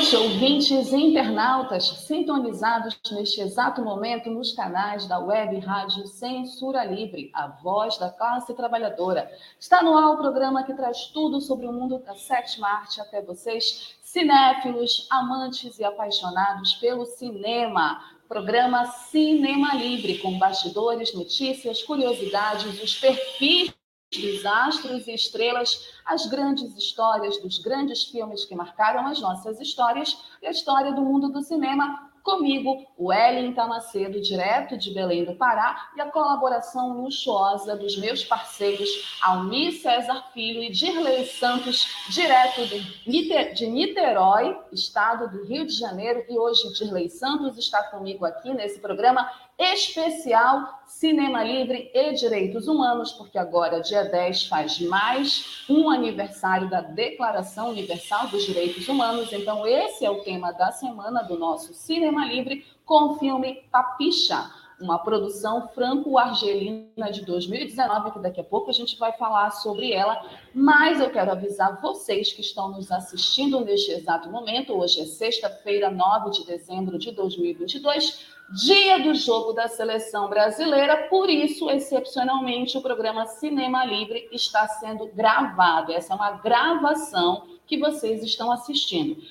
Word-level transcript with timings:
Noite, 0.00 0.16
ouvintes 0.16 0.92
e 0.92 0.96
internautas 0.96 1.84
sintonizados 2.06 2.98
neste 3.12 3.42
exato 3.42 3.82
momento 3.82 4.30
nos 4.30 4.54
canais 4.54 5.06
da 5.06 5.18
Web 5.18 5.58
Rádio 5.58 6.06
Censura 6.06 6.84
Livre, 6.84 7.30
a 7.34 7.48
voz 7.48 7.98
da 7.98 8.08
classe 8.08 8.54
trabalhadora. 8.54 9.30
Está 9.58 9.82
no 9.82 9.94
ar 9.98 10.14
o 10.14 10.16
programa 10.16 10.62
que 10.62 10.72
traz 10.72 11.08
tudo 11.08 11.38
sobre 11.38 11.66
o 11.66 11.72
mundo 11.72 11.98
da 11.98 12.14
sétima 12.14 12.66
arte 12.66 12.98
até 12.98 13.20
vocês, 13.20 13.94
cinéfilos, 14.02 15.06
amantes 15.10 15.78
e 15.78 15.84
apaixonados 15.84 16.76
pelo 16.76 17.04
cinema. 17.04 18.02
Programa 18.26 18.86
Cinema 18.86 19.74
Livre, 19.74 20.16
com 20.18 20.38
bastidores, 20.38 21.12
notícias, 21.14 21.82
curiosidades, 21.82 22.82
os 22.82 22.98
perfis 22.98 23.74
dos 24.18 24.44
astros 24.44 25.06
e 25.06 25.14
estrelas, 25.14 25.88
as 26.04 26.26
grandes 26.26 26.76
histórias 26.76 27.40
dos 27.40 27.58
grandes 27.58 28.04
filmes 28.04 28.44
que 28.44 28.56
marcaram 28.56 29.06
as 29.06 29.20
nossas 29.20 29.60
histórias 29.60 30.18
e 30.42 30.46
a 30.46 30.50
história 30.50 30.92
do 30.92 31.00
mundo 31.00 31.28
do 31.28 31.40
cinema 31.42 32.10
Comigo, 32.22 32.86
o 32.98 33.06
Wellington 33.06 33.66
Macedo, 33.66 34.20
direto 34.20 34.76
de 34.76 34.92
Belém 34.92 35.24
do 35.24 35.34
Pará, 35.36 35.90
e 35.96 36.00
a 36.02 36.10
colaboração 36.10 37.00
luxuosa 37.00 37.74
dos 37.74 37.96
meus 37.96 38.22
parceiros 38.22 39.18
Almir 39.22 39.80
César 39.80 40.22
Filho 40.34 40.62
e 40.62 40.70
Dirley 40.70 41.24
Santos, 41.26 42.04
direto 42.10 42.60
de 42.66 43.66
Niterói, 43.66 44.54
estado 44.70 45.30
do 45.30 45.46
Rio 45.46 45.66
de 45.66 45.72
Janeiro. 45.72 46.22
E 46.28 46.38
hoje 46.38 46.70
Dirley 46.74 47.08
Santos 47.08 47.56
está 47.56 47.84
comigo 47.84 48.26
aqui 48.26 48.52
nesse 48.52 48.80
programa 48.80 49.30
especial 49.60 50.80
Cinema 50.86 51.44
Livre 51.44 51.90
e 51.92 52.14
Direitos 52.14 52.66
Humanos, 52.66 53.12
porque 53.12 53.36
agora, 53.36 53.80
dia 53.80 54.04
10, 54.04 54.46
faz 54.46 54.80
mais 54.80 55.64
um 55.68 55.90
aniversário 55.90 56.70
da 56.70 56.80
Declaração 56.80 57.68
Universal 57.68 58.28
dos 58.28 58.44
Direitos 58.44 58.88
Humanos. 58.88 59.30
Então, 59.32 59.66
esse 59.66 60.04
é 60.04 60.10
o 60.10 60.22
tema 60.22 60.50
da 60.52 60.72
semana 60.72 61.22
do 61.22 61.38
nosso 61.38 61.74
Cinema 61.74 62.24
Livre 62.24 62.64
com 62.86 63.10
o 63.10 63.18
filme 63.18 63.62
Papicha, 63.70 64.50
uma 64.80 64.98
produção 64.98 65.68
franco-argelina 65.68 67.12
de 67.12 67.24
2019, 67.26 68.12
que 68.12 68.18
daqui 68.18 68.40
a 68.40 68.44
pouco 68.44 68.70
a 68.70 68.72
gente 68.72 68.98
vai 68.98 69.12
falar 69.12 69.50
sobre 69.50 69.92
ela. 69.92 70.20
Mas 70.54 71.00
eu 71.00 71.10
quero 71.10 71.30
avisar 71.30 71.78
vocês 71.82 72.32
que 72.32 72.40
estão 72.40 72.70
nos 72.70 72.90
assistindo 72.90 73.60
neste 73.60 73.92
exato 73.92 74.30
momento. 74.30 74.72
Hoje 74.72 75.02
é 75.02 75.04
sexta-feira, 75.04 75.90
9 75.90 76.30
de 76.30 76.46
dezembro 76.46 76.98
de 76.98 77.12
2022 77.12 78.39
dia 78.52 78.98
do 78.98 79.14
jogo 79.14 79.52
da 79.52 79.68
seleção 79.68 80.28
brasileira, 80.28 81.08
por 81.08 81.30
isso, 81.30 81.70
excepcionalmente, 81.70 82.76
o 82.76 82.82
programa 82.82 83.26
Cinema 83.26 83.84
Livre 83.84 84.28
está 84.32 84.66
sendo 84.66 85.06
gravado. 85.06 85.92
Essa 85.92 86.12
é 86.12 86.16
uma 86.16 86.32
gravação 86.32 87.46
que 87.66 87.78
vocês 87.78 88.22
estão 88.24 88.50
assistindo. 88.50 89.22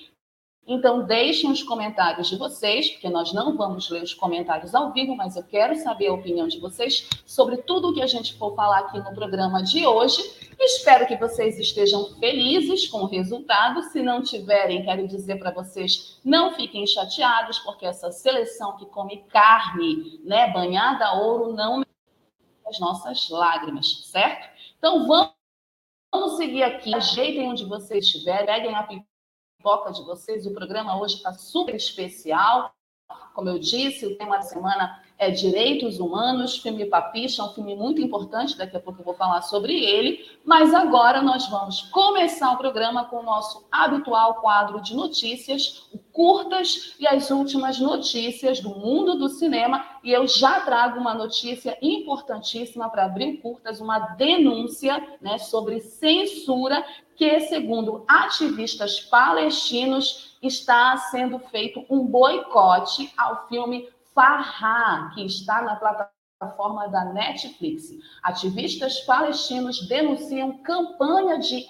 Então, 0.71 1.01
deixem 1.01 1.49
os 1.49 1.63
comentários 1.63 2.27
de 2.27 2.37
vocês, 2.37 2.91
porque 2.91 3.09
nós 3.09 3.33
não 3.33 3.57
vamos 3.57 3.89
ler 3.89 4.03
os 4.03 4.13
comentários 4.13 4.75
ao 4.75 4.93
vivo, 4.93 5.15
mas 5.15 5.35
eu 5.35 5.41
quero 5.41 5.75
saber 5.75 6.09
a 6.09 6.13
opinião 6.13 6.47
de 6.47 6.59
vocês 6.59 7.09
sobre 7.25 7.57
tudo 7.57 7.89
o 7.89 7.93
que 7.93 8.03
a 8.03 8.05
gente 8.05 8.37
for 8.37 8.55
falar 8.55 8.81
aqui 8.81 8.99
no 8.99 9.11
programa 9.15 9.63
de 9.63 9.87
hoje. 9.87 10.21
Espero 10.59 11.07
que 11.07 11.17
vocês 11.17 11.57
estejam 11.57 12.13
felizes 12.19 12.87
com 12.87 12.99
o 12.99 13.07
resultado. 13.07 13.81
Se 13.85 14.03
não 14.03 14.21
tiverem, 14.21 14.85
quero 14.85 15.07
dizer 15.07 15.39
para 15.39 15.49
vocês, 15.49 16.19
não 16.23 16.53
fiquem 16.53 16.85
chateados, 16.85 17.57
porque 17.57 17.87
essa 17.87 18.11
seleção 18.11 18.77
que 18.77 18.85
come 18.85 19.25
carne, 19.27 20.19
né, 20.23 20.51
banhada 20.53 21.03
a 21.07 21.19
ouro, 21.19 21.51
não 21.51 21.83
as 22.67 22.79
nossas 22.79 23.27
lágrimas, 23.31 24.07
certo? 24.11 24.47
Então, 24.77 25.07
vamos 25.07 25.33
Vamos 26.11 26.37
seguir 26.37 26.63
aqui, 26.63 26.93
ajeitem 26.95 27.47
onde 27.47 27.65
vocês 27.65 28.03
estiverem, 28.03 28.47
peguem 28.47 28.73
a 28.73 28.81
pipoca 29.59 29.91
de 29.91 30.01
vocês. 30.03 30.45
O 30.45 30.53
programa 30.53 30.99
hoje 30.99 31.15
está 31.15 31.33
super 31.33 31.75
especial. 31.75 32.73
Como 33.33 33.49
eu 33.49 33.59
disse, 33.59 34.05
o 34.05 34.17
tema 34.17 34.37
da 34.37 34.43
semana 34.43 35.03
é 35.19 35.29
Direitos 35.29 35.99
Humanos, 35.99 36.57
filme 36.57 36.85
Papicha, 36.85 37.41
é 37.41 37.45
um 37.45 37.53
filme 37.53 37.75
muito 37.75 38.01
importante, 38.01 38.57
daqui 38.57 38.77
a 38.77 38.79
pouco 38.79 39.01
eu 39.01 39.05
vou 39.05 39.13
falar 39.13 39.41
sobre 39.41 39.73
ele, 39.73 40.25
mas 40.45 40.73
agora 40.73 41.21
nós 41.21 41.45
vamos 41.49 41.81
começar 41.91 42.53
o 42.53 42.57
programa 42.57 43.03
com 43.03 43.17
o 43.17 43.23
nosso 43.23 43.67
habitual 43.69 44.35
quadro 44.35 44.81
de 44.81 44.95
notícias, 44.95 45.89
o 45.91 45.99
curtas 46.19 46.95
e 46.97 47.05
as 47.05 47.29
últimas 47.31 47.79
notícias 47.79 48.61
do 48.61 48.69
mundo 48.69 49.15
do 49.15 49.27
cinema, 49.27 49.85
e 50.03 50.11
eu 50.11 50.25
já 50.25 50.61
trago 50.61 50.99
uma 50.99 51.13
notícia 51.13 51.77
importantíssima 51.81 52.89
para 52.89 53.03
abrir 53.05 53.37
curtas, 53.37 53.81
uma 53.81 53.99
denúncia 53.99 55.05
né, 55.21 55.37
sobre 55.37 55.81
censura 55.81 56.83
que, 57.17 57.41
segundo 57.41 58.05
ativistas 58.07 59.01
palestinos, 59.01 60.37
está 60.41 60.95
sendo 60.95 61.37
feito 61.39 61.85
um 61.89 62.05
boicote 62.05 63.11
ao 63.17 63.47
filme 63.49 63.89
Farha, 64.13 65.11
que 65.13 65.25
está 65.25 65.61
na 65.61 65.75
plataforma 65.75 66.87
da 66.87 67.05
Netflix. 67.05 67.89
Ativistas 68.23 68.99
palestinos 69.01 69.87
denunciam 69.87 70.57
campanha 70.63 71.37
de 71.39 71.65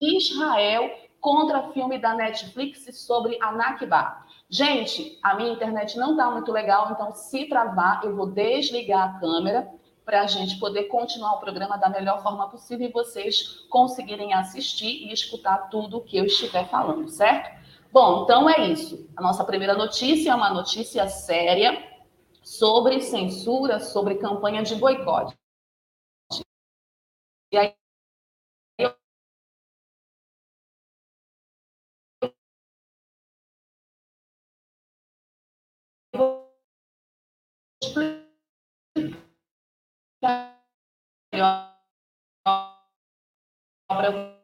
Israel 0.00 0.90
contra 1.20 1.72
filme 1.72 1.98
da 1.98 2.14
Netflix 2.14 2.86
sobre 3.06 3.38
a 3.40 3.50
Nakba. 3.52 4.24
Gente, 4.50 5.18
a 5.22 5.34
minha 5.34 5.52
internet 5.52 5.96
não 5.96 6.12
está 6.12 6.30
muito 6.30 6.52
legal, 6.52 6.92
então 6.92 7.12
se 7.14 7.46
travar, 7.46 8.04
eu 8.04 8.14
vou 8.14 8.26
desligar 8.26 9.16
a 9.16 9.18
câmera 9.18 9.68
para 10.04 10.20
a 10.20 10.26
gente 10.26 10.58
poder 10.58 10.84
continuar 10.84 11.32
o 11.32 11.40
programa 11.40 11.78
da 11.78 11.88
melhor 11.88 12.22
forma 12.22 12.48
possível 12.50 12.86
e 12.86 12.92
vocês 12.92 13.64
conseguirem 13.70 14.34
assistir 14.34 15.08
e 15.08 15.12
escutar 15.12 15.70
tudo 15.70 15.96
o 15.96 16.00
que 16.02 16.18
eu 16.18 16.26
estiver 16.26 16.68
falando, 16.68 17.08
certo? 17.08 17.63
Bom, 17.94 18.24
então 18.24 18.50
é 18.50 18.72
isso. 18.72 19.08
A 19.16 19.22
nossa 19.22 19.44
primeira 19.44 19.72
notícia 19.72 20.32
é 20.32 20.34
uma 20.34 20.52
notícia 20.52 21.08
séria 21.08 21.80
sobre 22.42 23.00
censura, 23.00 23.78
sobre 23.78 24.16
campanha 24.16 24.64
de 24.64 24.74
boicote. 24.74 25.38
E 27.52 27.56
aí 27.56 27.72
explicar 40.20 40.64
melhor 41.32 41.78
para 43.86 44.43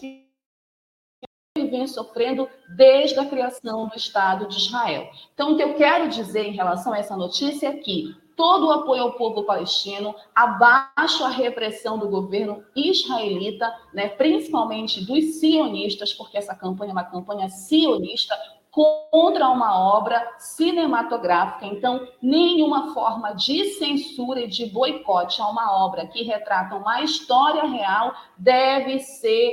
que 0.00 1.68
vem 1.70 1.86
sofrendo 1.86 2.48
desde 2.76 3.18
a 3.18 3.26
criação 3.26 3.88
do 3.88 3.96
Estado 3.96 4.48
de 4.48 4.56
Israel. 4.56 5.10
Então, 5.34 5.52
o 5.52 5.56
que 5.56 5.62
eu 5.62 5.74
quero 5.74 6.08
dizer 6.08 6.46
em 6.46 6.52
relação 6.52 6.92
a 6.92 6.98
essa 6.98 7.16
notícia 7.16 7.68
é 7.68 7.76
que 7.76 8.16
todo 8.36 8.66
o 8.66 8.72
apoio 8.72 9.02
ao 9.02 9.12
povo 9.12 9.44
palestino, 9.44 10.14
abaixo 10.34 11.24
a 11.24 11.28
repressão 11.28 11.98
do 11.98 12.08
governo 12.08 12.64
israelita, 12.74 13.72
né, 13.92 14.08
principalmente 14.08 15.04
dos 15.04 15.38
sionistas, 15.38 16.12
porque 16.12 16.38
essa 16.38 16.54
campanha 16.54 16.90
é 16.90 16.92
uma 16.92 17.04
campanha 17.04 17.48
sionista 17.48 18.34
contra 18.72 19.50
uma 19.50 19.78
obra 19.78 20.34
cinematográfica. 20.38 21.66
Então, 21.66 22.08
nenhuma 22.22 22.94
forma 22.94 23.34
de 23.34 23.66
censura 23.74 24.40
e 24.40 24.48
de 24.48 24.64
boicote 24.64 25.42
a 25.42 25.46
uma 25.46 25.84
obra 25.84 26.06
que 26.06 26.24
retrata 26.24 26.74
uma 26.74 27.02
história 27.02 27.64
real 27.64 28.14
deve 28.36 28.98
ser 28.98 29.52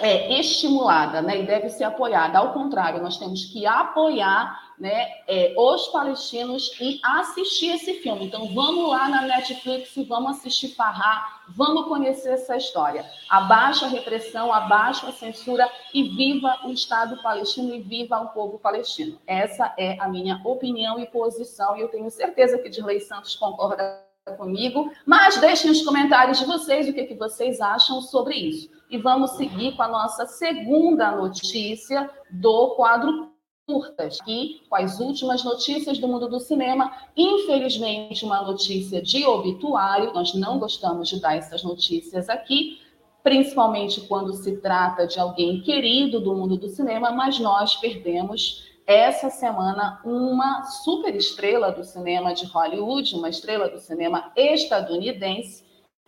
é, 0.00 0.38
estimulada 0.40 1.20
né, 1.20 1.42
e 1.42 1.46
deve 1.46 1.68
ser 1.68 1.84
apoiada. 1.84 2.38
Ao 2.38 2.54
contrário, 2.54 3.02
nós 3.02 3.18
temos 3.18 3.44
que 3.44 3.66
apoiar 3.66 4.69
né, 4.80 5.08
é, 5.28 5.54
os 5.58 5.88
palestinos 5.88 6.74
e 6.80 6.98
assistir 7.04 7.74
esse 7.74 7.94
filme. 7.94 8.26
Então, 8.26 8.48
vamos 8.54 8.88
lá 8.88 9.08
na 9.10 9.22
Netflix 9.22 9.94
e 9.94 10.04
vamos 10.04 10.38
assistir 10.38 10.74
Farrar, 10.74 11.42
vamos 11.50 11.86
conhecer 11.86 12.30
essa 12.30 12.56
história. 12.56 13.04
Abaixa 13.28 13.84
a 13.84 13.88
repressão, 13.90 14.50
abaixa 14.50 15.06
a 15.06 15.12
censura 15.12 15.70
e 15.92 16.04
viva 16.04 16.60
o 16.64 16.72
Estado 16.72 17.22
palestino 17.22 17.74
e 17.74 17.82
viva 17.82 18.18
o 18.20 18.28
povo 18.28 18.58
palestino. 18.58 19.18
Essa 19.26 19.74
é 19.76 20.00
a 20.00 20.08
minha 20.08 20.40
opinião 20.44 20.98
e 20.98 21.06
posição, 21.06 21.76
e 21.76 21.82
eu 21.82 21.88
tenho 21.88 22.10
certeza 22.10 22.58
que 22.58 22.70
Dirley 22.70 23.00
Santos 23.00 23.36
concorda 23.36 24.02
comigo, 24.38 24.90
mas 25.04 25.38
deixem 25.38 25.70
nos 25.70 25.82
comentários 25.82 26.38
de 26.38 26.46
vocês 26.46 26.88
o 26.88 26.92
que, 26.92 27.04
que 27.04 27.14
vocês 27.14 27.60
acham 27.60 28.00
sobre 28.00 28.34
isso. 28.36 28.70
E 28.88 28.96
vamos 28.96 29.32
seguir 29.32 29.76
com 29.76 29.82
a 29.82 29.88
nossa 29.88 30.26
segunda 30.26 31.10
notícia 31.12 32.08
do 32.30 32.74
quadro 32.76 33.29
curtas, 33.70 34.18
aqui 34.20 34.62
com 34.68 34.76
as 34.76 34.98
últimas 34.98 35.44
notícias 35.44 35.98
do 35.98 36.08
mundo 36.08 36.28
do 36.28 36.40
cinema. 36.40 36.92
Infelizmente, 37.16 38.24
uma 38.24 38.42
notícia 38.42 39.00
de 39.00 39.24
obituário, 39.24 40.12
nós 40.12 40.34
não 40.34 40.58
gostamos 40.58 41.08
de 41.08 41.20
dar 41.20 41.36
essas 41.36 41.62
notícias 41.62 42.28
aqui, 42.28 42.80
principalmente 43.22 44.00
quando 44.02 44.32
se 44.32 44.56
trata 44.56 45.06
de 45.06 45.20
alguém 45.20 45.60
querido 45.60 46.20
do 46.20 46.34
mundo 46.34 46.56
do 46.56 46.68
cinema, 46.68 47.12
mas 47.12 47.38
nós 47.38 47.76
perdemos 47.76 48.68
essa 48.86 49.30
semana 49.30 50.00
uma 50.04 50.64
super 50.64 51.14
estrela 51.14 51.70
do 51.70 51.84
cinema 51.84 52.34
de 52.34 52.44
Hollywood, 52.46 53.14
uma 53.14 53.28
estrela 53.28 53.68
do 53.68 53.78
cinema 53.78 54.32
estadunidense, 54.34 55.64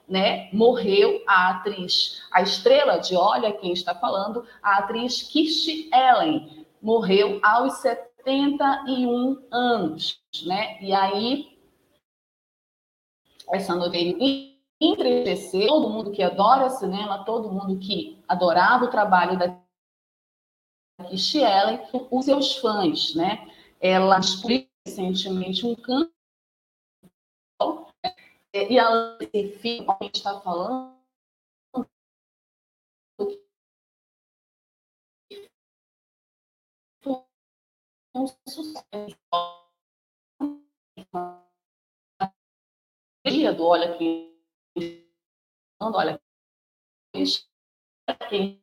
né? 0.09 0.49
Morreu 0.53 1.23
a 1.27 1.51
atriz, 1.51 2.23
a 2.33 2.43
estrela 2.43 2.99
de 2.99 3.15
Olha 3.15 3.53
quem 3.53 3.73
está 3.73 3.95
falando, 3.95 4.45
a 4.63 4.79
atriz 4.79 5.23
Kirstie 5.23 5.89
Ellen, 5.95 6.62
morreu 6.83 7.41
aos 7.43 7.75
71 7.75 9.47
anos, 9.51 10.21
né? 10.45 10.83
E 10.83 10.93
aí 10.93 11.59
essa 13.53 13.75
novela 13.75 14.17
entristeceu 14.81 15.69
todo 15.69 15.89
mundo 15.89 16.11
que 16.11 16.23
adora 16.23 16.71
cinema, 16.71 17.25
todo 17.25 17.53
mundo 17.53 17.79
que 17.79 18.23
adorava 18.27 18.85
o 18.85 18.91
trabalho 18.91 19.39
da 19.39 19.61
Kirstie 21.09 21.43
Ellen, 21.43 21.81
os 22.11 22.25
seus 22.25 22.57
fãs, 22.57 23.15
né? 23.15 23.49
Ela 23.81 24.19
descobriu 24.19 24.67
recentemente 24.87 25.67
um 25.67 25.75
câncer 25.75 26.11
e 28.55 28.79
a 28.79 29.19
está 30.13 30.41
falando, 30.41 30.95
um 38.15 38.27
sucesso. 38.49 39.17
do 43.57 43.65
olha 43.65 43.93
aqui, 43.93 44.37
olha 45.81 46.21
quem 48.29 48.63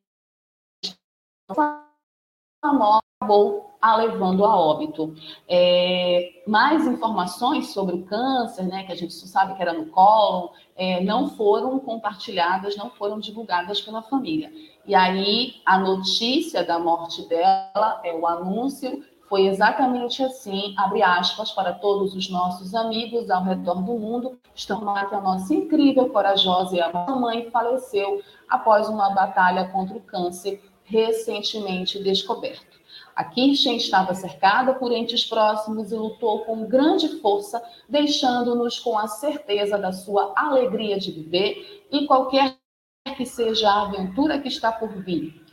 acabou 2.61 3.69
a 3.81 3.95
levando 3.95 4.45
a 4.45 4.59
óbito. 4.59 5.15
É, 5.47 6.43
mais 6.47 6.85
informações 6.85 7.71
sobre 7.71 7.95
o 7.95 8.03
câncer, 8.03 8.63
né, 8.63 8.83
que 8.83 8.91
a 8.91 8.95
gente 8.95 9.13
sabe 9.13 9.55
que 9.55 9.61
era 9.61 9.73
no 9.73 9.87
colo, 9.87 10.51
é, 10.75 11.01
não 11.03 11.29
foram 11.29 11.79
compartilhadas, 11.79 12.75
não 12.75 12.89
foram 12.89 13.19
divulgadas 13.19 13.81
pela 13.81 14.01
família. 14.01 14.51
E 14.85 14.93
aí 14.95 15.61
a 15.65 15.77
notícia 15.79 16.63
da 16.63 16.79
morte 16.79 17.27
dela, 17.27 18.01
é 18.03 18.13
o 18.13 18.25
anúncio, 18.27 19.05
foi 19.29 19.45
exatamente 19.45 20.23
assim, 20.23 20.73
abre 20.75 21.03
aspas 21.03 21.51
para 21.51 21.71
todos 21.71 22.15
os 22.15 22.29
nossos 22.31 22.73
amigos 22.73 23.29
ao 23.29 23.43
redor 23.43 23.75
do 23.75 23.93
mundo, 23.93 24.39
lá 24.81 25.05
que 25.05 25.13
a 25.13 25.21
nossa 25.21 25.53
incrível, 25.53 26.09
corajosa 26.09 26.75
e 26.75 26.81
amada 26.81 27.15
mãe 27.15 27.49
faleceu 27.51 28.21
após 28.49 28.89
uma 28.89 29.11
batalha 29.11 29.67
contra 29.67 29.95
o 29.95 30.01
câncer 30.01 30.63
recentemente 30.83 32.01
descoberto. 32.01 32.79
A 33.15 33.23
Kirsten 33.23 33.75
estava 33.75 34.15
cercada 34.15 34.73
por 34.73 34.91
entes 34.91 35.23
próximos 35.25 35.91
e 35.91 35.95
lutou 35.95 36.39
com 36.45 36.65
grande 36.65 37.19
força, 37.19 37.61
deixando-nos 37.87 38.79
com 38.79 38.97
a 38.97 39.07
certeza 39.07 39.77
da 39.77 39.91
sua 39.91 40.33
alegria 40.35 40.97
de 40.97 41.11
viver 41.11 41.85
e 41.91 42.07
qualquer 42.07 42.57
que 43.15 43.25
seja 43.25 43.69
a 43.69 43.81
aventura 43.83 44.39
que 44.39 44.47
está 44.47 44.71
por 44.71 44.89
vir. 45.03 45.45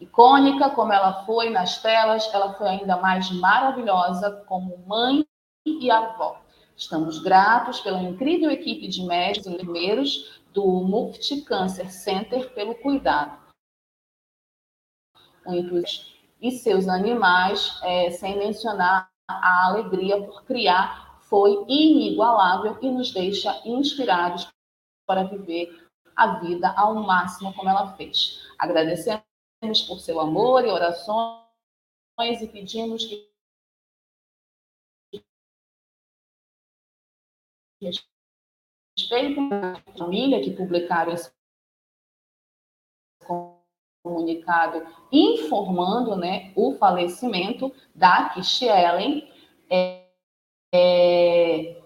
Icônica 0.00 0.70
como 0.70 0.92
ela 0.92 1.24
foi 1.24 1.50
nas 1.50 1.80
telas, 1.80 2.32
ela 2.32 2.54
foi 2.54 2.68
ainda 2.68 2.96
mais 2.96 3.30
maravilhosa 3.30 4.44
como 4.46 4.78
mãe 4.86 5.24
e 5.64 5.90
avó. 5.90 6.40
Estamos 6.76 7.20
gratos 7.20 7.80
pela 7.80 8.02
incrível 8.02 8.50
equipe 8.50 8.88
de 8.88 9.02
médicos 9.04 9.46
e 9.46 9.54
enfermeiros 9.54 10.40
do 10.52 10.64
Mufti 10.64 11.42
Cancer 11.42 11.90
Center 11.90 12.52
pelo 12.54 12.74
cuidado 12.74 13.44
e 16.40 16.50
seus 16.50 16.88
animais, 16.88 17.78
é, 17.82 18.10
sem 18.10 18.38
mencionar 18.38 19.10
a 19.28 19.66
alegria 19.66 20.22
por 20.22 20.44
criar, 20.44 21.18
foi 21.22 21.64
inigualável 21.68 22.78
e 22.80 22.90
nos 22.90 23.12
deixa 23.12 23.60
inspirados 23.64 24.48
para 25.06 25.24
viver 25.24 25.88
a 26.14 26.38
vida 26.38 26.72
ao 26.76 26.94
máximo 26.94 27.52
como 27.54 27.68
ela 27.68 27.92
fez. 27.94 28.46
Agradecemos 28.58 29.24
por 29.82 30.00
seu 30.00 30.20
amor 30.20 30.64
e 30.64 30.70
orações 30.70 31.42
e 32.40 32.46
pedimos 32.46 33.04
que 33.04 33.34
respeitem 38.96 39.50
a 39.52 39.98
família 39.98 40.42
que 40.42 40.50
publicaram 40.50 41.12
esse 41.12 41.32
comunicado 44.02 44.86
informando 45.10 46.16
né, 46.16 46.52
o 46.54 46.74
falecimento 46.76 47.74
da 47.94 48.30
Kish 48.30 48.62
Ellen. 48.62 49.32
É, 49.70 50.08
é, 50.74 51.82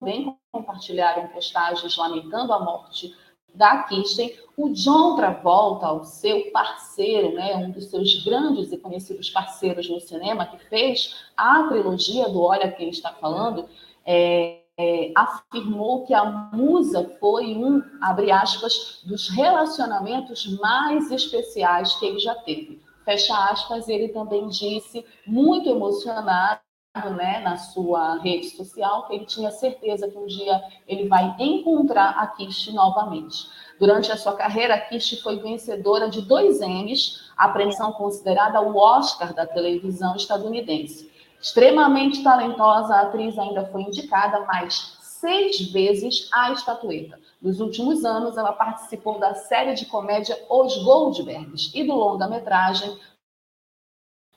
também 0.00 0.36
compartilharam 0.50 1.28
postagens 1.28 1.96
lamentando 1.96 2.52
a 2.52 2.58
morte 2.58 3.14
da 3.54 3.82
Kirsten, 3.84 4.34
o 4.56 4.70
John 4.70 5.16
Travolta, 5.16 5.92
o 5.92 6.04
seu 6.04 6.50
parceiro, 6.50 7.34
né, 7.34 7.56
um 7.56 7.70
dos 7.70 7.86
seus 7.86 8.24
grandes 8.24 8.72
e 8.72 8.76
conhecidos 8.76 9.30
parceiros 9.30 9.88
no 9.88 10.00
cinema, 10.00 10.46
que 10.46 10.58
fez 10.68 11.16
a 11.36 11.64
trilogia 11.64 12.28
do 12.28 12.42
Olha 12.42 12.70
Quem 12.70 12.90
Está 12.90 13.12
Falando, 13.12 13.66
é, 14.04 14.60
é, 14.76 15.12
afirmou 15.14 16.06
que 16.06 16.14
a 16.14 16.24
musa 16.24 17.16
foi 17.20 17.54
um, 17.54 17.82
abre 18.00 18.30
aspas, 18.30 19.02
dos 19.04 19.28
relacionamentos 19.28 20.58
mais 20.58 21.10
especiais 21.10 21.94
que 21.96 22.06
ele 22.06 22.18
já 22.18 22.34
teve. 22.34 22.80
Fecha 23.04 23.34
aspas, 23.50 23.88
ele 23.88 24.08
também 24.08 24.48
disse, 24.48 25.04
muito 25.26 25.68
emocionado, 25.68 26.60
né, 26.94 27.40
na 27.40 27.56
sua 27.56 28.16
rede 28.16 28.50
social, 28.50 29.06
que 29.06 29.14
ele 29.14 29.24
tinha 29.24 29.50
certeza 29.52 30.08
que 30.08 30.18
um 30.18 30.26
dia 30.26 30.60
ele 30.88 31.08
vai 31.08 31.36
encontrar 31.38 32.10
a 32.18 32.26
Kish 32.26 32.72
novamente. 32.72 33.46
Durante 33.78 34.10
a 34.10 34.16
sua 34.16 34.34
carreira, 34.34 34.74
a 34.74 34.80
Kish 34.80 35.20
foi 35.22 35.38
vencedora 35.38 36.10
de 36.10 36.20
dois 36.20 36.60
Emmys, 36.60 37.30
a 37.36 37.48
premiação 37.48 37.92
considerada 37.92 38.60
o 38.60 38.76
Oscar 38.76 39.32
da 39.32 39.46
televisão 39.46 40.16
estadunidense. 40.16 41.08
Extremamente 41.40 42.24
talentosa, 42.24 42.94
a 42.94 43.02
atriz 43.02 43.38
ainda 43.38 43.64
foi 43.66 43.82
indicada 43.82 44.40
mais 44.40 44.98
seis 45.00 45.60
vezes 45.70 46.28
à 46.32 46.50
estatueta. 46.50 47.20
Nos 47.40 47.60
últimos 47.60 48.04
anos, 48.04 48.36
ela 48.36 48.52
participou 48.52 49.18
da 49.18 49.34
série 49.34 49.74
de 49.74 49.86
comédia 49.86 50.36
Os 50.50 50.82
Goldbergs 50.82 51.70
e 51.74 51.84
do 51.84 51.94
longa-metragem 51.94 52.98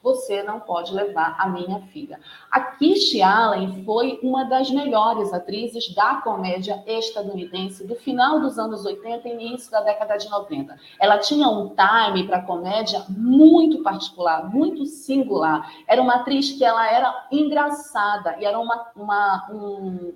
você 0.04 0.44
não 0.44 0.60
pode 0.60 0.94
levar 0.94 1.38
a 1.40 1.48
minha 1.48 1.80
filha. 1.94 2.20
A 2.52 2.60
Kish 2.60 3.20
Allen 3.22 3.86
foi 3.86 4.20
uma 4.22 4.44
das 4.44 4.70
melhores 4.70 5.34
atrizes 5.34 5.96
da 5.96 6.16
comédia 6.16 6.84
estadunidense 6.86 7.88
do 7.88 7.96
final 7.96 8.42
dos 8.42 8.60
anos 8.60 8.86
80 8.86 9.30
e 9.30 9.32
início 9.32 9.72
da 9.72 9.80
década 9.80 10.18
de 10.18 10.30
90. 10.30 10.78
Ela 11.00 11.18
tinha 11.20 11.48
um 11.48 11.74
time 11.74 12.28
para 12.28 12.42
comédia 12.42 13.06
muito 13.08 13.82
particular, 13.82 14.54
muito 14.54 14.86
singular. 14.86 15.72
Era 15.88 16.02
uma 16.02 16.16
atriz 16.16 16.52
que 16.52 16.66
ela 16.66 16.86
era 16.92 17.28
engraçada 17.32 18.36
e 18.40 18.46
era 18.46 18.60
uma, 18.60 18.92
uma 18.98 19.48
um, 19.50 20.14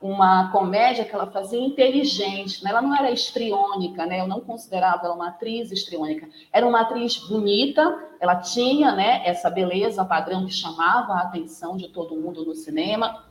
uma 0.00 0.52
comédia 0.52 1.04
que 1.04 1.12
ela 1.12 1.26
fazia 1.26 1.60
inteligente, 1.60 2.62
né? 2.62 2.70
ela 2.70 2.80
não 2.80 2.94
era 2.94 3.10
estriônica, 3.10 4.06
né? 4.06 4.20
eu 4.20 4.28
não 4.28 4.40
considerava 4.40 5.04
ela 5.04 5.14
uma 5.14 5.28
atriz 5.28 5.72
estriônica, 5.72 6.28
era 6.52 6.66
uma 6.66 6.82
atriz 6.82 7.16
bonita, 7.16 7.98
ela 8.20 8.36
tinha 8.36 8.92
né, 8.92 9.22
essa 9.24 9.50
beleza 9.50 10.04
padrão 10.04 10.46
que 10.46 10.52
chamava 10.52 11.14
a 11.14 11.22
atenção 11.22 11.76
de 11.76 11.88
todo 11.88 12.14
mundo 12.14 12.44
no 12.44 12.54
cinema, 12.54 13.24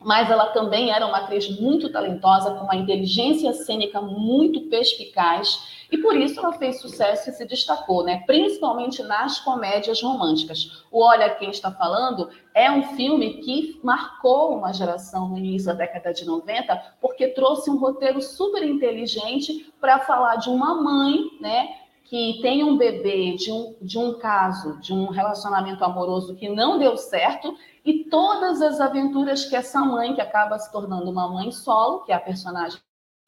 mas 0.00 0.30
ela 0.30 0.46
também 0.46 0.90
era 0.90 1.06
uma 1.06 1.18
atriz 1.18 1.48
muito 1.60 1.90
talentosa, 1.90 2.52
com 2.52 2.64
uma 2.64 2.76
inteligência 2.76 3.52
cênica 3.52 4.00
muito 4.00 4.62
perspicaz, 4.68 5.78
e 5.90 5.98
por 5.98 6.14
isso 6.16 6.38
ela 6.38 6.52
fez 6.52 6.80
sucesso 6.80 7.30
e 7.30 7.32
se 7.32 7.44
destacou, 7.46 8.04
né? 8.04 8.22
principalmente 8.26 9.02
nas 9.02 9.40
comédias 9.40 10.02
românticas. 10.02 10.84
O 10.90 11.02
Olha 11.02 11.30
Quem 11.30 11.50
Está 11.50 11.70
Falando 11.70 12.28
é 12.54 12.70
um 12.70 12.94
filme 12.94 13.38
que 13.38 13.80
marcou 13.82 14.56
uma 14.56 14.72
geração 14.72 15.28
no 15.28 15.38
início 15.38 15.68
da 15.68 15.74
década 15.74 16.12
de 16.12 16.24
90, 16.26 16.96
porque 17.00 17.28
trouxe 17.28 17.70
um 17.70 17.78
roteiro 17.78 18.20
super 18.20 18.62
inteligente 18.62 19.72
para 19.80 19.98
falar 20.00 20.36
de 20.36 20.50
uma 20.50 20.74
mãe, 20.74 21.18
né? 21.40 21.68
que 22.08 22.38
tem 22.40 22.64
um 22.64 22.78
bebê 22.78 23.34
de 23.34 23.52
um, 23.52 23.74
de 23.82 23.98
um 23.98 24.14
caso, 24.14 24.80
de 24.80 24.94
um 24.94 25.08
relacionamento 25.08 25.84
amoroso 25.84 26.34
que 26.34 26.48
não 26.48 26.78
deu 26.78 26.96
certo, 26.96 27.54
e 27.88 28.04
todas 28.04 28.60
as 28.60 28.82
aventuras 28.82 29.46
que 29.46 29.56
essa 29.56 29.80
mãe, 29.80 30.14
que 30.14 30.20
acaba 30.20 30.58
se 30.58 30.70
tornando 30.70 31.10
uma 31.10 31.26
mãe 31.26 31.50
solo, 31.50 32.04
que 32.04 32.12
é 32.12 32.14
a 32.14 32.20
personagem 32.20 32.78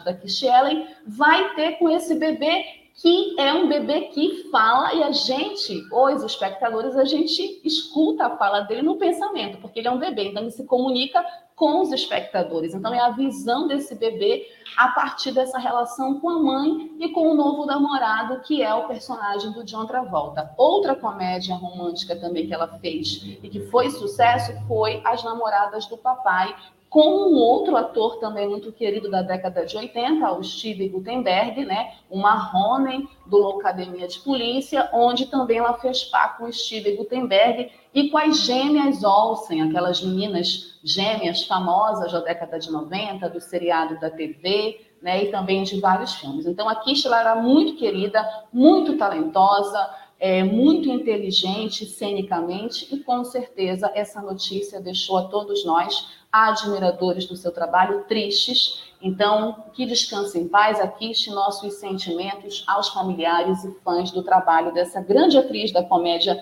da 0.04 0.12
Kish 0.12 0.42
Ellen, 0.42 0.86
vai 1.06 1.54
ter 1.54 1.78
com 1.78 1.88
esse 1.88 2.14
bebê 2.14 2.79
que 3.00 3.34
é 3.40 3.54
um 3.54 3.66
bebê 3.66 4.02
que 4.08 4.50
fala 4.50 4.92
e 4.92 5.02
a 5.02 5.10
gente, 5.10 5.82
os 5.90 6.22
espectadores, 6.22 6.94
a 6.96 7.04
gente 7.04 7.58
escuta 7.64 8.26
a 8.26 8.36
fala 8.36 8.60
dele 8.60 8.82
no 8.82 8.96
pensamento, 8.96 9.58
porque 9.58 9.78
ele 9.78 9.88
é 9.88 9.90
um 9.90 9.98
bebê, 9.98 10.28
então 10.28 10.42
ele 10.42 10.50
se 10.50 10.64
comunica 10.64 11.24
com 11.56 11.80
os 11.80 11.92
espectadores. 11.92 12.74
Então 12.74 12.92
é 12.92 13.00
a 13.00 13.08
visão 13.08 13.66
desse 13.66 13.94
bebê 13.94 14.46
a 14.76 14.88
partir 14.88 15.32
dessa 15.32 15.58
relação 15.58 16.20
com 16.20 16.28
a 16.28 16.38
mãe 16.38 16.90
e 16.98 17.08
com 17.08 17.30
o 17.30 17.34
novo 17.34 17.64
namorado, 17.64 18.40
que 18.40 18.62
é 18.62 18.74
o 18.74 18.86
personagem 18.86 19.50
do 19.52 19.64
John 19.64 19.86
Travolta. 19.86 20.52
Outra 20.58 20.94
comédia 20.94 21.54
romântica 21.54 22.14
também 22.16 22.46
que 22.46 22.52
ela 22.52 22.68
fez 22.80 23.22
e 23.42 23.48
que 23.48 23.60
foi 23.68 23.90
sucesso 23.90 24.52
foi 24.68 25.00
As 25.06 25.24
Namoradas 25.24 25.86
do 25.86 25.96
Papai, 25.96 26.54
com 26.90 27.30
um 27.30 27.36
outro 27.36 27.76
ator 27.76 28.18
também 28.18 28.48
muito 28.48 28.72
querido 28.72 29.08
da 29.08 29.22
década 29.22 29.64
de 29.64 29.76
80, 29.76 30.32
o 30.32 30.42
Steve 30.42 30.88
Gutenberg, 30.88 31.64
né, 31.64 31.92
o 32.10 32.18
Marrone 32.18 33.08
do 33.24 33.36
Loucademia 33.36 34.08
de 34.08 34.18
Polícia, 34.18 34.90
onde 34.92 35.26
também 35.26 35.58
ela 35.58 35.74
fez 35.74 36.02
par 36.02 36.36
com 36.36 36.46
o 36.46 36.52
Steve 36.52 36.96
Gutenberg 36.96 37.70
e 37.94 38.10
com 38.10 38.18
as 38.18 38.40
gêmeas 38.40 39.04
Olsen, 39.04 39.62
aquelas 39.62 40.02
meninas 40.02 40.80
gêmeas 40.82 41.44
famosas 41.44 42.10
da 42.10 42.20
década 42.20 42.58
de 42.58 42.72
90, 42.72 43.28
do 43.28 43.40
seriado 43.40 43.98
da 44.00 44.10
TV, 44.10 44.80
né, 45.00 45.24
e 45.24 45.30
também 45.30 45.62
de 45.62 45.80
vários 45.80 46.14
filmes. 46.14 46.44
Então 46.44 46.68
a 46.68 46.74
Kishla 46.74 47.20
era 47.20 47.36
muito 47.36 47.76
querida, 47.76 48.28
muito 48.52 48.98
talentosa, 48.98 49.78
é, 50.20 50.44
muito 50.44 50.90
inteligente 50.90 51.86
cenicamente, 51.86 52.94
e 52.94 52.98
com 52.98 53.24
certeza 53.24 53.90
essa 53.94 54.20
notícia 54.20 54.78
deixou 54.78 55.16
a 55.16 55.28
todos 55.28 55.64
nós 55.64 56.08
admiradores 56.30 57.24
do 57.24 57.34
seu 57.34 57.50
trabalho, 57.50 58.04
tristes. 58.04 58.84
Então, 59.00 59.64
que 59.72 59.86
descanse 59.86 60.38
em 60.38 60.46
paz, 60.46 60.78
aqui 60.78 61.12
nossos 61.30 61.74
sentimentos 61.74 62.62
aos 62.66 62.90
familiares 62.90 63.64
e 63.64 63.72
fãs 63.82 64.10
do 64.10 64.22
trabalho 64.22 64.74
dessa 64.74 65.00
grande 65.00 65.38
atriz 65.38 65.72
da 65.72 65.82
comédia 65.82 66.38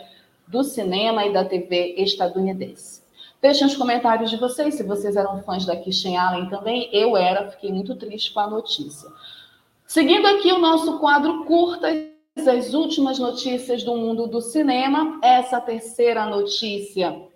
do 0.49 0.64
cinema 0.64 1.25
e 1.25 1.32
da 1.32 1.44
TV 1.44 1.94
estadunidense. 1.99 3.02
Deixem 3.40 3.66
os 3.66 3.76
comentários 3.76 4.30
de 4.30 4.37
vocês, 4.37 4.75
se 4.75 4.82
vocês 4.82 5.14
eram 5.14 5.40
fãs 5.44 5.64
da 5.64 5.76
Kishen 5.76 6.16
Allen 6.16 6.49
também. 6.49 6.90
Eu 6.92 7.16
era, 7.16 7.49
fiquei 7.52 7.73
muito 7.73 7.94
triste 7.94 8.32
com 8.32 8.40
a 8.40 8.49
notícia. 8.49 9.08
Seguindo 9.87 10.26
aqui 10.26 10.50
o 10.50 10.58
nosso 10.58 10.99
quadro 10.99 11.44
curtas, 11.44 12.17
as 12.47 12.75
últimas 12.75 13.18
notícias 13.18 13.83
do 13.83 13.97
mundo 13.97 14.26
do 14.26 14.40
cinema. 14.40 15.18
Essa 15.23 15.61
terceira 15.61 16.26
notícia 16.26 17.26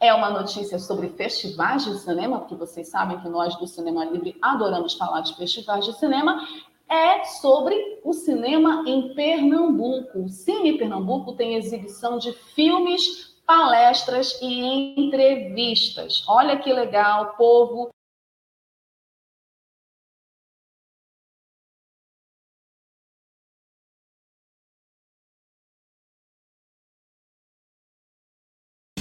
é 0.00 0.12
uma 0.14 0.30
notícia 0.30 0.78
sobre 0.78 1.10
festivais 1.10 1.84
de 1.84 1.98
cinema, 1.98 2.38
porque 2.38 2.54
vocês 2.54 2.88
sabem 2.88 3.20
que 3.20 3.28
nós 3.28 3.54
do 3.56 3.66
Cinema 3.66 4.04
Livre 4.06 4.36
adoramos 4.40 4.94
falar 4.94 5.20
de 5.20 5.36
festivais 5.36 5.84
de 5.84 5.92
cinema. 5.98 6.42
É 6.88 7.22
sobre 7.24 8.00
o 8.02 8.12
cinema 8.12 8.82
em 8.86 9.14
Pernambuco. 9.14 10.24
O 10.24 10.28
Cine 10.28 10.78
Pernambuco 10.78 11.34
tem 11.34 11.54
exibição 11.54 12.18
de 12.18 12.32
filmes, 12.32 13.36
palestras 13.46 14.40
e 14.42 14.94
entrevistas. 14.98 16.24
Olha 16.26 16.58
que 16.58 16.72
legal, 16.72 17.34
povo 17.36 17.90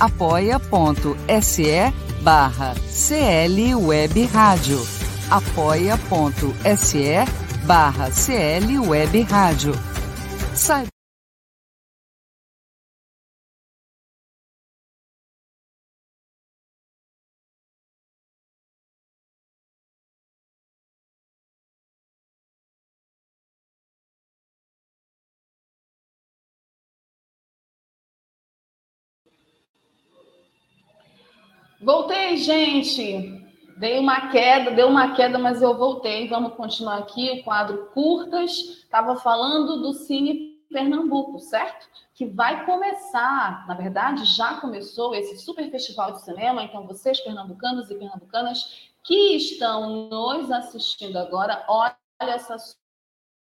apoia.se 0.00 1.92
barra 2.22 2.74
CL 2.74 3.74
Web 3.74 4.26
Rádio. 4.32 4.86
apoia.se 5.30 7.24
barra 7.64 8.10
CL 8.10 8.78
Web 8.88 9.22
Rádio. 9.22 9.74
Saiba 10.54 10.97
Voltei, 31.88 32.36
gente. 32.36 33.46
Dei 33.78 33.98
uma 33.98 34.28
queda, 34.30 34.72
deu 34.72 34.88
uma 34.88 35.16
queda, 35.16 35.38
mas 35.38 35.62
eu 35.62 35.74
voltei. 35.74 36.28
Vamos 36.28 36.52
continuar 36.52 36.98
aqui 36.98 37.30
o 37.30 37.42
quadro 37.42 37.86
curtas. 37.94 38.50
Estava 38.50 39.16
falando 39.16 39.80
do 39.80 39.94
Cine 39.94 40.60
Pernambuco, 40.70 41.38
certo? 41.38 41.88
Que 42.12 42.26
vai 42.26 42.66
começar, 42.66 43.66
na 43.66 43.72
verdade, 43.72 44.26
já 44.26 44.60
começou 44.60 45.14
esse 45.14 45.38
super 45.38 45.70
festival 45.70 46.12
de 46.12 46.20
cinema. 46.20 46.62
Então, 46.62 46.86
vocês, 46.86 47.22
pernambucanos 47.22 47.90
e 47.90 47.94
pernambucanas, 47.94 48.90
que 49.02 49.36
estão 49.36 50.10
nos 50.10 50.50
assistindo 50.50 51.16
agora, 51.16 51.64
olha 51.70 51.96
essa 52.20 52.58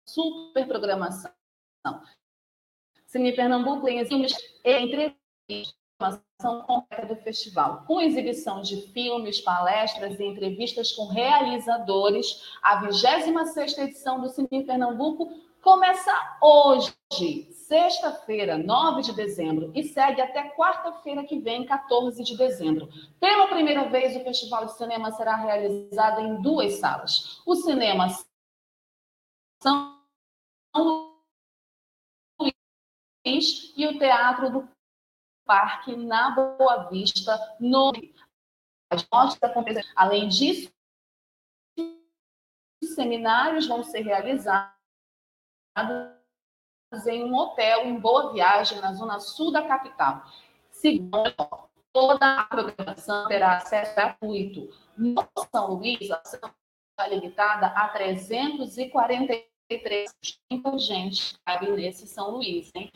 super 0.08 0.68
programação. 0.68 1.32
Cine 3.08 3.36
Pernambuco 3.36 3.86
tem 3.86 4.02
entrevistas 4.02 5.79
programação 6.00 6.62
completa 6.66 7.14
do 7.14 7.22
festival, 7.22 7.84
com 7.86 8.00
exibição 8.00 8.62
de 8.62 8.88
filmes, 8.94 9.42
palestras 9.42 10.18
e 10.18 10.24
entrevistas 10.24 10.94
com 10.94 11.08
realizadores. 11.08 12.56
A 12.64 12.82
26ª 12.82 13.80
edição 13.80 14.22
do 14.22 14.30
Cine 14.30 14.64
Pernambuco 14.66 15.30
começa 15.62 16.12
hoje, 16.42 16.96
sexta-feira, 17.52 18.58
9 18.58 19.02
de 19.02 19.14
dezembro, 19.14 19.72
e 19.76 19.84
segue 19.84 20.22
até 20.22 20.50
quarta-feira 20.56 21.26
que 21.26 21.38
vem, 21.38 21.66
14 21.66 22.24
de 22.24 22.38
dezembro. 22.38 22.88
Pela 23.20 23.48
primeira 23.48 23.90
vez, 23.90 24.16
o 24.16 24.24
Festival 24.24 24.66
de 24.66 24.78
Cinema 24.78 25.12
será 25.12 25.36
realizado 25.36 26.22
em 26.22 26.42
duas 26.42 26.76
salas. 26.76 27.42
O 27.46 27.56
cinema 27.56 28.08
São 29.62 30.00
Luís 32.38 33.74
e 33.76 33.86
o 33.86 34.00
Teatro 34.00 34.50
do 34.50 34.79
Parque 35.50 35.96
na 35.96 36.30
Boa 36.30 36.88
Vista, 36.92 37.58
no 37.60 37.92
as 38.92 39.04
Além 39.96 40.28
disso, 40.28 40.72
os 41.76 42.94
seminários 42.94 43.66
vão 43.66 43.84
ser 43.84 44.02
realizados 44.02 44.72
em 47.08 47.24
um 47.24 47.36
hotel 47.36 47.88
em 47.88 48.00
Boa 48.00 48.32
Viagem, 48.32 48.80
na 48.80 48.94
zona 48.94 49.20
sul 49.20 49.52
da 49.52 49.68
capital. 49.68 50.24
Segundo, 50.70 51.34
toda 51.92 52.42
a 52.42 52.44
programação 52.44 53.28
terá 53.28 53.58
acesso 53.58 53.96
gratuito. 53.96 54.72
No 54.96 55.16
São 55.52 55.74
Luís, 55.74 56.12
a 56.12 56.18
ação 56.18 56.54
está 56.92 57.08
limitada 57.08 57.66
a 57.68 57.90
343 57.90 60.16
gente 60.78 61.40
cabe 61.44 61.72
nesse 61.72 62.08
São 62.08 62.36
Luís, 62.36 62.72
hein? 62.76 62.92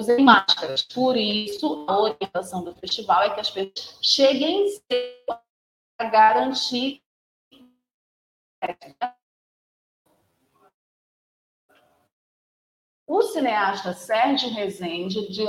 Usem 0.00 0.24
máscaras. 0.24 0.82
Por 0.82 1.16
isso, 1.16 1.84
a 1.88 1.98
orientação 1.98 2.62
do 2.62 2.74
festival 2.74 3.22
é 3.22 3.34
que 3.34 3.40
as 3.40 3.50
pessoas 3.50 3.98
cheguem 4.00 4.68
cedo 4.68 5.38
para 5.96 6.08
garantir 6.08 7.02
o 13.06 13.22
cineasta 13.22 13.92
Sérgio 13.92 14.50
Rezende, 14.50 15.28
de 15.32 15.46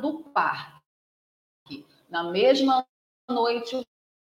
do 0.00 0.24
parque. 0.30 0.80
Na 2.08 2.24
mesma 2.24 2.86
noite, 3.28 3.76
o 3.76 3.84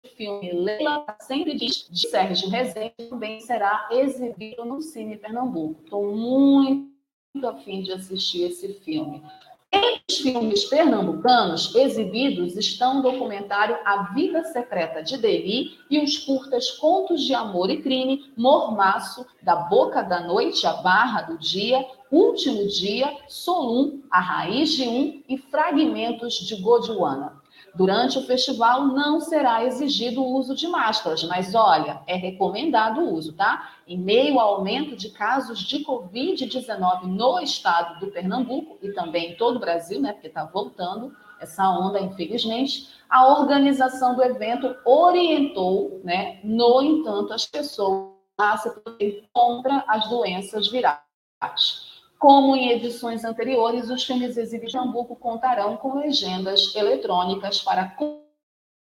filme 0.09 0.51
Leila 0.51 1.05
sempre 1.21 1.55
diz 1.55 1.87
de 1.89 2.07
Sérgio 2.07 2.49
Rezende 2.49 2.93
também 3.09 3.39
será 3.39 3.87
exibido 3.91 4.65
no 4.65 4.81
Cine 4.81 5.17
Pernambuco. 5.17 5.81
Estou 5.83 6.15
muito 6.15 7.47
afim 7.47 7.81
de 7.81 7.91
assistir 7.91 8.43
esse 8.43 8.73
filme. 8.75 9.23
Entre 9.71 10.03
os 10.07 10.17
filmes 10.17 10.65
pernambucanos 10.65 11.73
exibidos 11.73 12.55
estão 12.55 12.99
o 12.99 13.01
documentário 13.01 13.75
A 13.83 14.13
Vida 14.13 14.43
Secreta 14.43 15.01
de 15.01 15.17
Deli 15.17 15.71
e 15.89 15.99
os 15.99 16.19
curtas 16.19 16.69
Contos 16.71 17.23
de 17.23 17.33
Amor 17.33 17.71
e 17.71 17.81
Crime, 17.81 18.31
Mormaço, 18.37 19.25
Da 19.41 19.55
Boca 19.55 20.03
da 20.03 20.19
Noite 20.19 20.67
à 20.67 20.73
Barra 20.73 21.23
do 21.23 21.39
Dia, 21.39 21.83
Último 22.11 22.67
Dia, 22.67 23.17
Solum, 23.27 24.03
A 24.11 24.19
Raiz 24.19 24.73
de 24.73 24.87
Um 24.87 25.23
e 25.27 25.39
Fragmentos 25.39 26.35
de 26.35 26.55
Godiwana. 26.61 27.42
Durante 27.75 28.19
o 28.19 28.25
festival 28.25 28.85
não 28.87 29.19
será 29.19 29.65
exigido 29.65 30.21
o 30.21 30.35
uso 30.35 30.53
de 30.53 30.67
máscaras, 30.67 31.23
mas 31.23 31.55
olha, 31.55 32.01
é 32.05 32.15
recomendado 32.15 33.01
o 33.01 33.13
uso, 33.13 33.33
tá? 33.33 33.71
Em 33.87 33.97
meio 33.97 34.39
ao 34.39 34.55
aumento 34.55 34.95
de 34.95 35.09
casos 35.09 35.59
de 35.59 35.83
Covid-19 35.83 37.05
no 37.05 37.39
estado 37.39 37.99
do 37.99 38.11
Pernambuco 38.11 38.77
e 38.81 38.91
também 38.93 39.31
em 39.31 39.35
todo 39.35 39.55
o 39.55 39.59
Brasil, 39.59 39.99
né? 39.99 40.13
Porque 40.13 40.27
está 40.27 40.45
voltando 40.45 41.15
essa 41.39 41.67
onda, 41.67 41.99
infelizmente, 41.99 42.89
a 43.09 43.27
organização 43.27 44.15
do 44.15 44.23
evento 44.23 44.75
orientou, 44.85 45.99
né? 46.03 46.39
No 46.43 46.81
entanto, 46.81 47.33
as 47.33 47.45
pessoas 47.45 48.13
a 48.37 48.57
se 48.57 48.69
proteger 48.69 49.25
contra 49.31 49.83
as 49.87 50.09
doenças 50.09 50.67
virais. 50.69 51.92
Como 52.23 52.55
em 52.55 52.69
edições 52.69 53.25
anteriores, 53.25 53.89
os 53.89 54.05
filmes 54.05 54.37
exibidos 54.37 54.73
em 54.73 54.77
Pernambuco 54.77 55.13
contarão 55.13 55.75
com 55.75 55.99
legendas 55.99 56.73
eletrônicas 56.73 57.61
para 57.61 57.97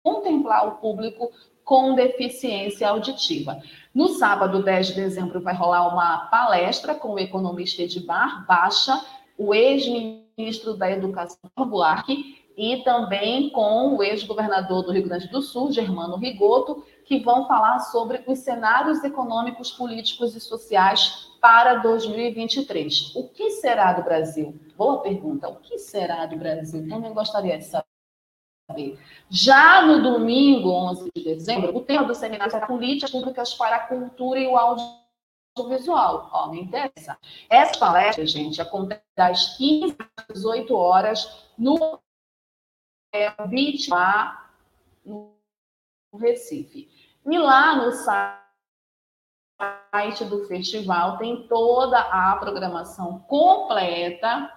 contemplar 0.04 0.68
o 0.68 0.72
público 0.74 1.32
com 1.66 1.96
deficiência 1.96 2.88
auditiva. 2.88 3.60
No 3.92 4.10
sábado, 4.10 4.62
10 4.62 4.88
de 4.90 4.94
dezembro, 4.94 5.42
vai 5.42 5.56
rolar 5.56 5.88
uma 5.88 6.28
palestra 6.28 6.94
com 6.94 7.14
o 7.14 7.20
economista 7.20 7.82
Edmar 7.82 8.46
Baixa, 8.46 9.04
o 9.36 9.52
ex-ministro 9.52 10.76
da 10.76 10.92
Educação 10.92 11.40
Buarque, 11.58 12.38
e 12.56 12.84
também 12.84 13.50
com 13.50 13.96
o 13.96 14.04
ex-governador 14.04 14.84
do 14.84 14.92
Rio 14.92 15.06
Grande 15.06 15.28
do 15.30 15.42
Sul, 15.42 15.72
Germano 15.72 16.18
Rigoto, 16.18 16.86
que 17.04 17.18
vão 17.18 17.48
falar 17.48 17.80
sobre 17.80 18.24
os 18.28 18.38
cenários 18.38 19.04
econômicos, 19.04 19.72
políticos 19.72 20.36
e 20.36 20.40
sociais 20.40 21.33
para 21.44 21.76
2023. 21.76 23.14
O 23.18 23.28
que 23.28 23.52
será 23.52 23.92
do 23.92 24.02
Brasil? 24.02 24.58
Boa 24.78 25.02
pergunta. 25.02 25.50
O 25.50 25.58
que 25.58 25.78
será 25.78 26.26
do 26.26 26.38
Brasil? 26.38 26.88
Também 26.88 27.14
gostaria 27.14 27.58
de 27.58 27.66
saber. 27.66 28.98
Já 29.30 29.86
no 29.86 30.02
domingo, 30.02 30.70
11 30.70 31.12
de 31.14 31.22
dezembro, 31.22 31.76
o 31.76 31.82
tema 31.82 32.06
do 32.06 32.16
seminário 32.16 32.50
será 32.50 32.66
Políticas 32.66 33.12
Públicas 33.12 33.54
para 33.56 33.76
a 33.76 33.88
Cultura 33.88 34.40
e 34.40 34.48
o 34.48 34.58
Audiovisual. 34.58 36.30
Ó, 36.32 36.48
me 36.50 36.62
interessa. 36.62 37.18
Essa 37.50 37.78
palestra, 37.78 38.26
gente, 38.26 38.62
acontece 38.62 39.04
das 39.14 39.58
15 39.58 39.98
às 40.16 40.28
18 40.36 40.74
horas 40.74 41.46
no 41.58 42.00
BIT 43.50 43.90
lá 43.90 44.50
no 45.04 45.36
Recife. 46.16 46.90
E 47.30 47.38
lá 47.38 47.76
no 47.76 47.92
site 47.92 48.43
do 50.28 50.46
festival 50.48 51.18
tem 51.18 51.48
toda 51.48 52.00
a 52.00 52.36
programação 52.38 53.20
completa 53.28 54.50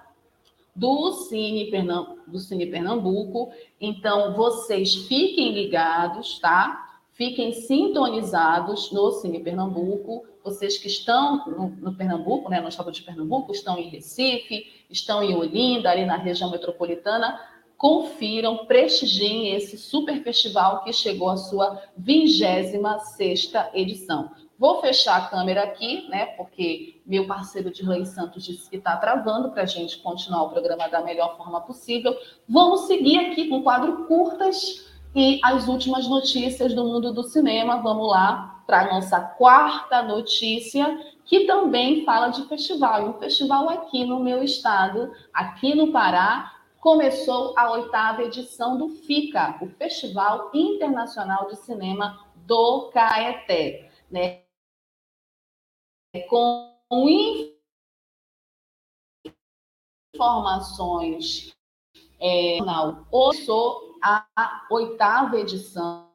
do 0.74 1.12
Cine, 1.12 1.70
Pernambuco, 1.70 2.30
do 2.30 2.38
Cine 2.38 2.66
Pernambuco. 2.66 3.52
Então, 3.80 4.34
vocês 4.34 4.94
fiquem 4.94 5.52
ligados, 5.52 6.38
tá? 6.38 7.00
Fiquem 7.12 7.52
sintonizados 7.52 8.92
no 8.92 9.10
Cine 9.12 9.40
Pernambuco. 9.40 10.26
Vocês 10.44 10.76
que 10.78 10.86
estão 10.86 11.46
no, 11.46 11.68
no 11.68 11.94
Pernambuco, 11.94 12.50
né, 12.50 12.60
no 12.60 12.68
estado 12.68 12.92
de 12.92 13.02
Pernambuco, 13.02 13.52
estão 13.52 13.78
em 13.78 13.88
Recife, 13.88 14.66
estão 14.90 15.22
em 15.22 15.34
Olinda, 15.34 15.90
ali 15.90 16.04
na 16.04 16.16
região 16.16 16.50
metropolitana, 16.50 17.40
confiram, 17.76 18.66
prestigiem 18.66 19.54
esse 19.54 19.76
super 19.78 20.22
festival 20.22 20.84
que 20.84 20.92
chegou 20.92 21.30
à 21.30 21.36
sua 21.36 21.82
26 21.96 23.52
edição. 23.74 24.30
Vou 24.58 24.80
fechar 24.80 25.16
a 25.16 25.26
câmera 25.26 25.64
aqui, 25.64 26.08
né? 26.08 26.26
Porque 26.26 27.00
meu 27.04 27.26
parceiro 27.26 27.70
de 27.70 27.86
Lei 27.86 28.06
Santos 28.06 28.42
disse 28.42 28.70
que 28.70 28.76
está 28.76 28.96
travando 28.96 29.50
para 29.50 29.62
a 29.62 29.66
gente 29.66 29.98
continuar 29.98 30.44
o 30.44 30.50
programa 30.50 30.88
da 30.88 31.02
melhor 31.02 31.36
forma 31.36 31.60
possível. 31.60 32.16
Vamos 32.48 32.86
seguir 32.86 33.18
aqui 33.18 33.48
com 33.48 33.58
o 33.58 33.62
quadro 33.62 34.06
curtas 34.06 34.90
e 35.14 35.38
as 35.44 35.68
últimas 35.68 36.08
notícias 36.08 36.74
do 36.74 36.84
mundo 36.84 37.12
do 37.12 37.22
cinema. 37.22 37.82
Vamos 37.82 38.08
lá 38.08 38.62
para 38.66 38.80
a 38.80 38.94
nossa 38.94 39.20
quarta 39.20 40.02
notícia, 40.02 40.98
que 41.24 41.46
também 41.46 42.04
fala 42.04 42.28
de 42.28 42.42
festival. 42.48 43.02
E 43.02 43.04
um 43.10 43.18
festival 43.18 43.68
aqui 43.68 44.06
no 44.06 44.20
meu 44.20 44.42
estado, 44.42 45.12
aqui 45.34 45.74
no 45.74 45.92
Pará, 45.92 46.52
começou 46.80 47.52
a 47.58 47.72
oitava 47.72 48.22
edição 48.22 48.78
do 48.78 48.88
FICA, 48.88 49.58
o 49.60 49.66
Festival 49.66 50.50
Internacional 50.54 51.46
de 51.48 51.56
Cinema 51.56 52.18
do 52.46 52.90
Caeté, 52.92 53.90
né? 54.10 54.45
Com 56.22 56.74
informações 60.14 61.54
é, 62.18 62.58
hoje 63.10 63.44
sou 63.44 63.98
a 64.02 64.24
oitava 64.70 65.38
edição 65.38 66.06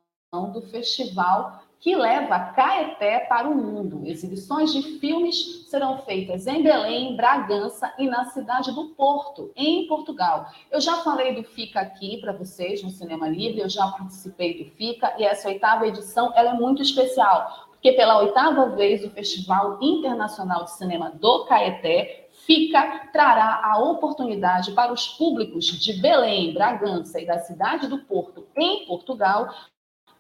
do 0.53 0.61
festival 0.61 1.61
que 1.79 1.95
leva 1.95 2.39
Caeté 2.53 3.21
para 3.21 3.49
o 3.49 3.55
mundo. 3.55 4.03
Exibições 4.05 4.71
de 4.71 4.99
filmes 4.99 5.67
serão 5.67 5.97
feitas 5.97 6.45
em 6.45 6.61
Belém, 6.61 7.15
Bragança 7.15 7.91
e 7.97 8.07
na 8.07 8.25
cidade 8.25 8.71
do 8.71 8.89
Porto, 8.89 9.51
em 9.55 9.87
Portugal. 9.87 10.45
Eu 10.69 10.79
já 10.79 10.97
falei 10.97 11.33
do 11.35 11.43
FICA 11.43 11.81
aqui 11.81 12.17
para 12.17 12.33
vocês 12.33 12.83
no 12.83 12.91
Cinema 12.91 13.27
Livre, 13.27 13.61
eu 13.61 13.69
já 13.69 13.87
participei 13.87 14.63
do 14.63 14.69
FICA 14.71 15.15
e 15.17 15.23
essa 15.23 15.47
oitava 15.47 15.87
edição 15.87 16.31
ela 16.35 16.51
é 16.51 16.53
muito 16.53 16.83
especial, 16.83 17.70
porque 17.81 17.93
pela 17.93 18.19
oitava 18.19 18.69
vez 18.75 19.03
o 19.03 19.09
Festival 19.09 19.79
Internacional 19.81 20.65
de 20.65 20.71
Cinema 20.73 21.09
do 21.09 21.45
Caeté 21.45 22.29
FICA 22.45 23.09
trará 23.11 23.59
a 23.63 23.79
oportunidade 23.79 24.71
para 24.73 24.93
os 24.93 25.07
públicos 25.07 25.65
de 25.65 25.93
Belém, 25.93 26.53
Bragança 26.53 27.19
e 27.19 27.25
da 27.25 27.39
cidade 27.39 27.87
do 27.87 27.97
Porto, 27.97 28.45
em 28.55 28.85
Portugal, 28.85 29.49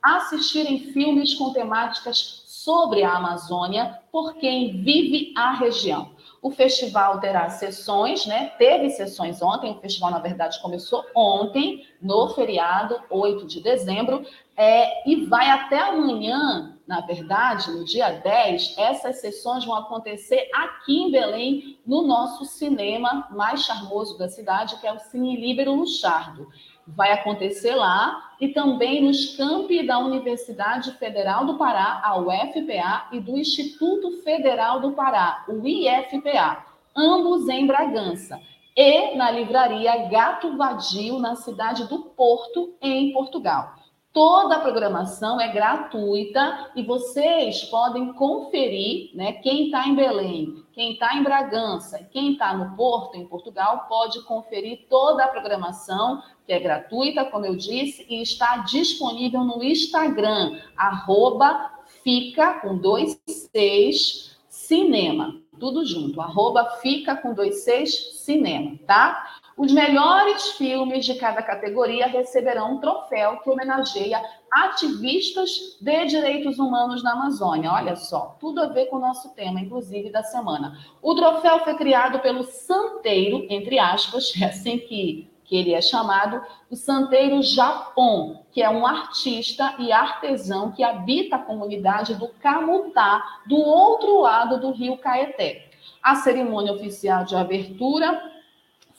assistirem 0.01 0.91
filmes 0.91 1.35
com 1.35 1.53
temáticas 1.53 2.41
sobre 2.47 3.03
a 3.03 3.13
Amazônia 3.13 3.99
por 4.11 4.33
quem 4.35 4.81
vive 4.81 5.31
a 5.37 5.53
região. 5.53 6.11
O 6.41 6.49
festival 6.49 7.19
terá 7.19 7.47
sessões, 7.49 8.25
né? 8.25 8.53
Teve 8.57 8.89
sessões 8.89 9.39
ontem, 9.43 9.71
o 9.71 9.79
festival, 9.79 10.09
na 10.09 10.17
verdade, 10.17 10.59
começou 10.59 11.05
ontem, 11.15 11.85
no 12.01 12.29
feriado, 12.29 12.99
8 13.11 13.45
de 13.45 13.61
dezembro, 13.61 14.25
é, 14.63 15.09
e 15.09 15.25
vai 15.25 15.49
até 15.49 15.79
amanhã, 15.79 16.77
na 16.85 17.01
verdade, 17.01 17.71
no 17.71 17.83
dia 17.83 18.11
10, 18.11 18.75
essas 18.77 19.19
sessões 19.19 19.65
vão 19.65 19.75
acontecer 19.75 20.47
aqui 20.53 21.01
em 21.01 21.11
Belém, 21.11 21.79
no 21.83 22.03
nosso 22.03 22.45
cinema 22.45 23.27
mais 23.31 23.63
charmoso 23.63 24.19
da 24.19 24.29
cidade, 24.29 24.79
que 24.79 24.85
é 24.85 24.93
o 24.93 24.99
Cine 24.99 25.35
Líbero 25.35 25.73
Luchardo 25.73 26.47
vai 26.87 27.11
acontecer 27.11 27.73
lá 27.75 28.33
e 28.39 28.49
também 28.49 29.01
nos 29.03 29.35
campi 29.35 29.85
da 29.85 29.97
Universidade 29.99 30.91
Federal 30.93 31.45
do 31.45 31.57
Pará, 31.57 32.01
a 32.03 32.17
UFPA, 32.19 33.07
e 33.11 33.19
do 33.19 33.37
Instituto 33.37 34.21
Federal 34.23 34.79
do 34.79 34.91
Pará, 34.91 35.45
o 35.47 35.65
IFPA, 35.65 36.65
ambos 36.95 37.47
em 37.47 37.65
Bragança, 37.65 38.39
e 38.75 39.15
na 39.15 39.31
livraria 39.31 40.09
Gato 40.09 40.57
Vadio, 40.57 41.19
na 41.19 41.35
cidade 41.35 41.87
do 41.87 41.99
Porto, 41.99 42.75
em 42.81 43.13
Portugal. 43.13 43.80
Toda 44.13 44.55
a 44.55 44.59
programação 44.59 45.39
é 45.39 45.47
gratuita 45.53 46.69
e 46.75 46.83
vocês 46.83 47.63
podem 47.63 48.11
conferir, 48.11 49.09
né? 49.15 49.31
Quem 49.33 49.67
está 49.67 49.87
em 49.87 49.95
Belém, 49.95 50.65
quem 50.73 50.93
está 50.93 51.15
em 51.15 51.23
Bragança, 51.23 51.97
quem 52.11 52.33
está 52.33 52.53
no 52.53 52.75
Porto, 52.75 53.15
em 53.15 53.25
Portugal, 53.25 53.85
pode 53.87 54.21
conferir 54.23 54.85
toda 54.89 55.23
a 55.23 55.29
programação, 55.29 56.21
que 56.45 56.51
é 56.51 56.59
gratuita, 56.59 57.23
como 57.23 57.45
eu 57.45 57.55
disse, 57.55 58.05
e 58.09 58.21
está 58.21 58.57
disponível 58.57 59.45
no 59.45 59.63
Instagram, 59.63 60.59
arroba 60.75 61.71
fica 62.03 62.55
com 62.55 62.77
dois 62.77 63.17
seis 63.27 64.37
cinema. 64.49 65.39
Tudo 65.57 65.85
junto, 65.85 66.19
arroba 66.19 66.65
fica 66.81 67.15
com 67.15 67.33
dois 67.33 67.63
seis 67.63 68.19
cinema, 68.25 68.77
tá? 68.85 69.39
Os 69.61 69.71
melhores 69.71 70.53
filmes 70.53 71.05
de 71.05 71.13
cada 71.13 71.39
categoria 71.43 72.07
receberão 72.07 72.73
um 72.73 72.79
troféu 72.79 73.37
que 73.41 73.49
homenageia 73.51 74.19
ativistas 74.51 75.77
de 75.79 76.05
direitos 76.07 76.57
humanos 76.57 77.03
na 77.03 77.11
Amazônia. 77.11 77.71
Olha 77.71 77.95
só, 77.95 78.35
tudo 78.39 78.59
a 78.59 78.69
ver 78.69 78.87
com 78.87 78.95
o 78.95 78.99
nosso 78.99 79.35
tema, 79.35 79.59
inclusive, 79.59 80.09
da 80.09 80.23
semana. 80.23 80.79
O 80.99 81.13
troféu 81.13 81.59
foi 81.59 81.75
criado 81.75 82.17
pelo 82.21 82.43
Santeiro, 82.43 83.45
entre 83.51 83.77
aspas, 83.77 84.33
é 84.41 84.45
assim 84.45 84.79
que, 84.79 85.29
que 85.43 85.55
ele 85.55 85.75
é 85.75 85.81
chamado, 85.81 86.41
o 86.67 86.75
Santeiro 86.75 87.39
Japão, 87.43 88.41
que 88.51 88.63
é 88.63 88.69
um 88.71 88.83
artista 88.83 89.75
e 89.77 89.91
artesão 89.91 90.71
que 90.71 90.83
habita 90.83 91.35
a 91.35 91.39
comunidade 91.39 92.15
do 92.15 92.29
Camutá, 92.29 93.41
do 93.45 93.57
outro 93.57 94.21
lado 94.21 94.59
do 94.59 94.71
rio 94.71 94.97
Caeté. 94.97 95.69
A 96.01 96.15
cerimônia 96.15 96.73
oficial 96.73 97.25
de 97.25 97.35
abertura 97.35 98.40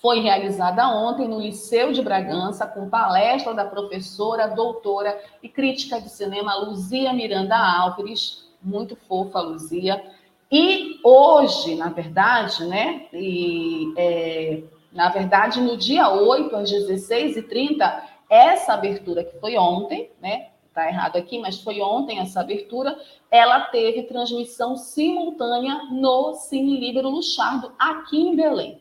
foi 0.03 0.19
realizada 0.19 0.89
ontem 0.89 1.29
no 1.29 1.41
Liceu 1.41 1.93
de 1.93 2.03
Bragança, 2.03 2.67
com 2.67 2.91
palestra 2.91 3.55
da 3.55 3.65
professora, 3.65 4.49
doutora 4.49 5.17
e 5.41 5.49
crítica 5.49 6.01
de 6.01 6.11
cinema 6.11 6.57
Luzia 6.57 7.13
Miranda 7.13 7.57
Álvares, 7.57 8.51
muito 8.61 8.97
fofa, 8.97 9.41
Luzia. 9.41 10.05
E 10.51 10.99
hoje, 11.05 11.77
na 11.77 11.89
verdade, 11.89 12.67
né, 12.67 13.07
e, 13.13 13.95
é, 13.97 14.63
na 14.93 15.09
verdade, 15.09 15.61
no 15.61 15.77
dia 15.77 16.11
8, 16.11 16.57
às 16.57 16.71
16h30, 16.73 18.03
essa 18.29 18.75
abertura 18.75 19.23
que 19.23 19.39
foi 19.39 19.57
ontem, 19.57 20.11
né, 20.21 20.49
tá 20.75 20.89
errado 20.89 21.17
aqui, 21.17 21.39
mas 21.39 21.61
foi 21.61 21.81
ontem 21.81 22.19
essa 22.19 22.41
abertura, 22.41 22.99
ela 23.31 23.61
teve 23.61 24.03
transmissão 24.03 24.77
simultânea 24.77 25.77
no 25.93 26.35
Cine 26.35 26.81
Líbero 26.81 27.09
Luchardo, 27.09 27.73
aqui 27.79 28.21
em 28.21 28.35
Belém. 28.35 28.81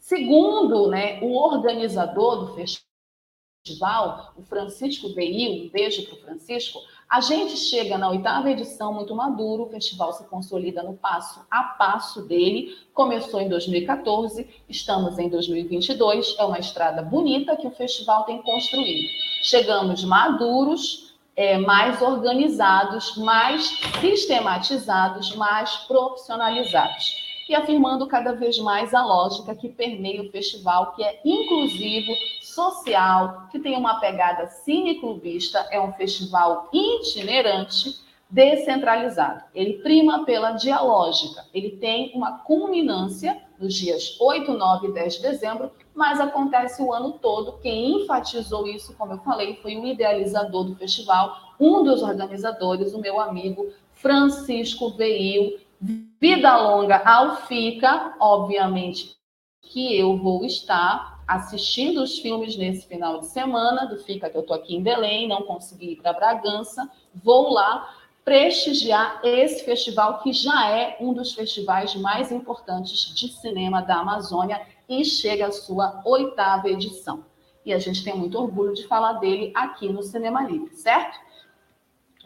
Segundo 0.00 0.88
né, 0.88 1.20
o 1.20 1.36
organizador 1.36 2.46
do 2.46 2.54
festival, 2.54 4.32
o 4.34 4.42
Francisco 4.42 5.12
Veil, 5.12 5.66
um 5.66 5.68
beijo 5.68 6.06
para 6.06 6.14
o 6.14 6.20
Francisco, 6.22 6.80
a 7.06 7.20
gente 7.20 7.54
chega 7.58 7.98
na 7.98 8.08
oitava 8.08 8.50
edição 8.50 8.94
muito 8.94 9.14
maduro, 9.14 9.64
o 9.64 9.68
festival 9.68 10.14
se 10.14 10.26
consolida 10.28 10.82
no 10.82 10.94
passo 10.94 11.44
a 11.50 11.62
passo 11.62 12.22
dele. 12.22 12.74
Começou 12.94 13.42
em 13.42 13.48
2014, 13.50 14.48
estamos 14.68 15.18
em 15.18 15.28
2022, 15.28 16.34
é 16.38 16.44
uma 16.44 16.58
estrada 16.58 17.02
bonita 17.02 17.56
que 17.56 17.66
o 17.66 17.72
festival 17.72 18.24
tem 18.24 18.40
construído. 18.40 19.06
Chegamos 19.42 20.02
maduros, 20.02 21.14
é, 21.36 21.58
mais 21.58 22.00
organizados, 22.00 23.18
mais 23.18 23.78
sistematizados, 24.00 25.36
mais 25.36 25.76
profissionalizados 25.86 27.29
e 27.50 27.54
afirmando 27.56 28.06
cada 28.06 28.32
vez 28.32 28.56
mais 28.60 28.94
a 28.94 29.04
lógica 29.04 29.56
que 29.56 29.68
permeia 29.68 30.22
o 30.22 30.30
festival, 30.30 30.92
que 30.92 31.02
é 31.02 31.20
inclusivo, 31.24 32.12
social, 32.40 33.48
que 33.50 33.58
tem 33.58 33.76
uma 33.76 33.98
pegada 33.98 34.46
cineclubista, 34.46 35.66
é 35.72 35.80
um 35.80 35.92
festival 35.94 36.68
itinerante, 36.72 37.96
descentralizado. 38.30 39.42
Ele 39.52 39.82
prima 39.82 40.24
pela 40.24 40.52
dialógica, 40.52 41.44
ele 41.52 41.70
tem 41.70 42.12
uma 42.14 42.38
culminância 42.38 43.36
nos 43.58 43.74
dias 43.74 44.16
8, 44.20 44.52
9 44.52 44.86
e 44.86 44.92
10 44.92 45.14
de 45.14 45.22
dezembro, 45.22 45.72
mas 45.92 46.20
acontece 46.20 46.80
o 46.80 46.92
ano 46.92 47.18
todo. 47.20 47.58
Quem 47.58 48.02
enfatizou 48.02 48.68
isso, 48.68 48.94
como 48.96 49.14
eu 49.14 49.18
falei, 49.18 49.56
foi 49.56 49.76
o 49.76 49.84
idealizador 49.84 50.62
do 50.62 50.76
festival, 50.76 51.36
um 51.58 51.82
dos 51.82 52.00
organizadores, 52.00 52.94
o 52.94 53.00
meu 53.00 53.18
amigo 53.18 53.72
Francisco 53.92 54.90
Veil, 54.90 55.58
Vida 55.80 56.56
longa 56.58 56.98
ao 56.98 57.36
FICA, 57.46 58.14
obviamente 58.20 59.16
que 59.62 59.96
eu 59.96 60.16
vou 60.18 60.44
estar 60.44 61.22
assistindo 61.26 62.02
os 62.02 62.18
filmes 62.18 62.56
nesse 62.56 62.86
final 62.86 63.20
de 63.20 63.28
semana 63.28 63.86
do 63.86 63.96
FICA, 63.96 64.28
que 64.28 64.36
eu 64.36 64.42
estou 64.42 64.56
aqui 64.56 64.76
em 64.76 64.82
Belém, 64.82 65.28
não 65.28 65.42
consegui 65.42 65.92
ir 65.92 65.96
para 65.96 66.12
Bragança, 66.12 66.90
vou 67.14 67.50
lá 67.50 67.88
prestigiar 68.24 69.20
esse 69.24 69.64
festival, 69.64 70.20
que 70.22 70.32
já 70.32 70.68
é 70.68 70.98
um 71.00 71.14
dos 71.14 71.32
festivais 71.32 71.94
mais 71.94 72.30
importantes 72.30 73.14
de 73.14 73.28
cinema 73.28 73.80
da 73.80 74.00
Amazônia 74.00 74.60
e 74.88 75.02
chega 75.04 75.46
à 75.46 75.52
sua 75.52 76.02
oitava 76.04 76.68
edição. 76.68 77.24
E 77.64 77.72
a 77.72 77.78
gente 77.78 78.04
tem 78.04 78.14
muito 78.14 78.38
orgulho 78.38 78.74
de 78.74 78.86
falar 78.86 79.14
dele 79.14 79.50
aqui 79.54 79.88
no 79.88 80.02
Cinema 80.02 80.42
Livre, 80.42 80.74
certo? 80.74 81.18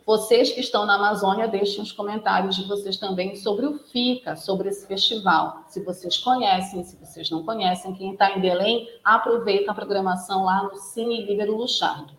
Vocês 0.07 0.51
que 0.51 0.61
estão 0.61 0.85
na 0.85 0.97
Amazônia, 0.97 1.49
deixem 1.49 1.83
os 1.83 1.91
comentários 1.91 2.57
de 2.57 2.69
vocês 2.69 2.99
também 2.99 3.35
sobre 3.37 3.65
o 3.65 3.79
FICA, 3.79 4.37
sobre 4.37 4.69
esse 4.69 4.87
festival. 4.87 5.65
Se 5.67 5.83
vocês 5.83 6.19
conhecem, 6.19 6.85
se 6.85 6.95
vocês 6.97 7.31
não 7.31 7.43
conhecem, 7.43 7.95
quem 7.95 8.13
está 8.13 8.31
em 8.37 8.41
Belém, 8.41 8.87
aproveita 9.03 9.73
a 9.73 9.75
programação 9.75 10.45
lá 10.45 10.65
no 10.65 10.77
Cine 10.77 11.25
Líbero 11.25 11.57
Luchardo. 11.57 12.13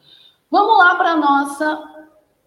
Vamos 0.49 0.79
lá 0.79 0.95
para 0.95 1.11
a 1.11 1.17
nossa 1.17 1.94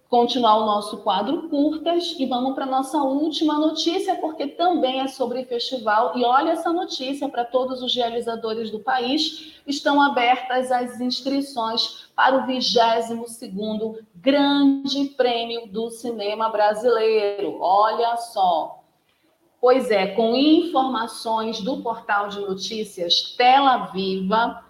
continuar 0.08 0.56
o 0.56 0.66
nosso 0.66 0.98
quadro 0.98 1.48
curtas 1.50 2.16
e 2.18 2.24
vamos 2.24 2.54
para 2.54 2.64
a 2.64 2.68
nossa 2.68 2.96
última 2.98 3.58
notícia, 3.58 4.14
porque 4.16 4.46
também 4.46 5.00
é 5.00 5.08
sobre 5.08 5.44
festival. 5.44 6.16
E 6.16 6.24
olha 6.24 6.52
essa 6.52 6.72
notícia 6.72 7.28
para 7.28 7.44
todos 7.44 7.82
os 7.82 7.94
realizadores 7.94 8.70
do 8.70 8.80
país: 8.80 9.60
estão 9.66 10.00
abertas 10.00 10.72
as 10.72 11.00
inscrições 11.00 12.08
para 12.16 12.38
o 12.38 12.46
22 12.46 14.02
Grande 14.14 15.04
Prêmio 15.16 15.68
do 15.68 15.90
Cinema 15.90 16.48
Brasileiro. 16.48 17.58
Olha 17.60 18.16
só. 18.16 18.78
Pois 19.60 19.90
é, 19.90 20.06
com 20.06 20.36
informações 20.36 21.60
do 21.60 21.82
portal 21.82 22.28
de 22.28 22.38
notícias 22.38 23.34
Tela 23.36 23.86
Viva, 23.86 24.64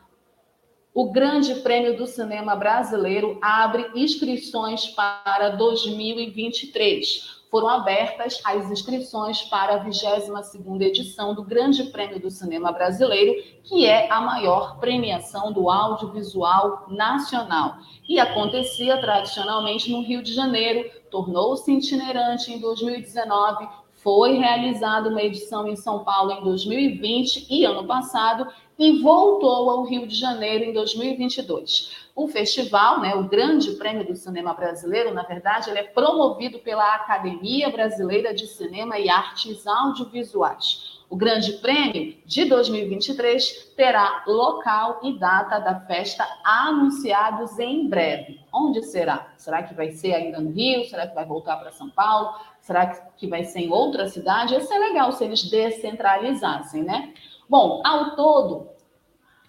o 0.99 1.13
Grande 1.13 1.55
Prêmio 1.55 1.97
do 1.97 2.09
Cinema 2.09 2.57
Brasileiro 2.57 3.39
abre 3.41 3.89
inscrições 3.95 4.85
para 4.89 5.51
2023. 5.51 7.39
Foram 7.49 7.69
abertas 7.69 8.41
as 8.45 8.69
inscrições 8.69 9.43
para 9.43 9.77
a 9.77 9.85
22ª 9.85 10.83
edição 10.83 11.37
do 11.37 11.45
Grande 11.45 11.85
Prêmio 11.85 12.19
do 12.19 12.33
Cinema 12.33 12.73
Brasileiro, 12.73 13.33
que 13.63 13.87
é 13.87 14.11
a 14.11 14.21
maior 14.21 14.81
premiação 14.81 15.53
do 15.53 15.71
audiovisual 15.71 16.87
nacional. 16.89 17.77
E 18.09 18.19
acontecia 18.19 19.01
tradicionalmente 19.01 19.93
no 19.93 20.03
Rio 20.03 20.21
de 20.21 20.35
Janeiro, 20.35 20.91
tornou-se 21.13 21.73
itinerante 21.73 22.53
em 22.53 22.59
2019, 22.59 23.69
foi 23.99 24.37
realizada 24.37 25.09
uma 25.09 25.23
edição 25.23 25.67
em 25.69 25.77
São 25.77 26.05
Paulo 26.05 26.33
em 26.33 26.43
2020 26.43 27.47
e 27.51 27.65
ano 27.65 27.87
passado 27.87 28.47
e 28.79 29.03
voltou 29.03 29.71
ao 29.71 29.83
Rio 29.85 30.07
de 30.07 30.15
Janeiro 30.15 30.65
em 30.65 30.73
2022. 30.73 32.09
O 32.15 32.29
festival, 32.29 33.01
né, 33.01 33.15
o 33.15 33.25
Grande 33.25 33.73
Prêmio 33.73 34.07
do 34.07 34.15
Cinema 34.15 34.55
Brasileiro, 34.55 35.13
na 35.13 35.23
verdade, 35.23 35.69
ele 35.69 35.81
é 35.81 35.85
promovido 35.85 36.61
pela 36.61 36.95
Academia 36.95 37.71
Brasileira 37.71 38.33
de 38.33 38.47
Cinema 38.47 38.99
e 38.99 39.09
Artes 39.09 39.67
Audiovisuais. 39.67 40.99
O 41.11 41.17
Grande 41.17 41.55
Prêmio 41.55 42.17
de 42.27 42.45
2023 42.45 43.73
terá 43.75 44.23
local 44.27 45.01
e 45.03 45.19
data 45.19 45.59
da 45.59 45.81
festa 45.81 46.27
anunciados 46.45 47.59
em 47.59 47.89
breve. 47.89 48.41
Onde 48.53 48.83
será? 48.83 49.33
Será 49.39 49.63
que 49.63 49.75
vai 49.75 49.91
ser 49.91 50.15
ainda 50.15 50.39
no 50.39 50.51
Rio? 50.51 50.85
Será 50.85 51.07
que 51.07 51.15
vai 51.15 51.25
voltar 51.25 51.57
para 51.57 51.73
São 51.73 51.89
Paulo? 51.89 52.35
Será 52.69 52.87
que 53.17 53.27
vai 53.27 53.45
ser 53.45 53.61
em 53.61 53.73
outra 53.73 54.09
cidade? 54.09 54.53
Ia 54.53 54.61
ser 54.61 54.79
legal 54.79 55.11
se 55.13 55.25
eles 55.25 55.43
descentralizassem, 55.43 56.83
né? 56.83 57.15
Bom, 57.49 57.81
ao 57.83 58.15
todo, 58.15 58.69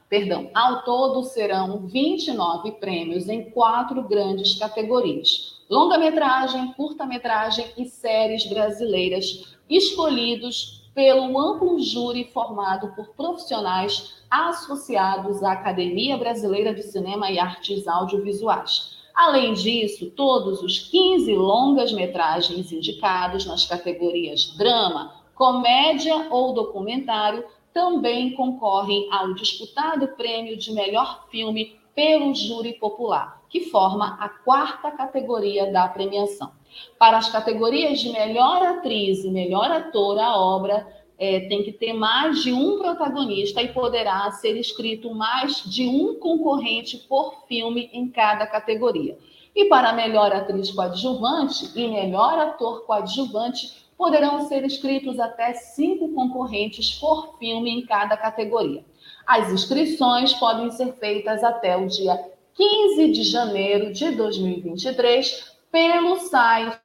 perdão, 0.08 0.49
ao 0.53 0.84
todo 0.84 1.21
serão 1.23 1.86
29 1.86 2.71
prêmios 2.79 3.27
em 3.27 3.49
quatro 3.49 4.03
grandes 4.03 4.58
categorias: 4.58 5.62
longa-metragem, 5.69 6.71
curta-metragem 6.77 7.65
e 7.77 7.88
séries 7.88 8.45
brasileiras, 8.45 9.53
escolhidos 9.69 10.89
pelo 10.95 11.38
amplo 11.38 11.77
júri 11.77 12.23
formado 12.32 12.95
por 12.95 13.10
profissionais 13.15 14.23
associados 14.32 15.43
à 15.43 15.51
Academia 15.51 16.17
Brasileira 16.17 16.73
de 16.73 16.84
Cinema 16.84 17.29
e 17.29 17.38
Artes 17.38 17.86
Audiovisuais. 17.86 18.97
Além 19.19 19.51
disso, 19.51 20.10
todos 20.12 20.62
os 20.62 20.79
15 20.79 21.36
longas-metragens 21.36 22.71
indicados 22.71 23.45
nas 23.45 23.65
categorias 23.65 24.55
drama, 24.55 25.13
comédia 25.36 26.27
ou 26.29 26.53
documentário 26.53 27.43
também 27.73 28.32
concorrem 28.32 29.10
ao 29.12 29.34
disputado 29.34 30.08
prêmio 30.15 30.55
de 30.55 30.71
melhor 30.71 31.27
filme 31.29 31.77
pelo 31.93 32.34
júri 32.34 32.79
popular, 32.79 33.41
que 33.49 33.60
forma 33.69 34.17
a 34.21 34.29
quarta 34.29 34.89
categoria 34.89 35.69
da 35.69 35.86
premiação. 35.89 36.53
Para 36.97 37.17
as 37.17 37.29
categorias 37.29 37.99
de 37.99 38.13
melhor 38.13 38.63
atriz 38.63 39.25
e 39.25 39.29
melhor 39.29 39.69
ator, 39.69 40.17
a 40.17 40.39
obra 40.39 40.88
é, 41.19 41.41
tem 41.41 41.63
que 41.63 41.73
ter 41.73 41.91
mais 41.91 42.41
de 42.41 42.53
um 42.53 42.79
protagonista 42.79 43.62
e 43.62 43.73
poderá 43.73 44.32
ser 44.32 44.58
escrito 44.58 45.13
mais 45.13 45.62
de 45.65 45.86
um 45.86 46.15
concorrente 46.15 46.97
por 46.97 47.45
filme 47.45 47.89
em 47.91 48.10
cada 48.10 48.47
categoria. 48.47 49.17
E 49.53 49.65
para 49.65 49.91
melhor 49.91 50.32
atriz 50.32 50.71
coadjuvante 50.71 51.71
e 51.75 51.88
melhor 51.89 52.39
ator 52.39 52.86
coadjuvante, 52.86 53.89
poderão 53.97 54.47
ser 54.47 54.63
inscritos 54.63 55.19
até 55.19 55.53
cinco 55.53 56.13
concorrentes 56.13 56.97
por 56.97 57.38
filme 57.38 57.69
em 57.69 57.86
cada 57.86 58.15
categoria. 58.15 58.86
As 59.27 59.51
inscrições 59.51 60.34
podem 60.34 60.71
ser 60.71 60.93
feitas 60.93 61.43
até 61.43 61.75
o 61.75 61.86
dia 61.86 62.17
15 62.55 63.12
de 63.12 63.23
janeiro 63.23 63.91
de 63.91 64.12
2023 64.12 65.51
pelo 65.69 66.17
site 66.17 66.79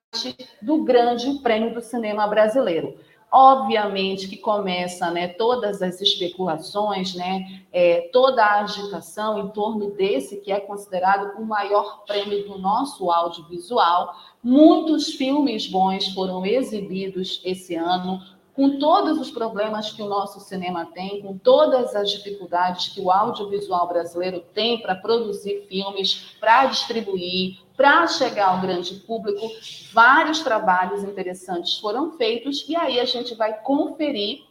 do 0.61 0.83
Grande 0.83 1.39
Prêmio 1.39 1.73
do 1.73 1.81
Cinema 1.81 2.27
Brasileiro. 2.27 2.97
Obviamente 3.37 4.29
que 4.29 4.37
começa, 4.37 5.11
né, 5.11 5.27
todas 5.27 5.83
as 5.83 6.01
especulações, 6.01 7.17
né, 7.17 7.63
é, 7.73 8.09
toda 8.13 8.45
a 8.45 8.61
agitação 8.61 9.41
em 9.41 9.49
torno 9.49 9.91
desse 9.91 10.37
que 10.37 10.53
é 10.53 10.61
considerado 10.61 11.37
o 11.37 11.45
maior 11.45 12.05
prêmio 12.07 12.47
do 12.47 12.57
nosso 12.59 13.11
audiovisual. 13.11 14.15
Muitos 14.41 15.15
filmes 15.15 15.67
bons 15.67 16.07
foram 16.15 16.47
exibidos 16.47 17.41
esse 17.45 17.75
ano, 17.75 18.23
com 18.55 18.79
todos 18.79 19.19
os 19.19 19.33
problemas 19.33 19.91
que 19.91 20.01
o 20.01 20.09
nosso 20.09 20.39
cinema 20.41 20.87
tem, 20.87 21.21
com 21.21 21.37
todas 21.37 21.95
as 21.97 22.11
dificuldades 22.11 22.89
que 22.89 23.01
o 23.01 23.11
audiovisual 23.11 23.89
brasileiro 23.89 24.45
tem 24.55 24.81
para 24.81 24.95
produzir 24.95 25.67
filmes, 25.69 26.37
para 26.39 26.67
distribuir, 26.67 27.59
para 27.77 28.07
chegar 28.07 28.51
ao 28.51 28.61
grande 28.61 28.95
público, 29.01 29.51
vários 29.93 30.41
trabalhos 30.41 31.03
interessantes 31.03 31.79
foram 31.79 32.13
feitos 32.13 32.65
e 32.69 32.77
aí 32.77 33.01
a 33.01 33.05
gente 33.05 33.35
vai 33.35 33.61
conferir 33.61 34.45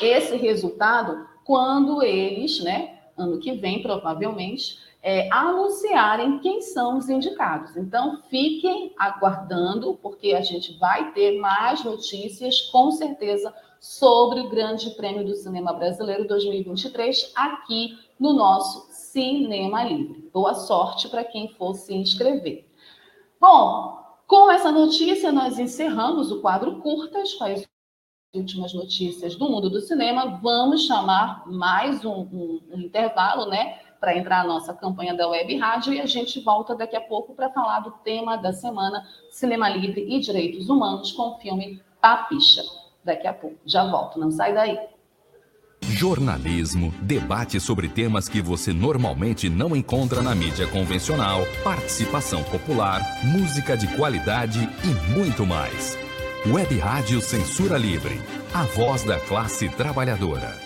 esse 0.00 0.36
resultado 0.36 1.26
quando 1.42 2.02
eles, 2.02 2.62
né, 2.62 2.98
ano 3.16 3.38
que 3.38 3.52
vem, 3.52 3.80
provavelmente, 3.80 4.78
é, 5.06 5.28
anunciarem 5.30 6.40
quem 6.40 6.60
são 6.60 6.98
os 6.98 7.08
indicados. 7.08 7.76
Então, 7.76 8.20
fiquem 8.28 8.92
aguardando, 8.98 9.96
porque 10.02 10.34
a 10.34 10.40
gente 10.40 10.76
vai 10.78 11.12
ter 11.12 11.38
mais 11.38 11.84
notícias, 11.84 12.62
com 12.62 12.90
certeza, 12.90 13.54
sobre 13.78 14.40
o 14.40 14.48
Grande 14.48 14.90
Prêmio 14.96 15.24
do 15.24 15.36
Cinema 15.36 15.72
Brasileiro 15.72 16.26
2023 16.26 17.30
aqui 17.36 17.96
no 18.18 18.32
nosso 18.32 18.88
Cinema 18.90 19.84
Livre. 19.84 20.28
Boa 20.34 20.54
sorte 20.54 21.08
para 21.08 21.22
quem 21.22 21.54
for 21.54 21.74
se 21.74 21.94
inscrever. 21.94 22.66
Bom, 23.40 24.00
com 24.26 24.50
essa 24.50 24.72
notícia, 24.72 25.30
nós 25.30 25.56
encerramos 25.56 26.32
o 26.32 26.40
quadro 26.40 26.80
Curtas 26.80 27.32
com 27.34 27.44
as 27.44 27.64
últimas 28.34 28.74
notícias 28.74 29.36
do 29.36 29.48
mundo 29.48 29.70
do 29.70 29.80
cinema. 29.80 30.40
Vamos 30.42 30.84
chamar 30.84 31.46
mais 31.46 32.04
um, 32.04 32.22
um, 32.22 32.60
um 32.72 32.80
intervalo, 32.80 33.46
né? 33.46 33.85
Para 34.06 34.16
entrar 34.16 34.44
na 34.44 34.54
nossa 34.54 34.72
campanha 34.72 35.16
da 35.16 35.26
Web 35.26 35.56
Rádio 35.56 35.92
e 35.92 36.00
a 36.00 36.06
gente 36.06 36.38
volta 36.38 36.76
daqui 36.76 36.94
a 36.94 37.00
pouco 37.00 37.34
para 37.34 37.50
falar 37.50 37.80
do 37.80 37.90
tema 37.90 38.36
da 38.36 38.52
semana 38.52 39.04
Cinema 39.32 39.68
Livre 39.68 40.06
e 40.08 40.20
Direitos 40.20 40.68
Humanos 40.68 41.10
com 41.10 41.30
o 41.30 41.38
filme 41.38 41.82
Papicha. 42.00 42.62
Daqui 43.04 43.26
a 43.26 43.32
pouco. 43.32 43.56
Já 43.66 43.84
volto, 43.90 44.20
não 44.20 44.30
sai 44.30 44.54
daí. 44.54 44.78
Jornalismo, 45.80 46.94
debate 47.02 47.58
sobre 47.58 47.88
temas 47.88 48.28
que 48.28 48.40
você 48.40 48.72
normalmente 48.72 49.50
não 49.50 49.74
encontra 49.74 50.22
na 50.22 50.36
mídia 50.36 50.68
convencional, 50.68 51.40
participação 51.64 52.44
popular, 52.44 53.00
música 53.24 53.76
de 53.76 53.88
qualidade 53.96 54.60
e 54.84 55.18
muito 55.18 55.44
mais. 55.44 55.98
Web 56.46 56.78
Rádio 56.78 57.20
Censura 57.20 57.76
Livre, 57.76 58.20
a 58.54 58.62
voz 58.62 59.02
da 59.02 59.18
classe 59.18 59.68
trabalhadora. 59.68 60.65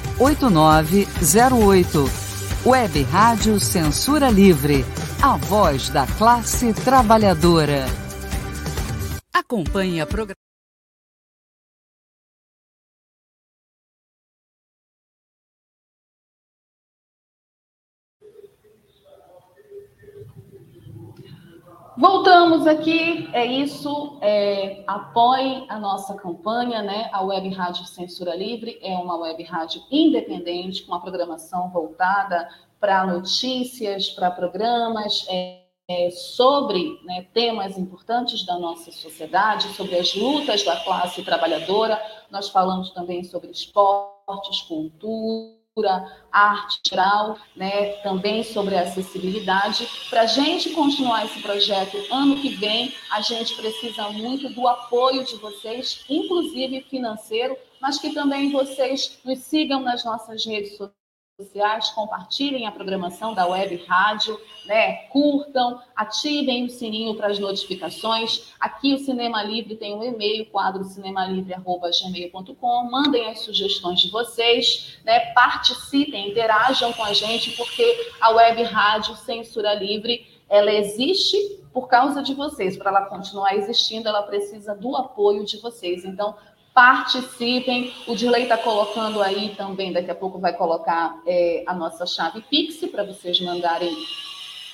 8908. 0.21 2.11
Web 2.63 3.01
Rádio 3.05 3.59
Censura 3.59 4.29
Livre, 4.29 4.85
a 5.19 5.35
voz 5.35 5.89
da 5.89 6.05
classe 6.05 6.71
trabalhadora. 6.73 7.87
Acompanhe 9.33 9.99
a 9.99 10.05
programação. 10.05 10.40
Voltamos 22.01 22.65
aqui, 22.65 23.29
é 23.31 23.45
isso. 23.45 24.17
É, 24.21 24.83
apoie 24.87 25.67
a 25.69 25.79
nossa 25.79 26.15
campanha, 26.15 26.81
né? 26.81 27.11
A 27.13 27.21
Web 27.21 27.49
Rádio 27.49 27.85
Censura 27.85 28.35
Livre 28.35 28.79
é 28.81 28.95
uma 28.95 29.17
web 29.17 29.43
rádio 29.43 29.83
independente, 29.91 30.81
com 30.81 30.93
uma 30.93 30.99
programação 30.99 31.69
voltada 31.69 32.49
para 32.79 33.05
notícias, 33.05 34.09
para 34.09 34.31
programas 34.31 35.27
é, 35.29 35.61
é, 35.87 36.09
sobre 36.09 36.99
né, 37.05 37.27
temas 37.35 37.77
importantes 37.77 38.43
da 38.47 38.57
nossa 38.57 38.91
sociedade, 38.91 39.67
sobre 39.75 39.95
as 39.95 40.15
lutas 40.15 40.63
da 40.63 40.83
classe 40.83 41.21
trabalhadora. 41.21 42.01
Nós 42.31 42.49
falamos 42.49 42.89
também 42.89 43.23
sobre 43.23 43.51
esportes, 43.51 44.61
cultura 44.63 45.60
arte 46.31 46.81
geral, 46.89 47.37
né, 47.55 47.93
também 48.03 48.43
sobre 48.43 48.75
acessibilidade. 48.75 49.87
Para 50.09 50.23
a 50.23 50.25
gente 50.25 50.71
continuar 50.71 51.25
esse 51.25 51.41
projeto 51.41 51.97
ano 52.11 52.35
que 52.41 52.49
vem, 52.49 52.93
a 53.09 53.21
gente 53.21 53.55
precisa 53.55 54.09
muito 54.09 54.49
do 54.49 54.67
apoio 54.67 55.23
de 55.23 55.37
vocês, 55.37 56.03
inclusive 56.09 56.81
financeiro, 56.89 57.55
mas 57.79 57.97
que 57.97 58.13
também 58.13 58.51
vocês 58.51 59.19
nos 59.23 59.39
sigam 59.39 59.81
nas 59.81 60.03
nossas 60.03 60.45
redes 60.45 60.75
sociais 60.75 61.00
sociais, 61.45 61.89
compartilhem 61.89 62.67
a 62.67 62.71
programação 62.71 63.33
da 63.33 63.47
Web 63.47 63.83
Rádio, 63.87 64.39
né? 64.65 65.07
curtam, 65.09 65.81
ativem 65.95 66.65
o 66.65 66.69
sininho 66.69 67.15
para 67.15 67.27
as 67.27 67.39
notificações. 67.39 68.53
Aqui 68.59 68.93
o 68.93 68.99
Cinema 68.99 69.43
Livre 69.43 69.75
tem 69.75 69.95
um 69.95 70.03
e-mail, 70.03 70.45
quadro 70.47 70.83
cinemalivre.gmail.com. 70.83 72.89
Mandem 72.89 73.29
as 73.29 73.39
sugestões 73.39 73.99
de 73.99 74.09
vocês, 74.09 74.97
né? 75.03 75.31
participem, 75.33 76.29
interajam 76.29 76.93
com 76.93 77.03
a 77.03 77.13
gente, 77.13 77.51
porque 77.51 78.11
a 78.19 78.31
Web 78.31 78.63
Rádio 78.63 79.15
Censura 79.15 79.73
Livre 79.73 80.31
ela 80.51 80.73
existe 80.73 81.37
por 81.73 81.87
causa 81.87 82.21
de 82.21 82.33
vocês. 82.33 82.75
Para 82.75 82.89
ela 82.89 83.05
continuar 83.05 83.55
existindo, 83.55 84.09
ela 84.09 84.23
precisa 84.23 84.75
do 84.75 84.97
apoio 84.97 85.45
de 85.45 85.57
vocês. 85.61 86.03
Então, 86.03 86.35
participem. 86.73 87.93
O 88.07 88.15
Dirley 88.15 88.43
está 88.43 88.57
colocando 88.57 89.21
aí 89.21 89.55
também, 89.55 89.91
daqui 89.91 90.11
a 90.11 90.15
pouco 90.15 90.39
vai 90.39 90.53
colocar 90.53 91.21
é, 91.25 91.63
a 91.67 91.73
nossa 91.73 92.05
chave 92.05 92.41
Pix 92.41 92.89
para 92.89 93.03
vocês 93.03 93.39
mandarem 93.41 93.95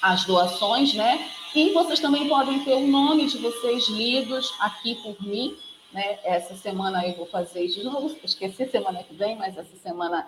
as 0.02 0.26
doações, 0.26 0.94
né? 0.94 1.30
E 1.56 1.72
vocês 1.74 2.00
também 2.00 2.28
podem 2.28 2.64
ter 2.64 2.76
o 2.76 2.88
nome 2.88 3.28
de 3.28 3.38
vocês 3.40 3.88
lidos 3.88 4.54
aqui 4.60 4.96
por 4.96 5.22
mim, 5.26 5.58
né? 5.92 6.20
Essa 6.24 6.56
semana 6.56 7.06
eu 7.08 7.16
vou 7.16 7.26
fazer 7.26 7.68
de 7.68 7.84
novo, 7.84 8.16
esqueci 8.24 8.68
semana 8.68 9.04
que 9.04 9.16
vem, 9.16 9.36
mas 9.36 9.58
essa 9.58 9.76
semana 9.78 10.28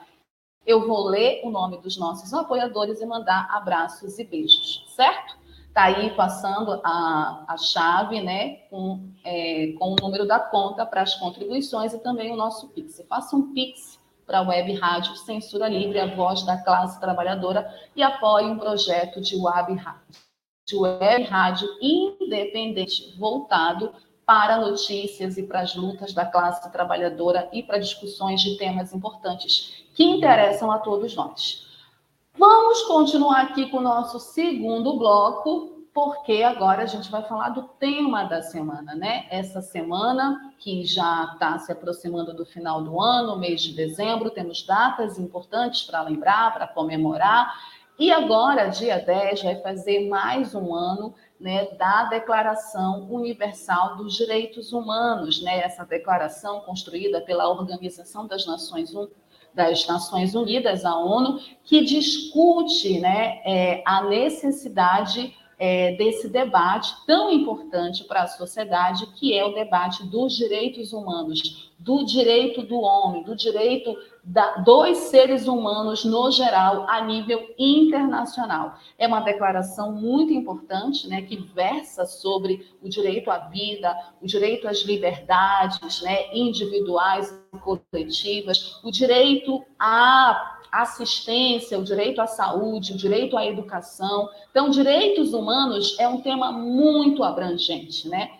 eu 0.65 0.87
vou 0.87 1.07
ler 1.07 1.41
o 1.43 1.49
nome 1.49 1.77
dos 1.77 1.97
nossos 1.97 2.33
apoiadores 2.33 2.99
e 2.99 3.05
mandar 3.05 3.47
abraços 3.51 4.19
e 4.19 4.23
beijos, 4.23 4.85
certo? 4.95 5.38
Está 5.69 5.83
aí 5.85 6.09
passando 6.15 6.81
a, 6.83 7.45
a 7.47 7.57
chave, 7.57 8.21
né, 8.21 8.57
com, 8.69 9.07
é, 9.23 9.73
com 9.79 9.93
o 9.93 9.95
número 10.01 10.27
da 10.27 10.39
conta 10.39 10.85
para 10.85 11.01
as 11.01 11.15
contribuições 11.15 11.93
e 11.93 11.99
também 11.99 12.33
o 12.33 12.35
nosso 12.35 12.67
Pix. 12.69 13.01
Faça 13.07 13.35
um 13.35 13.53
Pix 13.53 13.99
para 14.25 14.39
a 14.39 14.41
Web 14.41 14.73
Rádio 14.73 15.15
Censura 15.15 15.67
Livre, 15.69 15.99
a 15.99 16.15
voz 16.15 16.43
da 16.43 16.57
classe 16.57 16.99
trabalhadora, 16.99 17.71
e 17.95 18.03
apoie 18.03 18.45
um 18.45 18.57
projeto 18.57 19.21
de 19.21 19.35
web 19.35 19.73
rádio, 19.75 20.21
de 20.67 20.75
web 20.75 21.23
rádio 21.23 21.67
independente 21.81 23.15
voltado 23.17 23.93
para 24.25 24.57
notícias 24.57 25.37
e 25.37 25.43
para 25.43 25.61
as 25.61 25.75
lutas 25.75 26.13
da 26.13 26.25
classe 26.25 26.71
trabalhadora 26.71 27.49
e 27.51 27.63
para 27.63 27.79
discussões 27.79 28.41
de 28.41 28.57
temas 28.57 28.93
importantes 28.93 29.85
que 29.95 30.03
interessam 30.03 30.71
a 30.71 30.77
todos 30.77 31.15
nós. 31.15 31.68
Vamos 32.39 32.83
continuar 32.83 33.41
aqui 33.41 33.69
com 33.69 33.79
o 33.79 33.81
nosso 33.81 34.17
segundo 34.17 34.97
bloco, 34.97 35.83
porque 35.93 36.41
agora 36.41 36.83
a 36.83 36.85
gente 36.85 37.11
vai 37.11 37.21
falar 37.21 37.49
do 37.49 37.63
tema 37.63 38.23
da 38.23 38.41
semana, 38.41 38.95
né? 38.95 39.27
Essa 39.29 39.61
semana 39.61 40.53
que 40.57 40.85
já 40.85 41.31
está 41.33 41.59
se 41.59 41.69
aproximando 41.69 42.33
do 42.33 42.45
final 42.45 42.81
do 42.81 43.01
ano, 43.01 43.37
mês 43.37 43.61
de 43.61 43.73
dezembro, 43.73 44.29
temos 44.29 44.65
datas 44.65 45.19
importantes 45.19 45.83
para 45.83 46.01
lembrar, 46.01 46.53
para 46.53 46.65
comemorar. 46.65 47.53
E 47.99 48.09
agora, 48.09 48.69
dia 48.69 48.99
10, 48.99 49.43
vai 49.43 49.61
fazer 49.61 50.07
mais 50.07 50.55
um 50.55 50.73
ano 50.73 51.13
né, 51.37 51.65
da 51.71 52.05
Declaração 52.05 53.05
Universal 53.11 53.97
dos 53.97 54.13
Direitos 54.13 54.71
Humanos, 54.71 55.41
né? 55.41 55.59
Essa 55.59 55.83
declaração 55.83 56.61
construída 56.61 57.19
pela 57.19 57.49
Organização 57.49 58.25
das 58.25 58.45
Nações 58.45 58.93
Unidas 58.93 59.28
das 59.59 59.85
Nações 59.85 60.33
Unidas, 60.35 60.85
a 60.85 60.97
ONU, 60.97 61.37
que 61.65 61.83
discute 61.83 62.97
né, 63.01 63.41
é, 63.45 63.83
a 63.85 64.03
necessidade 64.03 65.35
é, 65.59 65.91
desse 65.97 66.29
debate 66.29 66.95
tão 67.05 67.29
importante 67.29 68.05
para 68.05 68.23
a 68.23 68.27
sociedade, 68.27 69.05
que 69.07 69.37
é 69.37 69.43
o 69.43 69.53
debate 69.53 70.05
dos 70.05 70.33
direitos 70.33 70.93
humanos, 70.93 71.69
do 71.77 72.05
direito 72.05 72.63
do 72.63 72.79
homem, 72.79 73.23
do 73.23 73.35
direito 73.35 73.95
da, 74.23 74.57
dos 74.57 74.97
seres 74.97 75.47
humanos 75.47 76.05
no 76.05 76.31
geral, 76.31 76.85
a 76.89 77.01
nível 77.01 77.45
internacional. 77.57 78.77
É 78.97 79.05
uma 79.05 79.19
declaração 79.19 79.91
muito 79.91 80.31
importante, 80.31 81.07
né, 81.07 81.21
que 81.21 81.35
versa 81.35 82.05
sobre 82.05 82.65
o 82.81 82.87
direito 82.87 83.29
à 83.29 83.39
vida, 83.39 83.95
o 84.21 84.27
direito 84.27 84.67
às 84.67 84.79
liberdades 84.83 86.01
né, 86.01 86.33
individuais 86.33 87.37
e 87.53 87.57
coletivas, 87.57 88.79
o 88.83 88.91
direito 88.91 89.63
à 89.77 90.58
assistência, 90.71 91.77
o 91.77 91.83
direito 91.83 92.21
à 92.21 92.27
saúde, 92.27 92.93
o 92.93 92.97
direito 92.97 93.37
à 93.37 93.45
educação. 93.45 94.29
Então, 94.51 94.69
direitos 94.69 95.33
humanos 95.33 95.97
é 95.99 96.07
um 96.07 96.21
tema 96.21 96.51
muito 96.51 97.23
abrangente, 97.23 98.07
né? 98.07 98.31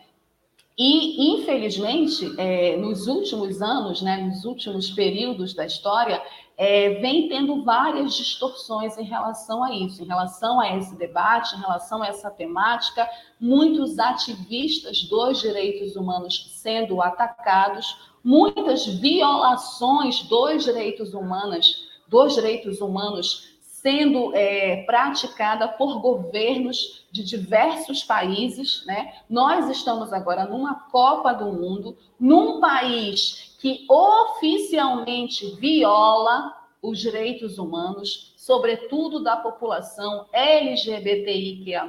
E, 0.78 1.34
infelizmente, 1.34 2.34
é, 2.38 2.78
nos 2.78 3.06
últimos 3.06 3.62
anos, 3.62 4.02
né, 4.02 4.16
nos 4.16 4.46
últimos 4.46 4.90
períodos 4.90 5.54
da 5.54 5.66
história, 5.66 6.22
é, 6.56 7.02
vem 7.02 7.28
tendo 7.28 7.64
várias 7.64 8.14
distorções 8.14 8.98
em 8.98 9.04
relação 9.04 9.62
a 9.62 9.74
isso, 9.74 10.02
em 10.02 10.06
relação 10.08 10.58
a 10.60 10.78
esse 10.78 10.96
debate, 10.96 11.56
em 11.56 11.60
relação 11.60 12.02
a 12.02 12.08
essa 12.08 12.32
temática, 12.32 13.10
muitos 13.40 14.00
ativistas 14.00 15.04
dos 15.04 15.42
direitos 15.42 15.98
humanos 15.98 16.50
sendo 16.54 17.02
atacados, 17.02 17.98
muitas 18.24 18.86
violações 18.86 20.24
dos 20.24 20.64
direitos 20.64 21.14
humanos, 21.14 21.89
dos 22.10 22.36
direitos 22.36 22.82
humanos 22.82 23.50
sendo 23.62 24.36
é, 24.36 24.84
praticada 24.84 25.68
por 25.68 26.02
governos 26.02 27.06
de 27.12 27.24
diversos 27.24 28.04
países. 28.04 28.86
Né? 28.86 29.14
Nós 29.30 29.70
estamos 29.70 30.12
agora 30.12 30.46
numa 30.46 30.76
Copa 30.76 31.34
do 31.34 31.46
Mundo, 31.46 31.98
num 32.20 32.60
país 32.60 33.56
que 33.60 33.86
oficialmente 33.90 35.56
viola 35.56 36.56
os 36.82 37.00
direitos 37.00 37.58
humanos, 37.58 38.34
sobretudo 38.38 39.22
da 39.22 39.36
população 39.36 40.26
LGBTIQA+, 40.32 41.86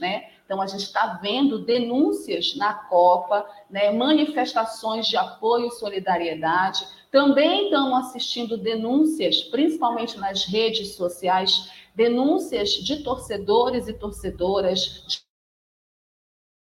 né? 0.00 0.30
Então, 0.46 0.62
a 0.62 0.66
gente 0.68 0.84
está 0.84 1.14
vendo 1.14 1.58
denúncias 1.58 2.54
na 2.54 2.72
Copa, 2.72 3.44
né, 3.68 3.90
manifestações 3.90 5.08
de 5.08 5.16
apoio 5.16 5.66
e 5.66 5.72
solidariedade. 5.72 6.86
Também 7.10 7.64
estamos 7.64 8.06
assistindo 8.06 8.56
denúncias, 8.56 9.42
principalmente 9.42 10.16
nas 10.18 10.44
redes 10.44 10.94
sociais, 10.94 11.72
denúncias 11.96 12.70
de 12.70 13.02
torcedores 13.02 13.88
e 13.88 13.92
torcedoras 13.92 15.26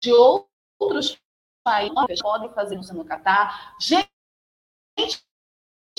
de 0.01 0.13
outros 0.79 1.19
países 1.61 2.21
podem 2.21 2.53
fazer 2.53 2.79
isso 2.79 2.93
no 2.93 3.03
Catar, 3.03 3.75
gente 3.81 4.07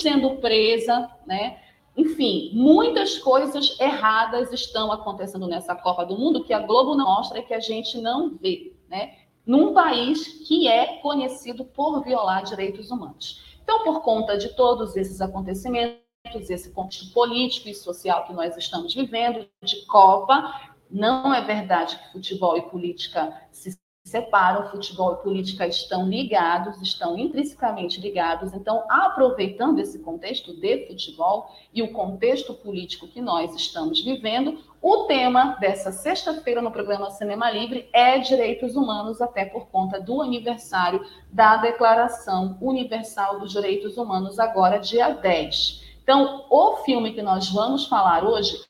sendo 0.01 0.37
presa, 0.37 1.11
né? 1.27 1.66
Enfim, 1.97 2.51
muitas 2.53 3.17
coisas 3.17 3.75
erradas 3.79 4.53
estão 4.53 4.91
acontecendo 4.91 5.47
nessa 5.47 5.75
Copa 5.75 6.05
do 6.05 6.15
Mundo 6.15 6.43
que 6.43 6.53
a 6.53 6.59
Globo 6.59 6.95
não 6.95 7.05
mostra 7.05 7.39
e 7.39 7.43
que 7.43 7.55
a 7.55 7.59
gente 7.59 7.99
não 7.99 8.37
vê, 8.37 8.75
né? 8.87 9.15
Num 9.43 9.73
país 9.73 10.45
que 10.47 10.67
é 10.67 10.99
conhecido 11.01 11.65
por 11.65 12.03
violar 12.03 12.43
direitos 12.43 12.91
humanos. 12.91 13.57
Então, 13.63 13.83
por 13.83 14.01
conta 14.01 14.37
de 14.37 14.49
todos 14.49 14.95
esses 14.95 15.19
acontecimentos, 15.21 15.99
esse 16.33 16.71
contexto 16.71 17.11
político 17.13 17.67
e 17.67 17.73
social 17.73 18.25
que 18.25 18.33
nós 18.33 18.55
estamos 18.55 18.93
vivendo, 18.93 19.47
de 19.63 19.85
Copa, 19.87 20.53
não 20.91 21.33
é 21.33 21.41
verdade 21.41 21.97
que 21.97 22.11
futebol 22.11 22.57
e 22.57 22.61
política 22.61 23.41
se 23.51 23.75
separam, 24.07 24.69
futebol 24.69 25.13
e 25.13 25.23
política 25.23 25.67
estão 25.67 26.07
ligados, 26.07 26.81
estão 26.81 27.17
intrinsecamente 27.17 27.99
ligados. 27.99 28.53
Então, 28.53 28.83
aproveitando 28.89 29.79
esse 29.79 29.99
contexto 29.99 30.53
de 30.53 30.87
futebol 30.87 31.51
e 31.73 31.81
o 31.83 31.91
contexto 31.91 32.53
político 32.53 33.07
que 33.07 33.21
nós 33.21 33.53
estamos 33.55 34.03
vivendo, 34.03 34.59
o 34.81 35.05
tema 35.05 35.57
dessa 35.59 35.91
sexta-feira 35.91 36.61
no 36.61 36.71
programa 36.71 37.11
Cinema 37.11 37.51
Livre 37.51 37.89
é 37.93 38.17
direitos 38.19 38.75
humanos, 38.75 39.21
até 39.21 39.45
por 39.45 39.67
conta 39.67 39.99
do 39.99 40.21
aniversário 40.21 41.05
da 41.31 41.57
Declaração 41.57 42.57
Universal 42.61 43.39
dos 43.39 43.51
Direitos 43.51 43.97
Humanos, 43.97 44.39
agora 44.39 44.79
dia 44.79 45.09
10. 45.09 45.83
Então, 46.01 46.45
o 46.49 46.77
filme 46.77 47.13
que 47.13 47.21
nós 47.21 47.49
vamos 47.49 47.85
falar 47.87 48.23
hoje 48.23 48.63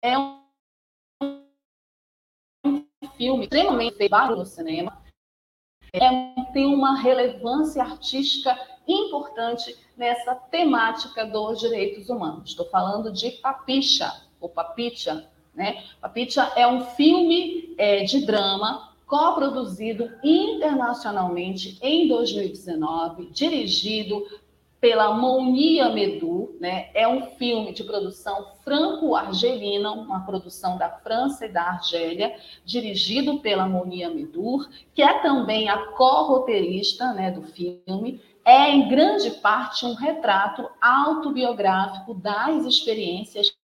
é 0.00 0.16
um 0.16 0.41
filme 3.22 3.44
extremamente 3.44 3.96
feito 3.96 4.36
no 4.36 4.44
cinema, 4.44 5.00
é, 5.92 6.00
tem 6.52 6.66
uma 6.66 6.98
relevância 6.98 7.80
artística 7.80 8.58
importante 8.88 9.76
nessa 9.96 10.34
temática 10.34 11.24
dos 11.24 11.60
direitos 11.60 12.08
humanos. 12.08 12.50
Estou 12.50 12.68
falando 12.68 13.12
de 13.12 13.30
Papicha, 13.32 14.10
ou 14.40 14.48
Papicha, 14.48 15.30
né? 15.54 15.84
Papicha 16.00 16.52
é 16.56 16.66
um 16.66 16.84
filme 16.84 17.74
é, 17.78 18.02
de 18.02 18.26
drama 18.26 18.92
coproduzido 19.06 20.10
internacionalmente 20.24 21.78
em 21.80 22.08
2019, 22.08 23.26
dirigido 23.30 24.26
pela 24.82 25.14
Monia 25.14 25.90
Medu, 25.90 26.56
né? 26.58 26.90
É 26.92 27.06
um 27.06 27.26
filme 27.36 27.72
de 27.72 27.84
produção 27.84 28.48
franco-argelina, 28.64 29.92
uma 29.92 30.26
produção 30.26 30.76
da 30.76 30.90
França 30.90 31.46
e 31.46 31.52
da 31.52 31.62
Argélia, 31.62 32.34
dirigido 32.64 33.38
pela 33.38 33.68
Monia 33.68 34.10
Medur, 34.10 34.68
que 34.92 35.00
é 35.00 35.20
também 35.20 35.68
a 35.68 35.86
co-roteirista, 35.92 37.12
né, 37.12 37.30
do 37.30 37.42
filme. 37.42 38.20
é, 38.44 38.70
em 38.70 38.88
grande 38.88 39.30
parte, 39.30 39.86
um 39.86 39.94
retrato 39.94 40.68
autobiográfico 40.80 42.12
das 42.12 42.66
experiências 42.66 43.54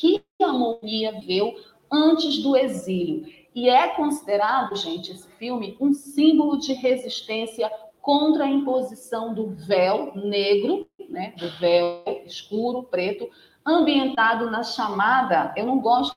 que 0.00 0.20
a 0.42 0.48
Monia 0.48 1.12
viveu 1.12 1.54
antes 1.92 2.42
do 2.42 2.56
exílio. 2.56 3.32
E 3.54 3.70
é 3.70 3.86
considerado, 3.94 4.74
gente, 4.74 5.12
esse 5.12 5.28
filme 5.38 5.76
um 5.80 5.94
símbolo 5.94 6.58
de 6.58 6.72
resistência 6.72 7.70
contra 8.06 8.44
a 8.44 8.48
imposição 8.48 9.34
do 9.34 9.48
véu 9.48 10.12
negro, 10.14 10.86
né, 11.10 11.34
do 11.36 11.50
véu 11.58 12.04
escuro, 12.24 12.84
preto, 12.84 13.28
ambientado 13.66 14.48
na 14.48 14.62
chamada, 14.62 15.52
eu 15.56 15.66
não 15.66 15.80
gosto 15.80 16.14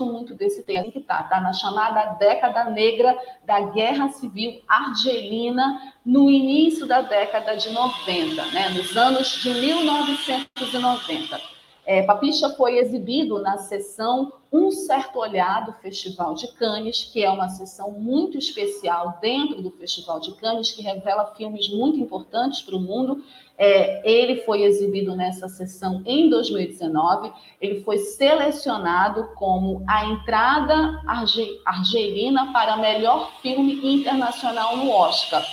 muito 0.00 0.34
desse 0.34 0.64
termo 0.64 0.90
que 0.90 0.98
tá, 0.98 1.22
tá 1.22 1.40
na 1.40 1.52
chamada 1.52 2.14
década 2.14 2.64
negra 2.64 3.16
da 3.44 3.60
Guerra 3.60 4.08
Civil 4.08 4.60
Argelina, 4.66 5.94
no 6.04 6.28
início 6.28 6.84
da 6.84 7.00
década 7.00 7.56
de 7.56 7.70
90, 7.70 8.46
né, 8.46 8.70
nos 8.70 8.96
anos 8.96 9.40
de 9.40 9.54
1990. 9.54 11.40
É, 11.86 12.02
Papicha 12.02 12.50
foi 12.50 12.76
exibido 12.76 13.38
na 13.40 13.58
sessão 13.58 14.32
Um 14.50 14.70
Certo 14.70 15.18
Olhar 15.18 15.66
do 15.66 15.74
Festival 15.74 16.34
de 16.34 16.48
Cannes, 16.54 17.04
que 17.12 17.22
é 17.22 17.30
uma 17.30 17.50
sessão 17.50 17.90
muito 17.90 18.38
especial 18.38 19.18
dentro 19.20 19.60
do 19.60 19.70
Festival 19.70 20.20
de 20.20 20.34
Cannes, 20.36 20.72
que 20.72 20.80
revela 20.80 21.34
filmes 21.36 21.68
muito 21.68 22.00
importantes 22.00 22.62
para 22.62 22.74
o 22.74 22.80
mundo. 22.80 23.22
É, 23.58 24.00
ele 24.10 24.40
foi 24.42 24.62
exibido 24.62 25.14
nessa 25.14 25.48
sessão 25.48 26.02
em 26.06 26.30
2019. 26.30 27.30
Ele 27.60 27.82
foi 27.82 27.98
selecionado 27.98 29.28
como 29.34 29.84
a 29.86 30.06
entrada 30.06 31.02
arge 31.06 31.60
argelina 31.66 32.50
para 32.50 32.78
melhor 32.78 33.30
filme 33.42 33.74
internacional 33.82 34.78
no 34.78 34.90
Oscar. 34.90 35.44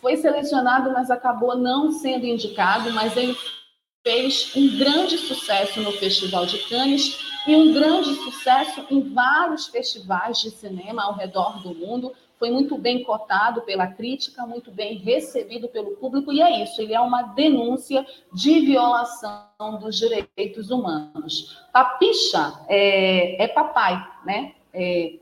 Foi 0.00 0.16
selecionado, 0.16 0.90
mas 0.92 1.08
acabou 1.08 1.56
não 1.56 1.92
sendo 1.92 2.26
indicado, 2.26 2.90
mas 2.92 3.16
ele 3.16 3.36
fez 4.02 4.50
um 4.56 4.78
grande 4.78 5.18
sucesso 5.18 5.80
no 5.80 5.92
Festival 5.92 6.46
de 6.46 6.58
Cannes 6.68 7.29
e 7.46 7.56
um 7.56 7.72
grande 7.72 8.14
sucesso 8.16 8.84
em 8.90 9.12
vários 9.12 9.66
festivais 9.66 10.38
de 10.40 10.50
cinema 10.50 11.02
ao 11.02 11.14
redor 11.14 11.62
do 11.62 11.74
mundo. 11.74 12.12
Foi 12.38 12.50
muito 12.50 12.78
bem 12.78 13.02
cotado 13.02 13.62
pela 13.62 13.86
crítica, 13.86 14.46
muito 14.46 14.70
bem 14.70 14.96
recebido 14.96 15.68
pelo 15.68 15.96
público, 15.96 16.32
e 16.32 16.40
é 16.40 16.62
isso, 16.62 16.80
ele 16.80 16.94
é 16.94 17.00
uma 17.00 17.22
denúncia 17.22 18.06
de 18.32 18.60
violação 18.60 19.78
dos 19.78 19.98
direitos 19.98 20.70
humanos. 20.70 21.62
Papicha 21.72 22.64
é, 22.66 23.44
é 23.44 23.48
papai, 23.48 24.02
né? 24.24 24.54
É 24.72 25.18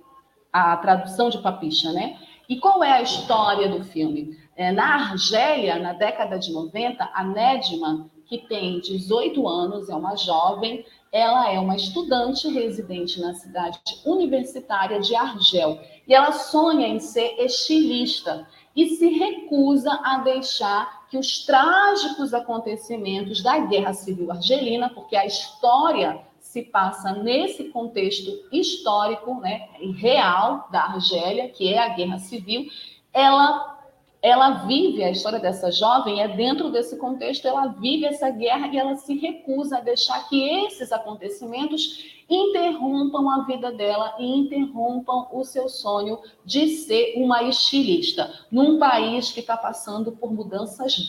a 0.52 0.76
tradução 0.76 1.28
de 1.28 1.38
papicha, 1.38 1.92
né? 1.92 2.18
E 2.48 2.56
qual 2.58 2.82
é 2.82 2.92
a 2.92 3.02
história 3.02 3.68
do 3.68 3.84
filme? 3.84 4.38
É, 4.56 4.72
na 4.72 4.94
Argélia, 4.94 5.78
na 5.78 5.92
década 5.92 6.38
de 6.38 6.52
90, 6.52 7.10
a 7.12 7.24
Nedman 7.24 8.08
que 8.28 8.38
tem 8.46 8.78
18 8.80 9.48
anos, 9.48 9.88
é 9.88 9.94
uma 9.94 10.14
jovem, 10.14 10.84
ela 11.12 11.50
é 11.50 11.58
uma 11.58 11.76
estudante 11.76 12.48
residente 12.48 13.20
na 13.20 13.34
cidade 13.34 13.78
universitária 14.04 15.00
de 15.00 15.14
Argel 15.14 15.80
e 16.06 16.14
ela 16.14 16.32
sonha 16.32 16.86
em 16.86 17.00
ser 17.00 17.36
estilista 17.38 18.46
e 18.74 18.88
se 18.90 19.08
recusa 19.08 19.92
a 20.04 20.18
deixar 20.18 21.08
que 21.08 21.18
os 21.18 21.44
trágicos 21.44 22.34
acontecimentos 22.34 23.42
da 23.42 23.58
Guerra 23.58 23.94
Civil 23.94 24.30
Argelina, 24.30 24.90
porque 24.90 25.16
a 25.16 25.26
história 25.26 26.20
se 26.38 26.62
passa 26.62 27.12
nesse 27.12 27.64
contexto 27.64 28.30
histórico, 28.52 29.34
né, 29.40 29.68
real 29.96 30.68
da 30.70 30.82
Argélia, 30.82 31.48
que 31.48 31.72
é 31.72 31.78
a 31.78 31.88
Guerra 31.88 32.18
Civil, 32.18 32.66
ela 33.12 33.77
ela 34.20 34.66
vive, 34.66 35.04
a 35.04 35.10
história 35.10 35.38
dessa 35.38 35.70
jovem 35.70 36.20
é 36.20 36.28
dentro 36.28 36.70
desse 36.70 36.96
contexto, 36.96 37.46
ela 37.46 37.68
vive 37.68 38.04
essa 38.04 38.28
guerra 38.30 38.66
e 38.68 38.76
ela 38.76 38.96
se 38.96 39.16
recusa 39.16 39.78
a 39.78 39.80
deixar 39.80 40.28
que 40.28 40.42
esses 40.64 40.90
acontecimentos 40.90 42.18
interrompam 42.28 43.30
a 43.30 43.44
vida 43.44 43.72
dela 43.72 44.14
e 44.18 44.24
interrompam 44.24 45.28
o 45.32 45.44
seu 45.44 45.68
sonho 45.68 46.18
de 46.44 46.68
ser 46.68 47.14
uma 47.16 47.44
estilista, 47.44 48.30
num 48.50 48.78
país 48.78 49.30
que 49.30 49.40
está 49.40 49.56
passando 49.56 50.12
por 50.12 50.32
mudanças 50.32 51.06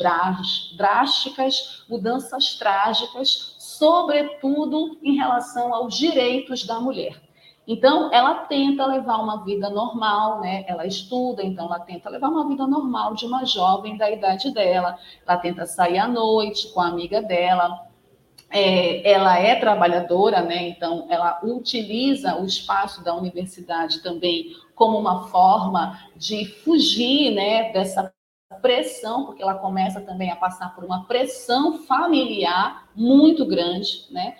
drásticas, 0.77 1.83
mudanças 1.89 2.55
trágicas, 2.55 3.55
sobretudo 3.57 4.97
em 5.01 5.15
relação 5.15 5.73
aos 5.73 5.97
direitos 5.97 6.63
da 6.63 6.79
mulher. 6.79 7.28
Então, 7.71 8.11
ela 8.11 8.33
tenta 8.45 8.83
levar 8.87 9.17
uma 9.17 9.45
vida 9.45 9.69
normal, 9.69 10.41
né? 10.41 10.65
Ela 10.67 10.87
estuda, 10.87 11.43
então 11.43 11.67
ela 11.67 11.79
tenta 11.79 12.09
levar 12.09 12.29
uma 12.29 12.47
vida 12.47 12.65
normal 12.65 13.13
de 13.13 13.27
uma 13.27 13.45
jovem 13.45 13.95
da 13.95 14.09
idade 14.09 14.51
dela. 14.51 14.97
Ela 15.23 15.37
tenta 15.37 15.67
sair 15.67 15.99
à 15.99 16.07
noite 16.07 16.73
com 16.73 16.81
a 16.81 16.87
amiga 16.87 17.21
dela. 17.21 17.87
É, 18.49 19.07
ela 19.11 19.37
é 19.37 19.53
trabalhadora, 19.53 20.41
né? 20.41 20.67
Então, 20.69 21.05
ela 21.11 21.39
utiliza 21.43 22.41
o 22.41 22.43
espaço 22.43 23.03
da 23.03 23.13
universidade 23.13 24.01
também 24.01 24.47
como 24.73 24.97
uma 24.97 25.27
forma 25.27 25.95
de 26.15 26.45
fugir, 26.45 27.35
né? 27.35 27.71
Dessa 27.71 28.11
pressão, 28.63 29.27
porque 29.27 29.43
ela 29.43 29.53
começa 29.53 30.01
também 30.01 30.31
a 30.31 30.35
passar 30.35 30.73
por 30.73 30.83
uma 30.83 31.05
pressão 31.05 31.77
familiar 31.83 32.89
muito 32.95 33.45
grande, 33.45 34.07
né? 34.09 34.37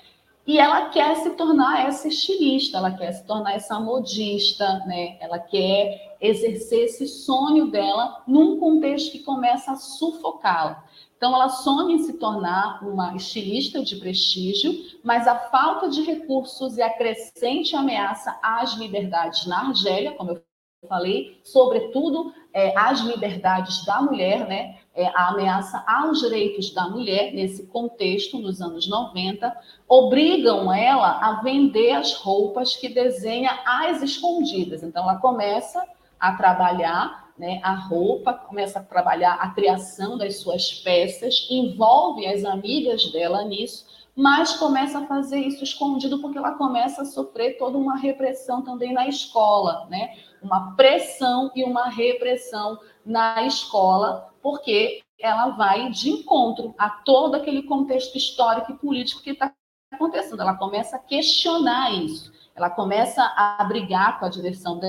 E 0.49 0.57
ela 0.57 0.89
quer 0.89 1.15
se 1.17 1.29
tornar 1.35 1.85
essa 1.85 2.07
estilista, 2.07 2.79
ela 2.79 2.89
quer 2.89 3.11
se 3.11 3.23
tornar 3.23 3.53
essa 3.53 3.79
modista, 3.79 4.83
né? 4.87 5.15
Ela 5.19 5.37
quer 5.37 6.17
exercer 6.19 6.85
esse 6.85 7.07
sonho 7.07 7.69
dela 7.69 8.23
num 8.25 8.59
contexto 8.59 9.11
que 9.11 9.19
começa 9.19 9.73
a 9.73 9.75
sufocá-la. 9.75 10.83
Então, 11.15 11.35
ela 11.35 11.49
sonha 11.49 11.93
em 11.93 11.99
se 11.99 12.13
tornar 12.13 12.83
uma 12.83 13.15
estilista 13.15 13.83
de 13.83 13.97
prestígio, 13.97 14.73
mas 15.03 15.27
a 15.27 15.37
falta 15.37 15.87
de 15.87 16.01
recursos 16.01 16.77
e 16.77 16.81
a 16.81 16.97
crescente 16.97 17.75
ameaça 17.75 18.35
às 18.41 18.73
liberdades 18.73 19.45
na 19.45 19.67
Argélia, 19.67 20.13
como 20.13 20.31
eu 20.31 20.41
falei, 20.87 21.39
sobretudo 21.43 22.33
é, 22.51 22.73
as 22.75 23.01
liberdades 23.01 23.85
da 23.85 24.01
mulher, 24.01 24.47
né? 24.47 24.79
É, 24.99 25.07
a 25.15 25.29
ameaça 25.29 25.81
aos 25.87 26.19
direitos 26.19 26.73
da 26.73 26.89
mulher, 26.89 27.33
nesse 27.33 27.65
contexto, 27.67 28.37
nos 28.37 28.59
anos 28.59 28.85
90, 28.85 29.55
obrigam 29.87 30.73
ela 30.73 31.21
a 31.21 31.41
vender 31.41 31.91
as 31.91 32.15
roupas 32.15 32.75
que 32.75 32.89
desenha 32.89 33.61
às 33.65 34.01
escondidas. 34.01 34.83
Então, 34.83 35.03
ela 35.03 35.15
começa 35.15 35.81
a 36.19 36.33
trabalhar 36.33 37.29
né, 37.37 37.61
a 37.63 37.73
roupa, 37.73 38.33
começa 38.33 38.79
a 38.79 38.83
trabalhar 38.83 39.35
a 39.35 39.51
criação 39.51 40.17
das 40.17 40.41
suas 40.41 40.73
peças, 40.73 41.47
envolve 41.49 42.27
as 42.27 42.43
amigas 42.43 43.09
dela 43.09 43.45
nisso, 43.45 43.85
mas 44.13 44.57
começa 44.57 44.99
a 44.99 45.07
fazer 45.07 45.39
isso 45.39 45.63
escondido 45.63 46.19
porque 46.19 46.37
ela 46.37 46.51
começa 46.55 47.03
a 47.03 47.05
sofrer 47.05 47.57
toda 47.57 47.77
uma 47.77 47.95
repressão 47.95 48.61
também 48.61 48.91
na 48.91 49.07
escola, 49.07 49.87
né? 49.89 50.17
Uma 50.43 50.75
pressão 50.75 51.49
e 51.55 51.63
uma 51.63 51.87
repressão 51.87 52.77
na 53.05 53.45
escola, 53.45 54.28
porque 54.41 55.01
ela 55.19 55.49
vai 55.49 55.89
de 55.89 56.09
encontro 56.09 56.73
a 56.77 56.89
todo 56.89 57.35
aquele 57.35 57.63
contexto 57.63 58.17
histórico 58.17 58.71
e 58.71 58.77
político 58.77 59.21
que 59.21 59.31
está 59.31 59.53
acontecendo. 59.93 60.41
Ela 60.41 60.55
começa 60.55 60.95
a 60.95 60.99
questionar 60.99 61.91
isso, 61.91 62.31
ela 62.55 62.69
começa 62.69 63.23
a 63.35 63.63
brigar 63.65 64.19
com 64.19 64.25
a 64.25 64.29
direção 64.29 64.79
da 64.79 64.87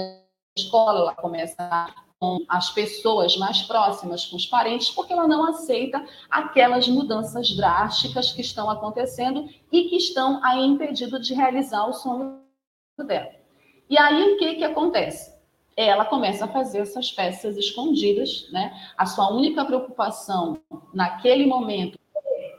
escola, 0.57 1.01
ela 1.01 1.15
começa 1.15 1.57
a 1.59 1.93
com 2.21 2.45
as 2.47 2.69
pessoas 2.71 3.37
mais 3.39 3.63
próximas, 3.63 4.27
com 4.27 4.37
os 4.37 4.45
parentes, 4.45 4.91
porque 4.91 5.13
ela 5.13 5.27
não 5.27 5.49
aceita 5.49 6.05
aquelas 6.31 6.87
mudanças 6.87 7.51
drásticas 7.57 8.31
que 8.31 8.43
estão 8.43 8.69
acontecendo 8.69 9.49
e 9.73 9.89
que 9.89 9.97
estão 9.97 10.45
aí 10.45 10.63
impedido 10.63 11.19
de 11.19 11.33
realizar 11.33 11.87
o 11.87 11.95
sonho 11.95 12.41
dela. 13.07 13.31
E 13.89 13.99
aí 13.99 14.35
o 14.35 14.39
que 14.39 14.57
que 14.57 14.65
acontece? 14.65 15.30
Ela 15.89 16.05
começa 16.05 16.45
a 16.45 16.49
fazer 16.49 16.81
essas 16.81 17.11
peças 17.11 17.57
escondidas, 17.57 18.49
né? 18.53 18.73
A 18.97 19.07
sua 19.07 19.33
única 19.33 19.65
preocupação 19.65 20.61
naquele 20.93 21.47
momento 21.47 21.99
é 22.15 22.59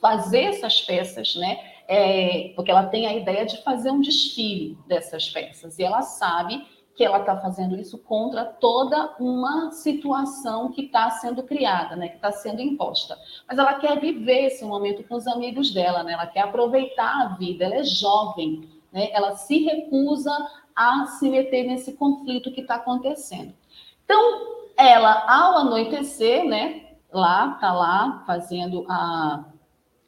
fazer 0.00 0.42
essas 0.44 0.80
peças, 0.80 1.34
né? 1.36 1.58
É, 1.88 2.52
porque 2.54 2.70
ela 2.70 2.86
tem 2.86 3.06
a 3.06 3.14
ideia 3.14 3.44
de 3.44 3.62
fazer 3.62 3.90
um 3.90 4.00
desfile 4.00 4.78
dessas 4.86 5.28
peças 5.28 5.78
e 5.78 5.82
ela 5.82 6.02
sabe 6.02 6.64
que 6.94 7.02
ela 7.02 7.20
está 7.20 7.36
fazendo 7.40 7.76
isso 7.76 7.98
contra 7.98 8.44
toda 8.44 9.14
uma 9.18 9.70
situação 9.70 10.70
que 10.70 10.82
está 10.82 11.10
sendo 11.10 11.42
criada, 11.42 11.96
né, 11.96 12.08
que 12.08 12.16
está 12.16 12.30
sendo 12.30 12.60
imposta. 12.60 13.18
Mas 13.48 13.58
ela 13.58 13.74
quer 13.74 13.98
viver 13.98 14.46
esse 14.46 14.64
momento 14.64 15.02
com 15.04 15.14
os 15.14 15.26
amigos 15.26 15.72
dela, 15.72 16.02
né, 16.02 16.12
ela 16.12 16.26
quer 16.26 16.40
aproveitar 16.40 17.22
a 17.22 17.28
vida, 17.36 17.64
ela 17.64 17.76
é 17.76 17.84
jovem, 17.84 18.68
né, 18.92 19.08
ela 19.12 19.36
se 19.36 19.58
recusa 19.64 20.30
a 20.74 21.06
se 21.06 21.28
meter 21.28 21.64
nesse 21.64 21.92
conflito 21.94 22.52
que 22.52 22.60
está 22.60 22.76
acontecendo. 22.76 23.52
Então, 24.04 24.62
ela, 24.76 25.24
ao 25.28 25.58
anoitecer, 25.58 26.44
né, 26.44 26.82
lá, 27.12 27.52
está 27.54 27.72
lá 27.72 28.24
fazendo 28.26 28.84
a. 28.88 29.44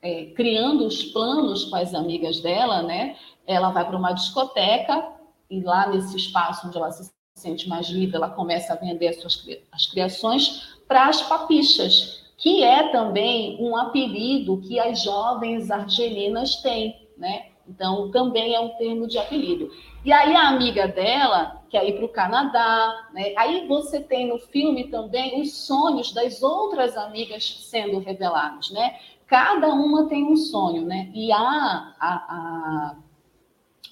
É, 0.02 0.26
criando 0.36 0.86
os 0.86 1.02
planos 1.02 1.64
com 1.64 1.76
as 1.76 1.94
amigas 1.94 2.38
dela, 2.40 2.82
né? 2.82 3.16
Ela 3.46 3.70
vai 3.70 3.86
para 3.86 3.96
uma 3.96 4.12
discoteca 4.12 5.02
e 5.48 5.62
lá 5.62 5.88
nesse 5.88 6.14
espaço 6.14 6.66
onde 6.66 6.76
ela 6.76 6.90
se 6.90 7.10
sente 7.34 7.68
mais 7.68 7.88
livre, 7.88 8.14
ela 8.14 8.28
começa 8.28 8.74
a 8.74 8.76
vender 8.76 9.08
as 9.08 9.20
suas 9.20 9.46
as 9.72 9.86
criações, 9.86 10.76
para 10.86 11.08
as 11.08 11.22
papichas, 11.22 12.22
que 12.36 12.62
é 12.62 12.90
também 12.92 13.56
um 13.60 13.76
apelido 13.76 14.60
que 14.60 14.78
as 14.78 15.02
jovens 15.02 15.70
argelinas 15.70 16.56
têm, 16.56 17.08
né? 17.16 17.53
Então, 17.68 18.10
também 18.10 18.54
é 18.54 18.60
um 18.60 18.70
termo 18.70 19.06
de 19.06 19.18
apelido. 19.18 19.70
E 20.04 20.12
aí, 20.12 20.34
a 20.34 20.48
amiga 20.48 20.86
dela 20.86 21.62
quer 21.70 21.88
ir 21.88 21.96
para 21.96 22.04
o 22.04 22.08
Canadá, 22.08 23.08
né? 23.12 23.32
Aí 23.36 23.66
você 23.66 24.00
tem 24.00 24.28
no 24.28 24.38
filme 24.38 24.84
também 24.84 25.40
os 25.40 25.66
sonhos 25.66 26.12
das 26.12 26.42
outras 26.42 26.96
amigas 26.96 27.66
sendo 27.68 27.98
revelados, 27.98 28.70
né? 28.70 28.96
Cada 29.26 29.68
uma 29.68 30.06
tem 30.06 30.24
um 30.24 30.36
sonho, 30.36 30.82
né? 30.82 31.10
E 31.14 31.32
a, 31.32 31.38
a, 31.98 32.14
a, 32.14 32.96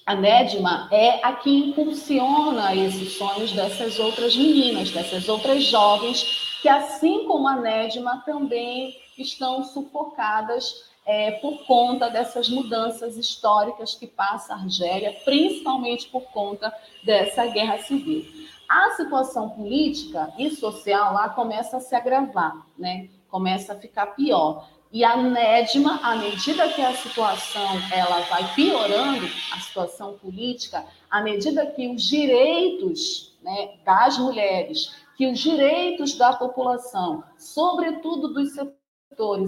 a 0.05 0.15
Nedma 0.15 0.87
é 0.91 1.25
a 1.25 1.33
que 1.33 1.49
impulsiona 1.49 2.75
esses 2.75 3.17
sonhos 3.17 3.51
dessas 3.51 3.99
outras 3.99 4.35
meninas, 4.35 4.91
dessas 4.91 5.27
outras 5.27 5.63
jovens, 5.63 6.59
que 6.61 6.69
assim 6.69 7.25
como 7.25 7.47
a 7.47 7.55
Nedma 7.57 8.23
também 8.25 8.95
estão 9.17 9.63
sufocadas 9.63 10.92
é, 11.05 11.31
por 11.31 11.65
conta 11.65 12.09
dessas 12.09 12.49
mudanças 12.49 13.17
históricas 13.17 13.93
que 13.95 14.07
passa 14.07 14.53
a 14.53 14.57
Argélia, 14.57 15.15
principalmente 15.25 16.07
por 16.07 16.23
conta 16.31 16.73
dessa 17.03 17.45
guerra 17.47 17.79
civil. 17.79 18.25
A 18.69 18.91
situação 18.91 19.49
política 19.49 20.33
e 20.37 20.49
social 20.49 21.13
lá 21.13 21.29
começa 21.29 21.77
a 21.77 21.81
se 21.81 21.95
agravar, 21.95 22.65
né? 22.77 23.09
começa 23.29 23.73
a 23.73 23.75
ficar 23.75 24.07
pior. 24.07 24.67
E 24.91 25.03
a 25.03 25.17
Nedma, 25.17 25.99
à 26.03 26.15
medida 26.15 26.69
que 26.69 26.81
a 26.81 26.93
situação 26.93 27.67
ela 27.91 28.19
vai 28.21 28.53
piorando, 28.53 29.27
a 29.51 29.59
situação 29.59 30.13
política, 30.19 30.85
à 31.09 31.21
medida 31.21 31.65
que 31.65 31.87
os 31.87 32.03
direitos 32.03 33.35
né, 33.41 33.79
das 33.83 34.19
mulheres, 34.19 34.95
que 35.17 35.25
os 35.25 35.39
direitos 35.39 36.15
da 36.15 36.33
população, 36.33 37.23
sobretudo 37.37 38.33
dos 38.33 38.53
setores 38.53 38.82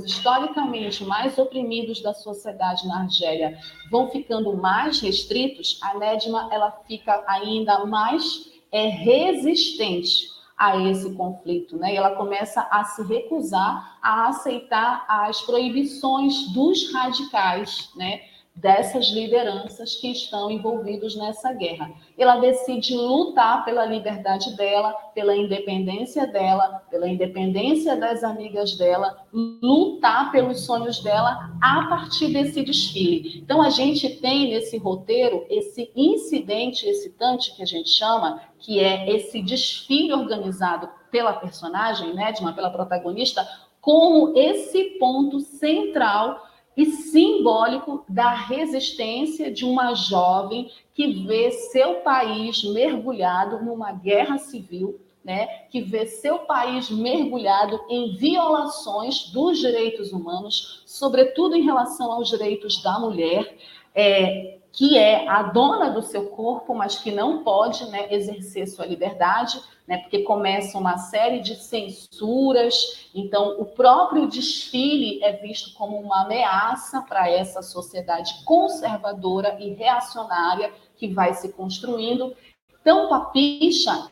historicamente 0.05 1.03
mais 1.03 1.37
oprimidos 1.37 2.01
da 2.01 2.13
sociedade 2.13 2.87
na 2.87 3.01
Argélia, 3.01 3.57
vão 3.89 4.09
ficando 4.09 4.55
mais 4.55 4.99
restritos, 4.99 5.79
a 5.81 5.97
Nedma 5.97 6.49
ela 6.51 6.71
fica 6.87 7.23
ainda 7.27 7.85
mais 7.85 8.51
é, 8.71 8.87
resistente 8.87 10.35
a 10.57 10.77
esse 10.77 11.13
conflito, 11.15 11.77
né? 11.77 11.93
E 11.93 11.97
ela 11.97 12.15
começa 12.15 12.61
a 12.71 12.83
se 12.85 13.03
recusar 13.03 13.97
a 14.01 14.27
aceitar 14.29 15.05
as 15.07 15.41
proibições 15.41 16.53
dos 16.53 16.93
radicais, 16.93 17.91
né? 17.95 18.21
Dessas 18.55 19.07
lideranças 19.07 19.95
que 19.95 20.09
estão 20.09 20.49
envolvidos 20.49 21.15
nessa 21.15 21.51
guerra. 21.51 21.91
Ela 22.17 22.37
decide 22.37 22.95
lutar 22.95 23.65
pela 23.65 23.85
liberdade 23.85 24.55
dela, 24.55 24.93
pela 25.13 25.35
independência 25.35 26.25
dela, 26.25 26.81
pela 26.89 27.07
independência 27.07 27.97
das 27.97 28.23
amigas 28.23 28.77
dela, 28.77 29.17
lutar 29.33 30.31
pelos 30.31 30.65
sonhos 30.65 31.03
dela 31.03 31.51
a 31.61 31.87
partir 31.89 32.31
desse 32.31 32.63
desfile. 32.63 33.39
Então 33.43 33.61
a 33.61 33.69
gente 33.69 34.09
tem 34.21 34.49
nesse 34.49 34.77
roteiro 34.77 35.45
esse 35.49 35.91
incidente 35.93 36.87
excitante 36.87 37.53
que 37.55 37.61
a 37.61 37.67
gente 37.67 37.89
chama, 37.89 38.39
que 38.57 38.79
é 38.79 39.13
esse 39.13 39.41
desfile 39.41 40.13
organizado 40.13 40.89
pela 41.11 41.33
personagem, 41.33 42.13
né, 42.13 42.31
de 42.31 42.41
uma 42.41 42.53
pela 42.53 42.69
protagonista, 42.69 43.45
como 43.81 44.35
esse 44.35 44.97
ponto 44.97 45.41
central 45.41 46.41
e 46.75 46.85
simbólico 46.85 48.03
da 48.07 48.33
resistência 48.33 49.51
de 49.51 49.65
uma 49.65 49.93
jovem 49.93 50.69
que 50.93 51.07
vê 51.25 51.51
seu 51.51 51.95
país 51.95 52.63
mergulhado 52.63 53.63
numa 53.63 53.91
guerra 53.91 54.37
civil, 54.37 54.99
né, 55.23 55.47
que 55.71 55.81
vê 55.81 56.05
seu 56.05 56.39
país 56.39 56.89
mergulhado 56.89 57.79
em 57.89 58.15
violações 58.15 59.29
dos 59.31 59.57
direitos 59.57 60.13
humanos, 60.13 60.83
sobretudo 60.85 61.55
em 61.55 61.63
relação 61.63 62.11
aos 62.11 62.29
direitos 62.29 62.81
da 62.83 62.99
mulher, 62.99 63.57
é, 63.95 64.54
que 64.75 64.97
é 64.97 65.27
a 65.27 65.41
dona 65.41 65.89
do 65.89 66.01
seu 66.01 66.27
corpo, 66.27 66.75
mas 66.75 66.97
que 66.97 67.09
não 67.09 67.43
pode 67.43 67.89
né, 67.89 68.13
exercer 68.13 68.67
sua 68.67 68.85
liberdade, 68.85 69.59
né, 69.87 69.99
porque 69.99 70.23
começa 70.23 70.77
uma 70.77 70.97
série 70.97 71.39
de 71.39 71.55
censuras. 71.55 73.09
Então, 73.15 73.59
o 73.59 73.65
próprio 73.65 74.27
desfile 74.27 75.23
é 75.23 75.31
visto 75.31 75.73
como 75.75 75.97
uma 75.97 76.23
ameaça 76.23 77.01
para 77.01 77.29
essa 77.29 77.61
sociedade 77.61 78.43
conservadora 78.43 79.57
e 79.61 79.73
reacionária 79.73 80.73
que 80.97 81.07
vai 81.07 81.33
se 81.33 81.53
construindo. 81.53 82.35
Então, 82.81 83.07
Papicha, 83.07 84.11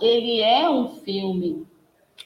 ele 0.00 0.40
é 0.40 0.68
um 0.68 0.88
filme 0.88 1.66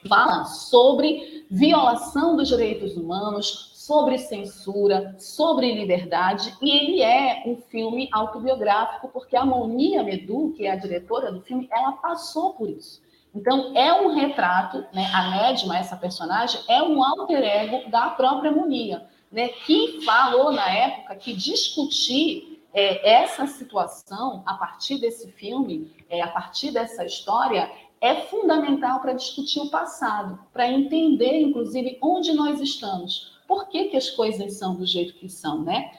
fala 0.07 0.45
sobre 0.45 1.47
violação 1.51 2.36
dos 2.36 2.49
direitos 2.49 2.97
humanos, 2.97 3.72
sobre 3.89 4.18
censura, 4.18 5.16
sobre 5.18 5.72
liberdade, 5.72 6.55
e 6.61 6.70
ele 6.70 7.01
é 7.01 7.43
um 7.47 7.57
filme 7.57 8.07
autobiográfico, 8.12 9.09
porque 9.09 9.34
a 9.34 9.47
Monia 9.47 10.03
Medu, 10.03 10.53
que 10.55 10.66
é 10.66 10.72
a 10.72 10.76
diretora 10.76 11.32
do 11.32 11.41
filme, 11.41 11.66
ela 11.72 11.93
passou 11.93 12.53
por 12.53 12.68
isso. 12.68 13.01
Então, 13.34 13.74
é 13.74 13.91
um 13.95 14.14
retrato, 14.14 14.84
né? 14.93 15.11
a 15.14 15.30
Nedma, 15.30 15.78
essa 15.78 15.97
personagem, 15.97 16.61
é 16.68 16.82
um 16.82 17.03
alter 17.03 17.43
ego 17.43 17.91
da 17.91 18.11
própria 18.11 18.53
Monia, 18.53 19.07
né? 19.32 19.49
que 19.49 20.03
falou 20.05 20.53
na 20.53 20.68
época 20.68 21.16
que 21.16 21.32
discutir 21.32 22.62
é, 22.74 23.11
essa 23.11 23.47
situação 23.47 24.43
a 24.45 24.53
partir 24.53 24.99
desse 24.99 25.32
filme, 25.32 25.91
é, 26.11 26.20
a 26.20 26.28
partir 26.28 26.72
dessa 26.72 27.07
história, 27.07 27.70
é 28.03 28.16
fundamental 28.16 29.01
para 29.01 29.14
discutir 29.14 29.61
o 29.61 29.70
passado, 29.70 30.39
para 30.53 30.70
entender, 30.70 31.41
inclusive, 31.41 31.97
onde 32.03 32.34
nós 32.34 32.61
estamos 32.61 33.38
por 33.49 33.69
que, 33.69 33.87
que 33.87 33.97
as 33.97 34.11
coisas 34.11 34.53
são 34.59 34.77
do 34.77 34.87
jeito 34.87 35.15
que 35.15 35.29
são, 35.29 35.65
né? 35.65 35.91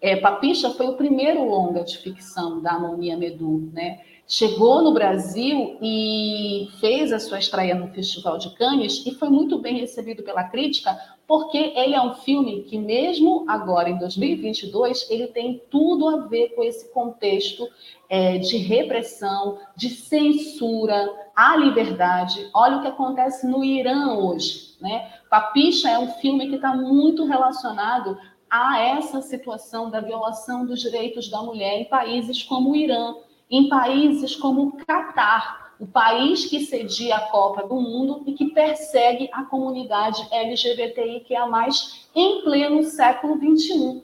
É, 0.00 0.16
Papicha 0.16 0.70
foi 0.70 0.86
o 0.86 0.96
primeiro 0.96 1.44
longa 1.44 1.84
de 1.84 1.98
ficção 1.98 2.60
da 2.60 2.72
Amonia 2.72 3.16
Medu, 3.16 3.70
né? 3.72 4.00
Chegou 4.26 4.82
no 4.82 4.92
Brasil 4.92 5.78
e 5.80 6.68
fez 6.80 7.12
a 7.12 7.20
sua 7.20 7.38
estreia 7.38 7.74
no 7.74 7.88
Festival 7.88 8.38
de 8.38 8.50
Cannes 8.56 9.04
e 9.06 9.14
foi 9.14 9.28
muito 9.28 9.58
bem 9.58 9.78
recebido 9.78 10.22
pela 10.22 10.44
crítica, 10.44 10.98
porque 11.26 11.58
ele 11.58 11.94
é 11.94 12.00
um 12.00 12.14
filme 12.14 12.62
que, 12.62 12.78
mesmo 12.78 13.44
agora, 13.48 13.90
em 13.90 13.98
2022, 13.98 15.10
ele 15.10 15.26
tem 15.28 15.60
tudo 15.70 16.08
a 16.08 16.18
ver 16.26 16.50
com 16.54 16.62
esse 16.62 16.92
contexto 16.92 17.68
é, 18.08 18.38
de 18.38 18.56
repressão, 18.58 19.58
de 19.76 19.90
censura 19.90 21.12
à 21.34 21.56
liberdade. 21.56 22.48
Olha 22.54 22.76
o 22.76 22.82
que 22.82 22.88
acontece 22.88 23.46
no 23.46 23.64
Irã 23.64 24.14
hoje. 24.14 24.76
Né? 24.80 25.10
Papicha 25.28 25.90
é 25.90 25.98
um 25.98 26.12
filme 26.12 26.48
que 26.48 26.56
está 26.56 26.74
muito 26.74 27.24
relacionado 27.24 28.16
a 28.48 28.80
essa 28.80 29.20
situação 29.20 29.90
da 29.90 30.00
violação 30.00 30.64
dos 30.64 30.80
direitos 30.80 31.28
da 31.28 31.42
mulher 31.42 31.80
em 31.80 31.84
países 31.86 32.44
como 32.44 32.70
o 32.70 32.76
Irã, 32.76 33.14
em 33.50 33.68
países 33.68 34.36
como 34.36 34.62
o 34.62 34.72
Catar, 34.76 35.65
o 35.78 35.86
país 35.86 36.46
que 36.46 36.64
cedia 36.64 37.16
a 37.16 37.28
Copa 37.28 37.66
do 37.66 37.74
Mundo 37.80 38.22
e 38.26 38.32
que 38.32 38.46
persegue 38.46 39.28
a 39.32 39.44
comunidade 39.44 40.26
LGBTI 40.30 41.20
que 41.20 41.34
é 41.34 41.38
a 41.38 41.46
mais 41.46 42.06
em 42.14 42.42
pleno 42.42 42.82
século 42.82 43.36
XXI. 43.36 44.02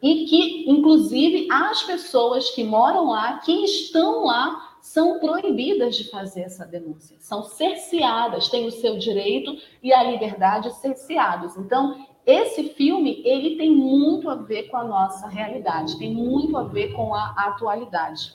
E 0.00 0.26
que, 0.26 0.70
inclusive, 0.70 1.48
as 1.50 1.82
pessoas 1.82 2.50
que 2.50 2.62
moram 2.62 3.08
lá, 3.08 3.38
que 3.38 3.52
estão 3.64 4.24
lá, 4.24 4.76
são 4.80 5.18
proibidas 5.18 5.96
de 5.96 6.08
fazer 6.08 6.42
essa 6.42 6.64
denúncia, 6.64 7.16
são 7.18 7.42
cerceadas, 7.42 8.48
têm 8.48 8.66
o 8.66 8.70
seu 8.70 8.96
direito 8.96 9.56
e 9.82 9.92
a 9.92 10.02
liberdade 10.02 10.72
cerceados. 10.76 11.56
Então, 11.56 12.06
esse 12.24 12.70
filme, 12.70 13.22
ele 13.24 13.56
tem 13.56 13.70
muito 13.70 14.28
a 14.30 14.34
ver 14.34 14.64
com 14.64 14.76
a 14.76 14.84
nossa 14.84 15.26
realidade, 15.28 15.98
tem 15.98 16.12
muito 16.12 16.56
a 16.56 16.62
ver 16.62 16.92
com 16.92 17.14
a 17.14 17.34
atualidade. 17.36 18.34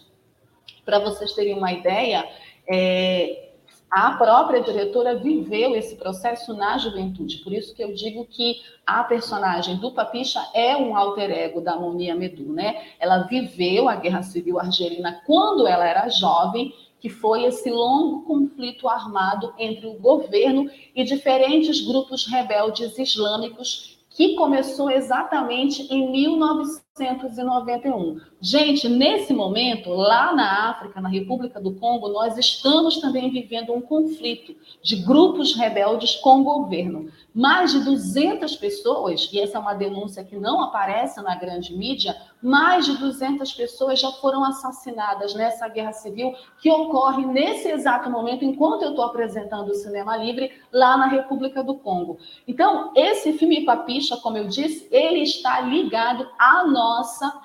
Para 0.84 0.99
vocês 0.99 1.34
terem 1.34 1.57
uma 1.57 1.72
ideia, 1.72 2.28
é, 2.68 3.49
a 3.93 4.14
própria 4.14 4.59
diretora 4.59 5.16
viveu 5.16 5.76
esse 5.76 5.95
processo 5.95 6.51
na 6.55 6.80
juventude. 6.80 7.38
Por 7.43 7.53
isso 7.53 7.76
que 7.76 7.84
eu 7.84 7.93
digo 7.93 8.26
que 8.26 8.55
a 8.88 9.03
personagem 9.03 9.78
do 9.78 9.91
Papicha 9.91 10.43
é 10.53 10.76
um 10.76 10.97
alter 10.97 11.30
ego 11.30 11.61
da 11.61 11.76
Monia 11.76 12.16
Medu, 12.16 12.51
né? 12.51 12.82
Ela 12.99 13.20
viveu 13.20 13.88
a 13.88 13.95
Guerra 13.95 14.24
Civil 14.24 14.59
Argelina 14.59 15.22
quando 15.28 15.68
ela 15.68 15.88
era 15.88 16.09
jovem, 16.09 16.74
que 16.99 17.07
foi 17.07 17.43
esse 17.43 17.70
longo 17.70 18.24
conflito 18.24 18.89
armado 18.89 19.53
entre 19.59 19.86
o 19.86 19.93
governo 19.93 20.72
e 20.95 21.03
diferentes 21.03 21.86
grupos 21.86 22.26
rebeldes 22.26 22.97
islâmicos 22.97 23.99
que 24.09 24.36
começou 24.36 24.89
exatamente 24.89 25.84
em 25.93 26.11
1900 26.11 26.83
1991. 27.00 28.22
Gente, 28.39 28.88
nesse 28.88 29.34
momento, 29.34 29.89
lá 29.89 30.32
na 30.32 30.70
África, 30.70 31.02
na 31.02 31.10
República 31.10 31.60
do 31.60 31.74
Congo, 31.74 32.08
nós 32.10 32.38
estamos 32.38 33.00
também 33.00 33.32
vivendo 33.32 33.74
um 33.74 33.82
conflito 33.82 34.56
de 34.84 34.98
grupos 34.98 35.56
rebeldes 35.56 36.16
com 36.18 36.41
o 36.41 36.44
governo. 36.44 37.10
Mais 37.34 37.72
de 37.72 37.84
200 37.84 38.56
pessoas, 38.58 39.28
e 39.34 39.39
essa 39.39 39.58
é 39.58 39.60
uma 39.60 39.74
denúncia 39.74 40.24
que 40.24 40.38
não 40.38 40.62
aparece 40.62 41.20
na 41.24 41.36
grande 41.36 41.76
mídia, 41.76 42.16
mais 42.39 42.86
de 42.86 42.96
200 42.98 43.52
pessoas 43.54 44.00
já 44.00 44.12
foram 44.12 44.44
assassinadas 44.44 45.34
nessa 45.34 45.68
guerra 45.68 45.94
civil 45.94 46.36
que 46.62 46.70
ocorre 46.70 47.26
nesse 47.26 47.70
exato 47.70 48.08
momento, 48.08 48.46
enquanto 48.46 48.84
eu 48.84 48.91
estou 48.91 49.06
apresentando 49.06 49.70
o 49.70 49.76
Cinema 49.76 50.16
Livre, 50.16 50.52
lá 50.72 50.96
na 50.96 51.08
República 51.08 51.64
do 51.64 51.74
Congo. 51.74 52.20
Então, 52.48 52.91
esse 52.96 53.34
filme 53.34 53.66
Papicha, 53.66 54.18
como 54.18 54.38
eu 54.38 54.48
disse, 54.48 54.88
ele 54.91 55.24
está 55.24 55.60
ligado 55.62 56.30
à 56.38 56.68
nossa 56.68 56.83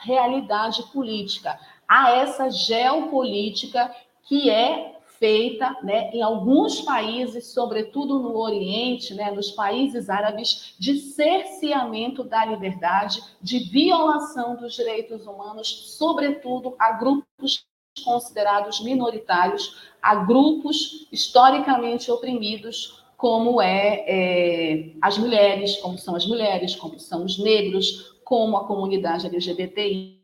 realidade 0.00 0.82
política, 0.92 1.58
a 1.86 2.10
essa 2.10 2.50
geopolítica 2.50 3.90
que 4.22 4.50
é 4.50 4.98
feita 5.18 5.76
né, 5.82 6.10
em 6.12 6.22
alguns 6.22 6.80
países, 6.82 7.52
sobretudo 7.52 8.20
no 8.20 8.36
Oriente, 8.36 9.14
né, 9.14 9.30
nos 9.30 9.50
países 9.50 10.08
árabes, 10.08 10.74
de 10.78 10.98
cerceamento 10.98 12.22
da 12.22 12.44
liberdade, 12.44 13.20
de 13.42 13.58
violação 13.58 14.56
dos 14.56 14.74
direitos 14.74 15.26
humanos, 15.26 15.96
sobretudo 15.98 16.74
a 16.78 16.92
grupos 16.92 17.66
considerados 18.04 18.80
minoritários, 18.80 19.90
a 20.00 20.14
grupos 20.14 21.08
historicamente 21.10 22.10
oprimidos, 22.10 23.02
como 23.16 23.60
é, 23.60 24.04
é, 24.06 24.92
as 25.02 25.18
mulheres, 25.18 25.76
como 25.78 25.98
são 25.98 26.14
as 26.14 26.24
mulheres, 26.24 26.76
como 26.76 27.00
são 27.00 27.24
os 27.24 27.36
negros, 27.36 28.16
como 28.28 28.58
a 28.58 28.66
comunidade 28.66 29.26
LGBTI. 29.26 30.20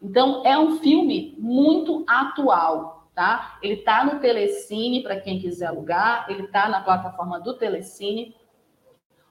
Então, 0.00 0.46
é 0.46 0.56
um 0.56 0.78
filme 0.78 1.34
muito 1.36 2.04
atual, 2.06 3.10
tá? 3.12 3.58
Ele 3.60 3.74
está 3.74 4.04
no 4.04 4.20
Telecine, 4.20 5.02
para 5.02 5.20
quem 5.20 5.40
quiser 5.40 5.66
alugar, 5.66 6.26
ele 6.28 6.44
está 6.44 6.68
na 6.68 6.80
plataforma 6.80 7.40
do 7.40 7.54
Telecine. 7.54 8.36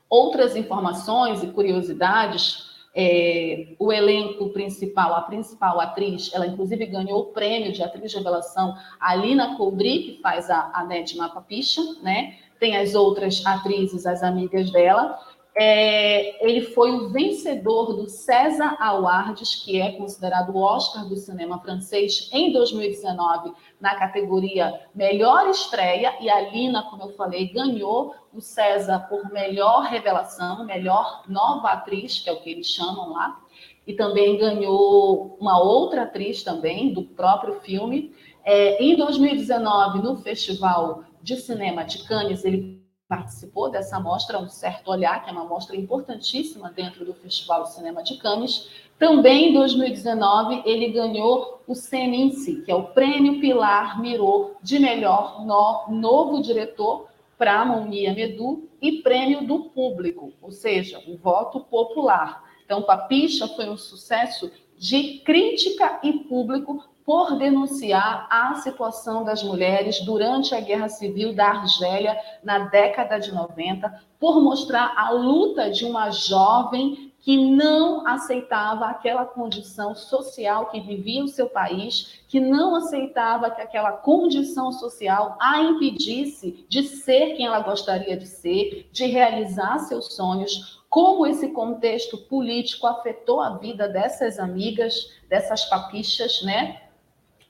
Outras 0.10 0.58
informações 0.58 1.42
e 1.44 1.48
curiosidades, 1.48 2.70
é, 2.94 3.74
o 3.80 3.90
elenco 3.94 4.50
principal, 4.50 5.16
a 5.16 5.22
principal 5.22 5.80
atriz, 5.80 6.30
ela 6.34 6.46
inclusive 6.46 6.86
ganhou 6.88 7.22
o 7.22 7.26
prêmio 7.28 7.72
de 7.72 7.82
atriz 7.82 8.12
de 8.12 8.18
revelação, 8.18 8.76
a 9.00 9.16
Lina 9.16 9.56
Coubri, 9.56 10.04
que 10.04 10.22
faz 10.22 10.50
a, 10.50 10.72
a 10.74 10.84
Nedma 10.84 11.30
Papicha, 11.30 11.82
né? 12.04 12.36
Tem 12.60 12.76
as 12.76 12.96
outras 12.96 13.46
atrizes, 13.46 14.06
as 14.06 14.22
amigas 14.22 14.70
dela, 14.72 15.18
é, 15.54 16.48
ele 16.48 16.62
foi 16.62 16.92
o 16.92 17.10
vencedor 17.10 17.94
do 17.94 18.08
César 18.08 18.78
Awards, 18.80 19.56
que 19.56 19.82
é 19.82 19.92
considerado 19.92 20.56
o 20.56 20.62
Oscar 20.62 21.06
do 21.08 21.18
cinema 21.18 21.60
francês, 21.60 22.30
em 22.32 22.54
2019, 22.54 23.52
na 23.80 23.96
categoria 23.96 24.80
Melhor 24.96 25.50
Estreia. 25.50 26.16
E 26.22 26.30
a 26.30 26.50
Lina, 26.50 26.84
como 26.84 27.04
eu 27.04 27.10
falei, 27.16 27.50
ganhou 27.50 28.16
o 28.34 28.40
César 28.40 29.08
por 29.10 29.30
Melhor 29.32 29.84
Revelação, 29.84 30.64
Melhor 30.66 31.24
Nova 31.28 31.70
Atriz, 31.70 32.20
que 32.20 32.30
é 32.30 32.34
o 32.34 32.40
que 32.40 32.50
eles 32.50 32.68
chamam 32.68 33.12
lá. 33.12 33.38
E 33.86 33.94
também 33.94 34.38
ganhou 34.38 35.38
uma 35.40 35.62
outra 35.62 36.04
atriz 36.04 36.44
também, 36.44 36.94
do 36.94 37.04
próprio 37.04 37.60
filme. 37.60 38.16
É, 38.46 38.82
em 38.82 38.96
2019, 38.96 40.02
no 40.02 40.16
Festival 40.18 41.04
de 41.22 41.36
Cinema 41.36 41.84
de 41.84 42.08
Cannes, 42.08 42.46
ele 42.46 42.81
participou 43.12 43.70
dessa 43.70 44.00
mostra, 44.00 44.40
Um 44.40 44.48
Certo 44.48 44.90
Olhar, 44.90 45.22
que 45.22 45.30
é 45.30 45.34
uma 45.34 45.44
mostra 45.44 45.76
importantíssima 45.76 46.72
dentro 46.72 47.04
do 47.04 47.14
Festival 47.14 47.66
Cinema 47.66 48.02
de 48.02 48.16
Cannes. 48.16 48.70
Também 48.98 49.50
em 49.50 49.54
2019, 49.54 50.62
ele 50.64 50.94
ganhou 50.94 51.62
o 51.68 51.76
Seninci, 51.76 52.62
que 52.62 52.72
é 52.72 52.76
o 52.76 52.86
Prêmio 52.86 53.42
Pilar 53.42 54.00
Miró 54.00 54.52
de 54.64 54.80
melhor 54.80 55.46
no, 55.46 55.90
novo 55.90 56.42
diretor 56.42 57.10
para 57.38 57.66
Monia 57.66 58.14
Medu 58.14 58.70
e 58.82 59.02
Prêmio 59.02 59.46
do 59.46 59.66
Público, 59.66 60.32
ou 60.42 60.50
seja, 60.50 61.04
o 61.06 61.18
voto 61.18 61.60
popular. 61.60 62.50
Então, 62.64 62.82
Papicha 62.82 63.46
foi 63.50 63.70
um 63.70 63.76
sucesso 63.76 64.50
de 64.78 65.20
crítica 65.26 66.00
e 66.02 66.14
público 66.14 66.82
por 67.12 67.36
denunciar 67.36 68.26
a 68.30 68.56
situação 68.56 69.26
das 69.26 69.44
mulheres 69.44 70.00
durante 70.00 70.56
a 70.56 70.62
Guerra 70.62 70.88
Civil 70.88 71.36
da 71.36 71.50
Argélia 71.50 72.18
na 72.42 72.60
década 72.70 73.20
de 73.20 73.34
90, 73.34 74.02
por 74.18 74.42
mostrar 74.42 74.94
a 74.96 75.12
luta 75.12 75.70
de 75.70 75.84
uma 75.84 76.10
jovem 76.10 77.12
que 77.20 77.36
não 77.36 78.08
aceitava 78.08 78.86
aquela 78.86 79.26
condição 79.26 79.94
social 79.94 80.70
que 80.70 80.80
vivia 80.80 81.22
o 81.22 81.28
seu 81.28 81.50
país, 81.50 82.24
que 82.30 82.40
não 82.40 82.76
aceitava 82.76 83.52
que 83.52 83.62
aquela 83.62 83.92
condição 83.92 84.72
social 84.72 85.36
a 85.38 85.62
impedisse 85.62 86.66
de 86.70 86.82
ser 86.82 87.36
quem 87.36 87.46
ela 87.46 87.60
gostaria 87.60 88.16
de 88.16 88.26
ser, 88.26 88.88
de 88.90 89.06
realizar 89.06 89.80
seus 89.80 90.16
sonhos, 90.16 90.82
como 90.90 91.28
esse 91.28 91.50
contexto 91.50 92.18
político 92.18 92.88
afetou 92.88 93.42
a 93.42 93.58
vida 93.58 93.90
dessas 93.90 94.40
amigas, 94.40 95.12
dessas 95.28 95.66
papichas, 95.66 96.42
né? 96.44 96.81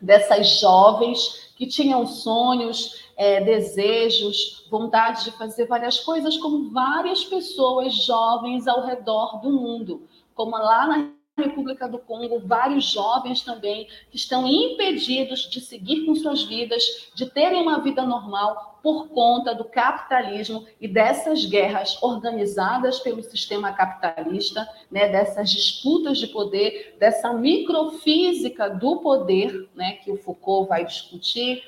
Dessas 0.01 0.59
jovens 0.59 1.51
que 1.55 1.67
tinham 1.67 2.07
sonhos, 2.07 3.05
é, 3.15 3.39
desejos, 3.41 4.65
vontade 4.69 5.25
de 5.25 5.31
fazer 5.31 5.67
várias 5.67 5.99
coisas, 5.99 6.37
como 6.37 6.71
várias 6.71 7.23
pessoas 7.23 7.93
jovens 7.93 8.67
ao 8.67 8.85
redor 8.85 9.39
do 9.41 9.51
mundo, 9.51 10.07
como 10.33 10.57
lá 10.57 10.87
na 10.87 11.20
República 11.37 11.87
do 11.87 11.97
Congo, 11.97 12.39
vários 12.39 12.85
jovens 12.85 13.41
também 13.41 13.87
que 14.09 14.17
estão 14.17 14.45
impedidos 14.47 15.49
de 15.49 15.61
seguir 15.61 16.05
com 16.05 16.13
suas 16.15 16.43
vidas, 16.43 16.83
de 17.15 17.25
terem 17.29 17.61
uma 17.61 17.79
vida 17.79 18.03
normal 18.05 18.79
por 18.83 19.09
conta 19.09 19.53
do 19.53 19.63
capitalismo 19.65 20.65
e 20.79 20.87
dessas 20.87 21.45
guerras 21.45 22.01
organizadas 22.01 22.99
pelo 22.99 23.21
sistema 23.21 23.71
capitalista, 23.73 24.67
né, 24.89 25.07
dessas 25.07 25.51
disputas 25.51 26.17
de 26.17 26.27
poder, 26.27 26.95
dessa 26.99 27.31
microfísica 27.33 28.69
do 28.69 28.97
poder, 28.97 29.69
né, 29.75 29.93
que 29.93 30.11
o 30.11 30.17
Foucault 30.17 30.67
vai 30.67 30.85
discutir, 30.85 31.63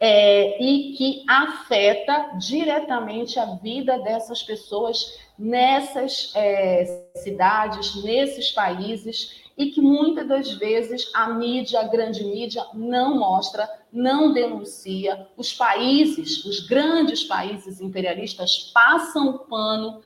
é, 0.00 0.62
e 0.62 0.94
que 0.94 1.24
afeta 1.28 2.32
diretamente 2.38 3.38
a 3.38 3.44
vida 3.56 3.98
dessas 3.98 4.42
pessoas 4.42 5.18
nessas 5.38 6.32
é, 6.34 7.06
cidades, 7.16 8.02
nesses 8.02 8.50
países, 8.50 9.40
e 9.56 9.70
que 9.70 9.80
muitas 9.80 10.26
das 10.28 10.52
vezes 10.52 11.10
a 11.14 11.28
mídia, 11.30 11.80
a 11.80 11.88
grande 11.88 12.24
mídia, 12.24 12.64
não 12.74 13.18
mostra, 13.18 13.68
não 13.92 14.32
denuncia. 14.32 15.28
Os 15.36 15.52
países, 15.52 16.44
os 16.44 16.66
grandes 16.66 17.24
países 17.24 17.80
imperialistas, 17.80 18.70
passam 18.72 19.30
o 19.30 19.38
pano, 19.40 20.02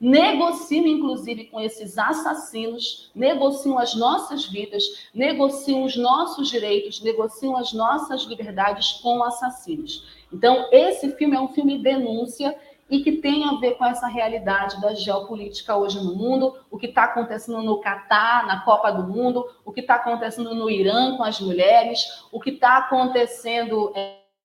negociam 0.00 0.86
inclusive 0.86 1.44
com 1.46 1.60
esses 1.60 1.96
assassinos, 1.96 3.10
negociam 3.14 3.78
as 3.78 3.94
nossas 3.94 4.46
vidas, 4.46 5.08
negociam 5.14 5.84
os 5.84 5.96
nossos 5.96 6.48
direitos, 6.48 7.02
negociam 7.02 7.56
as 7.56 7.72
nossas 7.72 8.22
liberdades 8.22 8.92
com 9.02 9.22
assassinos. 9.22 10.06
Então, 10.32 10.68
esse 10.70 11.12
filme 11.16 11.36
é 11.36 11.40
um 11.40 11.48
filme 11.48 11.82
denúncia 11.82 12.56
e 12.88 13.00
que 13.00 13.12
tem 13.12 13.44
a 13.44 13.54
ver 13.54 13.76
com 13.76 13.84
essa 13.84 14.06
realidade 14.06 14.80
da 14.80 14.94
geopolítica 14.94 15.76
hoje 15.76 16.02
no 16.02 16.14
mundo, 16.14 16.56
o 16.70 16.78
que 16.78 16.86
está 16.86 17.04
acontecendo 17.04 17.62
no 17.62 17.80
Catar, 17.80 18.46
na 18.46 18.60
Copa 18.60 18.92
do 18.92 19.02
Mundo, 19.08 19.44
o 19.64 19.72
que 19.72 19.80
está 19.80 19.96
acontecendo 19.96 20.54
no 20.54 20.70
Irã 20.70 21.16
com 21.16 21.24
as 21.24 21.40
mulheres, 21.40 22.24
o 22.30 22.40
que 22.40 22.50
está 22.50 22.78
acontecendo. 22.78 23.92
É, 23.94 24.18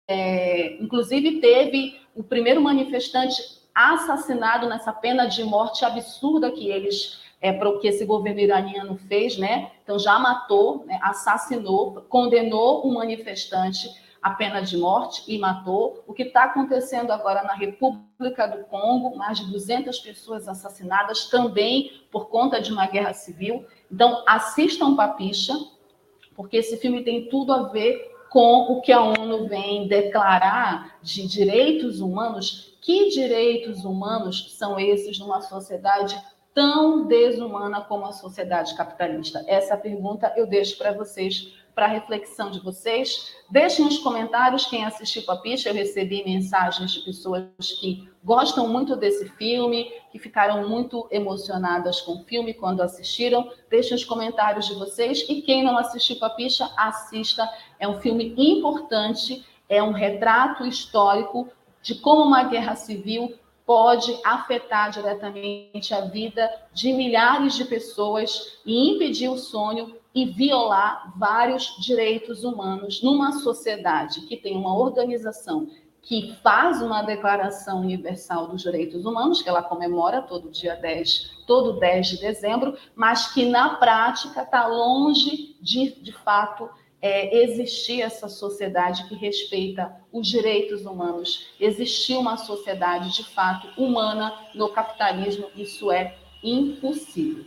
é, 0.09 0.83
inclusive, 0.83 1.41
teve 1.41 2.01
o 2.15 2.23
primeiro 2.23 2.61
manifestante 2.61 3.56
assassinado 3.77 4.67
nessa 4.67 4.93
pena 4.93 5.27
de 5.27 5.45
morte 5.45 5.85
absurda 5.85 6.51
que 6.51 6.69
eles. 6.69 7.25
É, 7.39 7.53
para 7.53 7.69
o 7.69 7.79
que 7.79 7.87
esse 7.87 8.07
governo 8.07 8.41
iraniano 8.41 8.97
fez, 8.97 9.37
né? 9.37 9.71
Então 9.83 9.99
já 9.99 10.19
matou, 10.19 10.87
né? 10.87 10.99
assassinou, 11.03 12.07
condenou 12.09 12.89
um 12.89 12.95
manifestante 12.95 13.91
a 14.23 14.31
pena 14.31 14.61
de 14.61 14.77
morte 14.77 15.23
e 15.29 15.39
matou. 15.39 16.03
O 16.07 16.13
que 16.13 16.25
está 16.25 16.45
acontecendo 16.45 17.13
agora 17.13 17.45
na 17.45 17.53
República 17.53 18.49
do 18.49 18.65
Congo, 18.65 19.17
mais 19.17 19.39
de 19.39 19.53
200 19.53 19.99
pessoas 20.01 20.49
assassinadas 20.49 21.27
também 21.27 22.03
por 22.11 22.29
conta 22.29 22.61
de 22.61 22.73
uma 22.73 22.87
guerra 22.87 23.13
civil. 23.13 23.65
Então, 23.93 24.25
assistam 24.27 24.97
Papicha, 24.97 25.53
porque 26.35 26.57
esse 26.57 26.77
filme 26.79 27.05
tem 27.05 27.29
tudo 27.29 27.53
a 27.53 27.69
ver 27.69 28.16
com 28.31 28.73
o 28.73 28.81
que 28.81 28.93
a 28.93 29.01
ONU 29.01 29.47
vem 29.49 29.89
declarar 29.89 30.99
de 31.03 31.27
direitos 31.27 32.01
humanos. 32.01 32.77
Que 32.81 33.09
direitos 33.11 33.85
humanos 33.85 34.55
são 34.57 34.79
esses 34.79 35.19
numa 35.19 35.41
sociedade 35.41 36.21
tão 36.55 37.07
desumana 37.07 37.81
como 37.83 38.07
a 38.07 38.13
sociedade 38.13 38.75
capitalista? 38.77 39.45
Essa 39.47 39.77
pergunta 39.77 40.33
eu 40.37 40.47
deixo 40.47 40.79
para 40.79 40.93
vocês 40.93 41.53
para 41.77 41.87
reflexão 41.87 42.51
de 42.51 42.59
vocês. 42.59 43.37
Deixem 43.51 43.85
nos 43.85 43.99
comentários 43.99 44.65
quem 44.65 44.87
assistiu 44.87 45.23
Papicha. 45.25 45.69
Eu 45.69 45.75
recebi 45.75 46.25
mensagens 46.25 46.91
de 46.91 47.01
pessoas 47.01 47.45
que 47.79 48.09
gostam 48.25 48.67
muito 48.67 48.97
desse 48.97 49.29
filme, 49.33 49.93
que 50.11 50.19
ficaram 50.19 50.67
muito 50.67 51.07
emocionadas 51.11 52.01
com 52.01 52.13
o 52.13 52.25
filme 52.25 52.55
quando 52.55 52.81
assistiram. 52.81 53.53
Deixem 53.69 53.95
os 53.95 54.07
comentários 54.07 54.67
de 54.67 54.75
vocês. 54.75 55.27
E 55.29 55.43
quem 55.43 55.63
não 55.63 55.77
assistiu 55.77 56.17
Papicha, 56.17 56.67
assista. 56.79 57.47
É 57.79 57.87
um 57.87 58.01
filme 58.01 58.35
importante, 58.39 59.45
é 59.69 59.83
um 59.83 59.93
retrato 59.93 60.65
histórico 60.65 61.47
de 61.83 61.97
como 61.97 62.23
uma 62.23 62.45
guerra 62.45 62.75
civil 62.75 63.39
pode 63.67 64.17
afetar 64.25 64.91
diretamente 64.91 65.93
a 65.93 66.03
vida 66.03 66.49
de 66.73 66.93
milhares 66.93 67.55
de 67.55 67.65
pessoas 67.65 68.61
e 68.65 68.95
impedir 68.95 69.29
o 69.29 69.37
sonho 69.37 69.97
e 70.17 70.25
violar 70.25 71.13
vários 71.15 71.77
direitos 71.79 72.43
humanos 72.43 73.03
numa 73.03 73.33
sociedade 73.33 74.23
que 74.23 74.35
tem 74.35 74.57
uma 74.57 74.75
organização 74.75 75.69
que 76.01 76.35
faz 76.43 76.81
uma 76.81 77.03
declaração 77.03 77.81
universal 77.81 78.47
dos 78.47 78.63
direitos 78.63 79.05
humanos, 79.05 79.43
que 79.43 79.49
ela 79.49 79.63
comemora 79.63 80.23
todo 80.23 80.51
dia 80.51 80.75
10, 80.75 81.43
todo 81.47 81.79
10 81.79 82.07
de 82.07 82.21
dezembro, 82.21 82.79
mas 82.95 83.35
que 83.35 83.45
na 83.45 83.75
prática 83.75 84.43
está 84.43 84.67
longe 84.67 85.55
de, 85.61 86.01
de 86.01 86.13
fato, 86.13 86.71
é, 87.03 87.43
existir 87.43 88.01
essa 88.01 88.29
sociedade 88.29 89.07
que 89.09 89.17
respeita 89.17 89.95
os 90.11 90.27
direitos 90.27 90.87
humanos, 90.87 91.49
existir 91.61 92.17
uma 92.17 92.39
sociedade 92.39 93.15
de 93.15 93.25
fato 93.25 93.69
humana 93.79 94.33
no 94.55 94.71
capitalismo, 94.71 95.49
isso 95.55 95.93
é 95.93 96.17
impossível. 96.43 97.45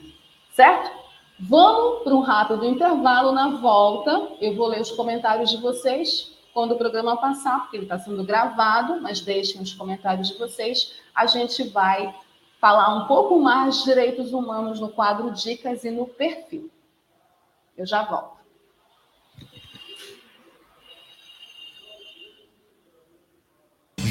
Certo? 0.51 1.08
Vamos 1.41 2.03
para 2.03 2.13
um 2.13 2.19
rápido 2.19 2.65
intervalo. 2.65 3.31
Na 3.31 3.57
volta, 3.57 4.33
eu 4.41 4.55
vou 4.55 4.67
ler 4.67 4.81
os 4.81 4.91
comentários 4.91 5.49
de 5.49 5.57
vocês 5.57 6.33
quando 6.53 6.73
o 6.73 6.77
programa 6.77 7.15
passar, 7.15 7.61
porque 7.61 7.77
ele 7.77 7.83
está 7.83 7.97
sendo 7.97 8.23
gravado, 8.25 8.99
mas 9.01 9.21
deixem 9.21 9.61
os 9.61 9.73
comentários 9.73 10.27
de 10.27 10.37
vocês. 10.37 10.95
A 11.15 11.25
gente 11.27 11.63
vai 11.69 12.13
falar 12.59 12.93
um 12.95 13.07
pouco 13.07 13.39
mais 13.39 13.77
de 13.77 13.85
direitos 13.85 14.33
humanos 14.33 14.81
no 14.81 14.89
quadro 14.89 15.31
Dicas 15.31 15.85
e 15.85 15.91
no 15.91 16.07
perfil. 16.07 16.69
Eu 17.77 17.85
já 17.85 18.03
volto. 18.03 18.38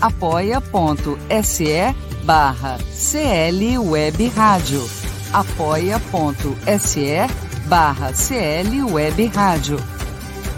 apoia.se 0.00 1.94
barra 2.24 2.78
CL 2.78 3.78
Web 3.78 4.28
Rádio. 4.28 4.88
apoia.se 5.32 7.26
barra 7.66 8.12
CL 8.12 8.84
Web 8.90 9.26
Rádio. 9.26 9.78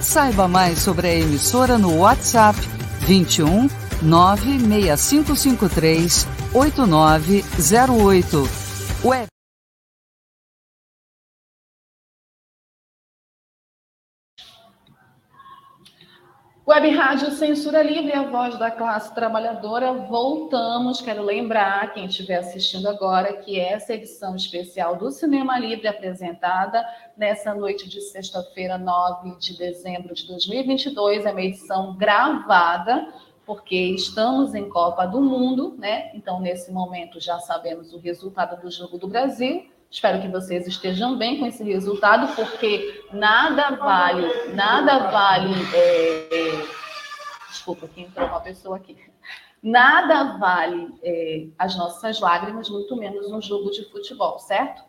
Saiba 0.00 0.48
mais 0.48 0.78
sobre 0.78 1.08
a 1.08 1.14
emissora 1.14 1.76
no 1.78 1.98
WhatsApp 1.98 2.58
21 3.06 3.68
96553 4.02 6.26
8908. 6.54 8.48
Web 9.04 9.31
Web 16.64 16.90
Rádio 16.90 17.32
Censura 17.32 17.82
Livre, 17.82 18.12
a 18.12 18.22
voz 18.22 18.56
da 18.56 18.70
classe 18.70 19.12
trabalhadora. 19.12 19.92
Voltamos. 19.92 21.00
Quero 21.00 21.20
lembrar 21.20 21.92
quem 21.92 22.06
estiver 22.06 22.36
assistindo 22.36 22.88
agora 22.88 23.32
que 23.38 23.58
essa 23.58 23.94
edição 23.94 24.36
especial 24.36 24.94
do 24.94 25.10
Cinema 25.10 25.58
Livre 25.58 25.88
apresentada 25.88 26.86
nessa 27.16 27.52
noite 27.52 27.88
de 27.88 28.00
sexta-feira, 28.00 28.78
9 28.78 29.36
de 29.40 29.58
dezembro 29.58 30.14
de 30.14 30.24
2022, 30.28 31.26
é 31.26 31.32
uma 31.32 31.42
edição 31.42 31.96
gravada, 31.96 33.12
porque 33.44 33.74
estamos 33.74 34.54
em 34.54 34.68
Copa 34.68 35.04
do 35.04 35.20
Mundo, 35.20 35.74
né? 35.76 36.12
Então, 36.14 36.40
nesse 36.40 36.70
momento, 36.70 37.18
já 37.18 37.40
sabemos 37.40 37.92
o 37.92 37.98
resultado 37.98 38.62
do 38.62 38.70
jogo 38.70 38.98
do 38.98 39.08
Brasil 39.08 39.71
Espero 39.92 40.22
que 40.22 40.28
vocês 40.28 40.66
estejam 40.66 41.18
bem 41.18 41.38
com 41.38 41.44
esse 41.44 41.62
resultado, 41.62 42.34
porque 42.34 43.04
nada 43.12 43.76
vale, 43.76 44.26
nada 44.54 45.10
vale. 45.10 45.52
É, 45.74 46.28
é, 46.32 46.66
desculpa, 47.46 47.86
que 47.86 48.00
entrou 48.00 48.26
uma 48.26 48.40
pessoa 48.40 48.78
aqui. 48.78 48.96
Nada 49.62 50.38
vale 50.38 50.94
é, 51.02 51.46
as 51.58 51.76
nossas 51.76 52.18
lágrimas, 52.20 52.70
muito 52.70 52.96
menos 52.96 53.30
um 53.30 53.42
jogo 53.42 53.70
de 53.70 53.84
futebol, 53.90 54.38
certo? 54.38 54.82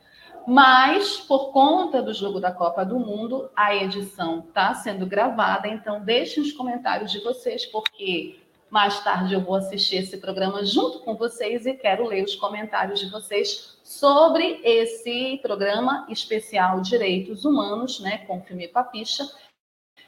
Mas, 0.47 1.17
por 1.17 1.51
conta 1.51 2.01
do 2.01 2.13
jogo 2.13 2.39
da 2.39 2.53
Copa 2.53 2.85
do 2.85 2.97
Mundo, 2.97 3.49
a 3.57 3.75
edição 3.75 4.39
está 4.39 4.73
sendo 4.73 5.05
gravada, 5.05 5.67
então 5.67 5.99
deixem 5.99 6.41
os 6.41 6.53
comentários 6.53 7.11
de 7.11 7.19
vocês, 7.19 7.65
porque 7.65 8.39
mais 8.69 9.03
tarde 9.03 9.33
eu 9.33 9.41
vou 9.41 9.55
assistir 9.55 9.97
esse 9.97 10.17
programa 10.17 10.65
junto 10.65 10.99
com 10.99 11.13
vocês 11.15 11.65
e 11.65 11.73
quero 11.73 12.07
ler 12.07 12.23
os 12.23 12.35
comentários 12.35 13.01
de 13.01 13.09
vocês 13.09 13.72
sobre 13.83 14.61
esse 14.63 15.37
programa 15.41 16.07
especial 16.09 16.81
Direitos 16.81 17.43
Humanos, 17.43 17.99
né, 17.99 18.19
com 18.19 18.37
o 18.37 18.41
filme 18.41 18.67
Papicha. 18.67 19.23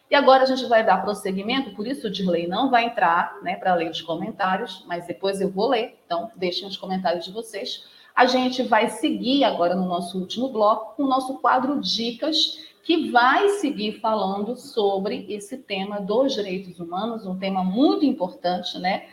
E 0.09 0.15
agora 0.15 0.43
a 0.43 0.45
gente 0.45 0.65
vai 0.65 0.85
dar 0.85 1.01
prosseguimento, 1.01 1.75
por 1.75 1.85
isso 1.85 2.07
o 2.07 2.11
Dirley 2.11 2.47
não 2.47 2.69
vai 2.69 2.85
entrar 2.85 3.41
né, 3.41 3.57
para 3.57 3.75
ler 3.75 3.91
os 3.91 4.01
comentários, 4.01 4.83
mas 4.87 5.05
depois 5.05 5.41
eu 5.41 5.51
vou 5.51 5.69
ler, 5.69 5.99
então 6.05 6.31
deixem 6.35 6.67
os 6.67 6.77
comentários 6.77 7.25
de 7.25 7.31
vocês. 7.31 7.83
A 8.15 8.25
gente 8.25 8.63
vai 8.63 8.89
seguir 8.89 9.43
agora 9.43 9.75
no 9.75 9.85
nosso 9.85 10.17
último 10.17 10.49
bloco 10.49 10.95
com 10.95 11.03
o 11.03 11.07
nosso 11.07 11.39
quadro 11.39 11.81
Dicas 11.81 12.63
que 12.85 13.09
vai 13.09 13.49
seguir 13.49 13.99
falando 13.99 14.55
sobre 14.55 15.25
esse 15.27 15.57
tema 15.57 15.99
dos 15.99 16.35
direitos 16.35 16.79
humanos, 16.79 17.25
um 17.25 17.37
tema 17.37 17.63
muito 17.63 18.05
importante, 18.05 18.77
né? 18.77 19.07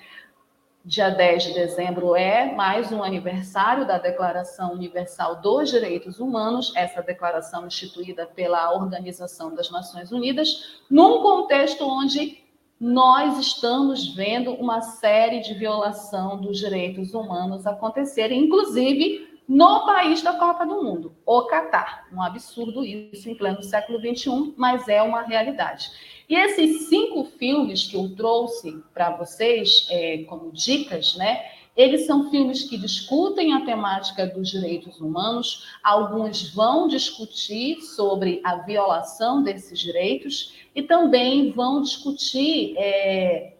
Dia 0.84 1.10
10 1.10 1.44
de 1.44 1.54
dezembro 1.54 2.16
é 2.16 2.52
mais 2.56 2.90
um 2.90 3.04
aniversário 3.04 3.86
da 3.86 3.98
Declaração 3.98 4.72
Universal 4.72 5.40
dos 5.40 5.70
Direitos 5.70 6.18
Humanos, 6.18 6.72
essa 6.74 7.00
declaração 7.00 7.68
instituída 7.68 8.26
pela 8.26 8.74
Organização 8.74 9.54
das 9.54 9.70
Nações 9.70 10.10
Unidas, 10.10 10.80
num 10.90 11.22
contexto 11.22 11.84
onde 11.84 12.42
nós 12.80 13.38
estamos 13.38 14.12
vendo 14.12 14.54
uma 14.54 14.80
série 14.80 15.38
de 15.38 15.54
violação 15.54 16.40
dos 16.40 16.58
direitos 16.58 17.14
humanos 17.14 17.64
acontecerem, 17.64 18.42
inclusive 18.42 19.40
no 19.46 19.86
país 19.86 20.20
da 20.20 20.32
Copa 20.32 20.66
do 20.66 20.82
Mundo, 20.82 21.14
o 21.24 21.42
Catar. 21.42 22.08
Um 22.12 22.20
absurdo 22.20 22.84
isso 22.84 23.30
em 23.30 23.36
pleno 23.36 23.62
século 23.62 24.00
XXI, 24.00 24.54
mas 24.56 24.88
é 24.88 25.00
uma 25.00 25.22
realidade. 25.22 25.90
E 26.32 26.34
esses 26.34 26.88
cinco 26.88 27.24
filmes 27.24 27.86
que 27.86 27.94
eu 27.94 28.08
trouxe 28.16 28.82
para 28.94 29.10
vocês 29.10 29.86
é, 29.90 30.24
como 30.24 30.50
dicas, 30.50 31.14
né? 31.14 31.44
Eles 31.76 32.06
são 32.06 32.30
filmes 32.30 32.62
que 32.62 32.78
discutem 32.78 33.52
a 33.52 33.66
temática 33.66 34.26
dos 34.26 34.48
direitos 34.48 34.98
humanos, 34.98 35.76
alguns 35.84 36.48
vão 36.54 36.88
discutir 36.88 37.82
sobre 37.82 38.40
a 38.44 38.56
violação 38.56 39.42
desses 39.42 39.78
direitos 39.78 40.54
e 40.74 40.82
também 40.82 41.50
vão 41.50 41.82
discutir 41.82 42.78
é, 42.78 43.52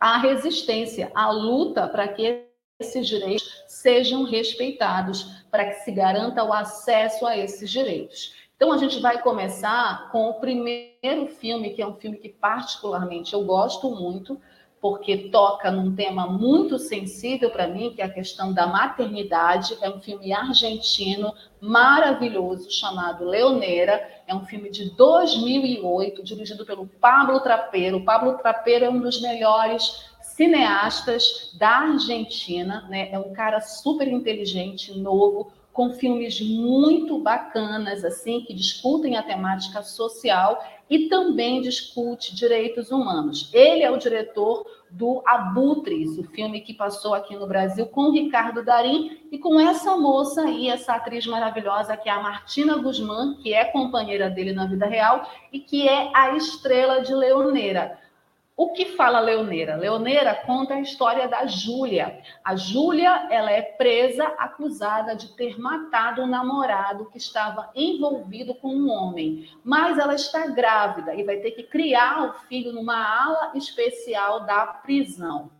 a 0.00 0.18
resistência, 0.18 1.08
a 1.14 1.30
luta 1.30 1.86
para 1.86 2.08
que 2.08 2.46
esses 2.80 3.06
direitos 3.06 3.48
sejam 3.68 4.24
respeitados, 4.24 5.44
para 5.52 5.66
que 5.66 5.84
se 5.84 5.92
garanta 5.92 6.42
o 6.42 6.52
acesso 6.52 7.24
a 7.24 7.38
esses 7.38 7.70
direitos. 7.70 8.41
Então 8.62 8.70
a 8.70 8.78
gente 8.78 9.00
vai 9.00 9.20
começar 9.20 10.08
com 10.12 10.30
o 10.30 10.34
primeiro 10.34 11.26
filme, 11.40 11.70
que 11.70 11.82
é 11.82 11.86
um 11.86 11.96
filme 11.96 12.16
que 12.16 12.28
particularmente 12.28 13.34
eu 13.34 13.42
gosto 13.42 13.90
muito, 13.90 14.40
porque 14.80 15.30
toca 15.30 15.68
num 15.68 15.96
tema 15.96 16.28
muito 16.28 16.78
sensível 16.78 17.50
para 17.50 17.66
mim, 17.66 17.92
que 17.92 18.00
é 18.00 18.04
a 18.04 18.08
questão 18.08 18.52
da 18.52 18.64
maternidade. 18.64 19.76
É 19.82 19.90
um 19.90 19.98
filme 20.00 20.32
argentino 20.32 21.34
maravilhoso 21.60 22.70
chamado 22.70 23.24
Leonera. 23.24 24.00
É 24.28 24.32
um 24.32 24.44
filme 24.44 24.70
de 24.70 24.90
2008, 24.94 26.22
dirigido 26.22 26.64
pelo 26.64 26.86
Pablo 26.86 27.40
Trapeiro. 27.40 27.96
O 27.96 28.04
Pablo 28.04 28.38
Trapeiro 28.38 28.84
é 28.84 28.88
um 28.88 29.00
dos 29.00 29.20
melhores 29.20 30.08
cineastas 30.20 31.52
da 31.58 31.78
Argentina, 31.78 32.86
né? 32.88 33.10
É 33.10 33.18
um 33.18 33.32
cara 33.32 33.60
super 33.60 34.06
inteligente, 34.06 34.96
novo, 34.96 35.50
com 35.72 35.90
filmes 35.90 36.40
muito 36.40 37.18
bacanas, 37.18 38.04
assim, 38.04 38.42
que 38.42 38.52
discutem 38.52 39.16
a 39.16 39.22
temática 39.22 39.82
social 39.82 40.62
e 40.90 41.08
também 41.08 41.62
discute 41.62 42.34
direitos 42.34 42.90
humanos. 42.90 43.48
Ele 43.54 43.82
é 43.82 43.90
o 43.90 43.96
diretor 43.96 44.66
do 44.90 45.22
Abutres, 45.24 46.18
o 46.18 46.24
filme 46.24 46.60
que 46.60 46.74
passou 46.74 47.14
aqui 47.14 47.34
no 47.34 47.46
Brasil 47.46 47.86
com 47.86 48.10
Ricardo 48.10 48.62
Darim 48.62 49.18
e 49.32 49.38
com 49.38 49.58
essa 49.58 49.96
moça 49.96 50.42
aí, 50.42 50.68
essa 50.68 50.92
atriz 50.92 51.26
maravilhosa 51.26 51.96
que 51.96 52.10
é 52.10 52.12
a 52.12 52.20
Martina 52.20 52.76
Guzmán, 52.76 53.36
que 53.36 53.54
é 53.54 53.64
companheira 53.64 54.28
dele 54.28 54.52
na 54.52 54.66
vida 54.66 54.84
real 54.84 55.26
e 55.50 55.60
que 55.60 55.88
é 55.88 56.10
a 56.14 56.36
estrela 56.36 57.00
de 57.00 57.14
Leoneira. 57.14 57.98
O 58.54 58.74
que 58.74 58.84
fala 58.96 59.18
Leoneira? 59.18 59.76
Leoneira 59.76 60.34
conta 60.34 60.74
a 60.74 60.80
história 60.80 61.26
da 61.26 61.46
Júlia. 61.46 62.20
A 62.44 62.54
Júlia, 62.54 63.26
ela 63.30 63.50
é 63.50 63.62
presa, 63.62 64.24
acusada 64.38 65.16
de 65.16 65.34
ter 65.34 65.58
matado 65.58 66.22
um 66.22 66.26
namorado 66.26 67.06
que 67.06 67.16
estava 67.16 67.70
envolvido 67.74 68.54
com 68.54 68.68
um 68.68 68.90
homem, 68.90 69.48
mas 69.64 69.98
ela 69.98 70.14
está 70.14 70.46
grávida 70.48 71.14
e 71.14 71.24
vai 71.24 71.38
ter 71.38 71.52
que 71.52 71.62
criar 71.62 72.28
o 72.28 72.32
filho 72.46 72.72
numa 72.72 72.96
ala 72.96 73.52
especial 73.54 74.40
da 74.40 74.66
prisão. 74.66 75.50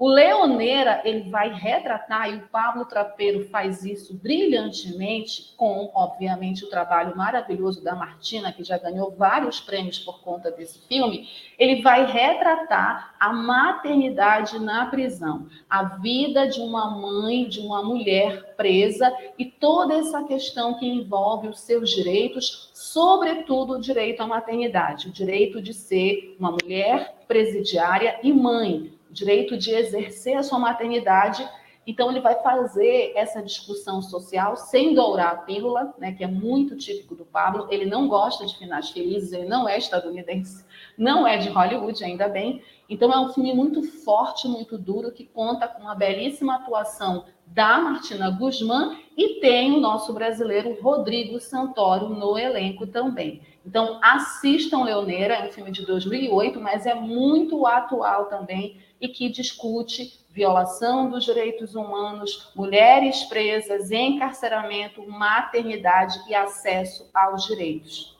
O 0.00 0.08
Leoneira, 0.08 1.02
ele 1.04 1.28
vai 1.28 1.52
retratar, 1.52 2.30
e 2.30 2.36
o 2.36 2.48
Pablo 2.48 2.86
Trapeiro 2.86 3.46
faz 3.50 3.84
isso 3.84 4.14
brilhantemente, 4.14 5.52
com, 5.58 5.90
obviamente, 5.94 6.64
o 6.64 6.70
trabalho 6.70 7.14
maravilhoso 7.14 7.84
da 7.84 7.94
Martina, 7.94 8.50
que 8.50 8.64
já 8.64 8.78
ganhou 8.78 9.10
vários 9.10 9.60
prêmios 9.60 9.98
por 9.98 10.22
conta 10.22 10.50
desse 10.50 10.78
filme. 10.88 11.28
Ele 11.58 11.82
vai 11.82 12.10
retratar 12.10 13.14
a 13.20 13.30
maternidade 13.30 14.58
na 14.58 14.86
prisão, 14.86 15.46
a 15.68 15.82
vida 15.82 16.48
de 16.48 16.62
uma 16.62 16.88
mãe, 16.88 17.46
de 17.46 17.60
uma 17.60 17.82
mulher 17.82 18.54
presa 18.56 19.14
e 19.38 19.44
toda 19.44 19.96
essa 19.96 20.24
questão 20.24 20.78
que 20.78 20.86
envolve 20.86 21.46
os 21.48 21.60
seus 21.60 21.90
direitos, 21.90 22.70
sobretudo 22.72 23.74
o 23.74 23.80
direito 23.80 24.22
à 24.22 24.26
maternidade, 24.26 25.08
o 25.08 25.12
direito 25.12 25.60
de 25.60 25.74
ser 25.74 26.36
uma 26.40 26.52
mulher 26.52 27.16
presidiária 27.28 28.18
e 28.22 28.32
mãe 28.32 28.98
direito 29.10 29.56
de 29.56 29.72
exercer 29.72 30.36
a 30.36 30.42
sua 30.42 30.58
maternidade. 30.58 31.46
Então, 31.86 32.10
ele 32.10 32.20
vai 32.20 32.40
fazer 32.42 33.12
essa 33.16 33.42
discussão 33.42 34.00
social 34.02 34.54
sem 34.54 34.94
dourar 34.94 35.32
a 35.32 35.36
pílula, 35.38 35.94
né, 35.98 36.12
que 36.12 36.22
é 36.22 36.26
muito 36.26 36.76
típico 36.76 37.14
do 37.14 37.24
Pablo. 37.24 37.66
Ele 37.70 37.86
não 37.86 38.06
gosta 38.06 38.46
de 38.46 38.56
finais 38.56 38.90
felizes, 38.90 39.32
ele 39.32 39.46
não 39.46 39.68
é 39.68 39.78
estadunidense, 39.78 40.64
não 40.96 41.26
é 41.26 41.38
de 41.38 41.48
Hollywood, 41.48 42.04
ainda 42.04 42.28
bem. 42.28 42.62
Então, 42.88 43.12
é 43.12 43.18
um 43.18 43.32
filme 43.32 43.54
muito 43.54 43.82
forte, 43.82 44.46
muito 44.46 44.76
duro, 44.76 45.10
que 45.10 45.24
conta 45.24 45.66
com 45.66 45.82
uma 45.82 45.94
belíssima 45.94 46.56
atuação 46.56 47.24
da 47.46 47.80
Martina 47.80 48.30
Guzmán 48.30 48.96
e 49.16 49.40
tem 49.40 49.72
o 49.72 49.80
nosso 49.80 50.12
brasileiro 50.12 50.80
Rodrigo 50.80 51.40
Santoro 51.40 52.08
no 52.08 52.38
elenco 52.38 52.86
também. 52.86 53.42
Então, 53.66 53.98
assistam 54.02 54.84
Leoneira, 54.84 55.34
é 55.34 55.48
um 55.48 55.52
filme 55.52 55.70
de 55.70 55.84
2008, 55.84 56.60
mas 56.60 56.86
é 56.86 56.94
muito 56.94 57.66
atual 57.66 58.26
também 58.26 58.78
e 59.00 59.08
que 59.08 59.28
discute 59.28 60.20
violação 60.30 61.10
dos 61.10 61.24
direitos 61.24 61.74
humanos, 61.74 62.52
mulheres 62.54 63.24
presas, 63.24 63.90
encarceramento, 63.90 65.08
maternidade 65.08 66.20
e 66.28 66.34
acesso 66.34 67.08
aos 67.12 67.44
direitos. 67.46 68.16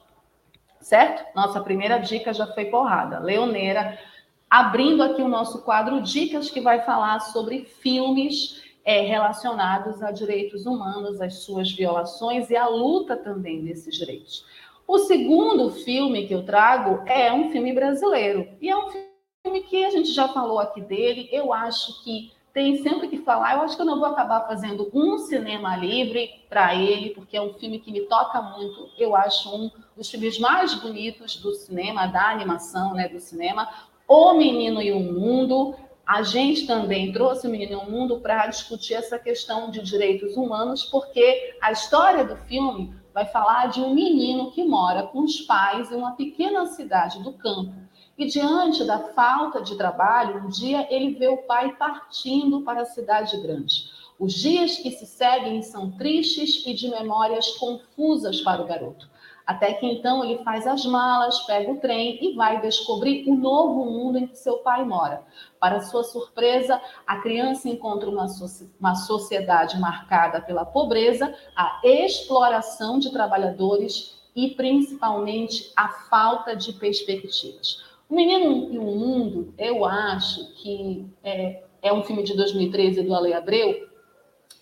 Certo? 0.79 1.23
Nossa 1.35 1.61
primeira 1.61 1.99
dica 1.99 2.33
já 2.33 2.47
foi 2.47 2.65
porrada. 2.65 3.19
Leoneira, 3.19 3.97
abrindo 4.49 5.03
aqui 5.03 5.21
o 5.21 5.27
nosso 5.27 5.61
quadro 5.61 6.01
Dicas, 6.01 6.49
que 6.49 6.59
vai 6.59 6.81
falar 6.81 7.19
sobre 7.19 7.65
filmes 7.65 8.63
é, 8.83 9.01
relacionados 9.01 10.01
a 10.01 10.11
direitos 10.11 10.65
humanos, 10.65 11.21
as 11.21 11.43
suas 11.43 11.71
violações 11.71 12.49
e 12.49 12.55
a 12.55 12.67
luta 12.67 13.15
também 13.15 13.63
desses 13.63 13.95
direitos. 13.95 14.45
O 14.87 14.97
segundo 14.97 15.69
filme 15.69 16.27
que 16.27 16.33
eu 16.33 16.43
trago 16.43 17.03
é 17.05 17.31
um 17.31 17.51
filme 17.51 17.71
brasileiro. 17.71 18.47
E 18.59 18.69
é 18.69 18.75
um 18.75 18.89
filme 18.89 19.10
filme 19.43 19.61
que 19.63 19.83
a 19.83 19.89
gente 19.89 20.11
já 20.13 20.27
falou 20.27 20.59
aqui 20.59 20.81
dele, 20.81 21.27
eu 21.31 21.51
acho 21.51 22.03
que 22.03 22.31
tem 22.53 22.81
sempre 22.83 23.07
que 23.07 23.17
falar. 23.17 23.55
Eu 23.55 23.61
acho 23.61 23.75
que 23.75 23.81
eu 23.81 23.85
não 23.85 23.97
vou 23.97 24.07
acabar 24.07 24.47
fazendo 24.47 24.89
um 24.93 25.17
cinema 25.17 25.75
livre 25.75 26.29
para 26.49 26.75
ele, 26.75 27.11
porque 27.11 27.35
é 27.35 27.41
um 27.41 27.53
filme 27.53 27.79
que 27.79 27.91
me 27.91 28.01
toca 28.01 28.41
muito. 28.41 28.89
Eu 28.97 29.15
acho 29.15 29.53
um 29.53 29.71
dos 29.95 30.09
filmes 30.09 30.37
mais 30.37 30.73
bonitos 30.75 31.37
do 31.37 31.53
cinema, 31.53 32.07
da 32.07 32.29
animação, 32.29 32.93
né, 32.93 33.07
do 33.07 33.19
cinema. 33.19 33.67
O 34.07 34.33
Menino 34.33 34.81
e 34.81 34.91
o 34.91 34.99
Mundo. 34.99 35.75
A 36.05 36.23
gente 36.23 36.67
também 36.67 37.13
trouxe 37.13 37.47
o 37.47 37.49
Menino 37.49 37.71
e 37.71 37.75
o 37.75 37.89
Mundo 37.89 38.19
para 38.19 38.47
discutir 38.47 38.95
essa 38.95 39.17
questão 39.17 39.71
de 39.71 39.81
direitos 39.81 40.35
humanos, 40.35 40.83
porque 40.83 41.55
a 41.61 41.71
história 41.71 42.25
do 42.25 42.35
filme 42.35 42.93
vai 43.13 43.25
falar 43.25 43.67
de 43.67 43.79
um 43.79 43.93
menino 43.93 44.51
que 44.51 44.63
mora 44.63 45.03
com 45.03 45.19
os 45.19 45.39
pais 45.41 45.91
em 45.91 45.95
uma 45.95 46.11
pequena 46.13 46.65
cidade 46.65 47.23
do 47.23 47.31
campo 47.33 47.81
e 48.21 48.27
diante 48.27 48.83
da 48.83 48.99
falta 48.99 49.63
de 49.63 49.75
trabalho, 49.75 50.45
um 50.45 50.47
dia 50.47 50.87
ele 50.93 51.15
vê 51.15 51.27
o 51.27 51.37
pai 51.37 51.75
partindo 51.75 52.61
para 52.61 52.83
a 52.83 52.85
cidade 52.85 53.35
grande. 53.41 53.89
Os 54.19 54.33
dias 54.33 54.77
que 54.77 54.91
se 54.91 55.07
seguem 55.07 55.63
são 55.63 55.89
tristes 55.89 56.63
e 56.67 56.71
de 56.75 56.87
memórias 56.87 57.49
confusas 57.57 58.39
para 58.41 58.61
o 58.61 58.67
garoto. 58.67 59.09
Até 59.43 59.73
que 59.73 59.87
então 59.87 60.23
ele 60.23 60.43
faz 60.43 60.67
as 60.67 60.85
malas, 60.85 61.39
pega 61.47 61.71
o 61.71 61.79
trem 61.79 62.23
e 62.23 62.35
vai 62.35 62.61
descobrir 62.61 63.27
o 63.27 63.35
novo 63.35 63.85
mundo 63.85 64.19
em 64.19 64.27
que 64.27 64.37
seu 64.37 64.59
pai 64.59 64.85
mora. 64.85 65.23
Para 65.59 65.81
sua 65.81 66.03
surpresa, 66.03 66.79
a 67.07 67.17
criança 67.21 67.69
encontra 67.69 68.07
uma, 68.07 68.27
uma 68.79 68.93
sociedade 68.93 69.79
marcada 69.79 70.39
pela 70.39 70.63
pobreza, 70.63 71.35
a 71.55 71.81
exploração 71.83 72.99
de 72.99 73.11
trabalhadores 73.11 74.21
e 74.35 74.51
principalmente 74.51 75.73
a 75.75 75.89
falta 75.89 76.55
de 76.55 76.71
perspectivas. 76.73 77.89
O 78.11 78.15
Menino 78.15 78.67
e 78.73 78.77
o 78.77 78.83
Mundo, 78.83 79.53
eu 79.57 79.85
acho 79.85 80.53
que 80.55 81.05
é, 81.23 81.63
é 81.81 81.93
um 81.93 82.03
filme 82.03 82.23
de 82.23 82.35
2013 82.35 83.03
do 83.03 83.15
Ale 83.15 83.33
Abreu, 83.33 83.87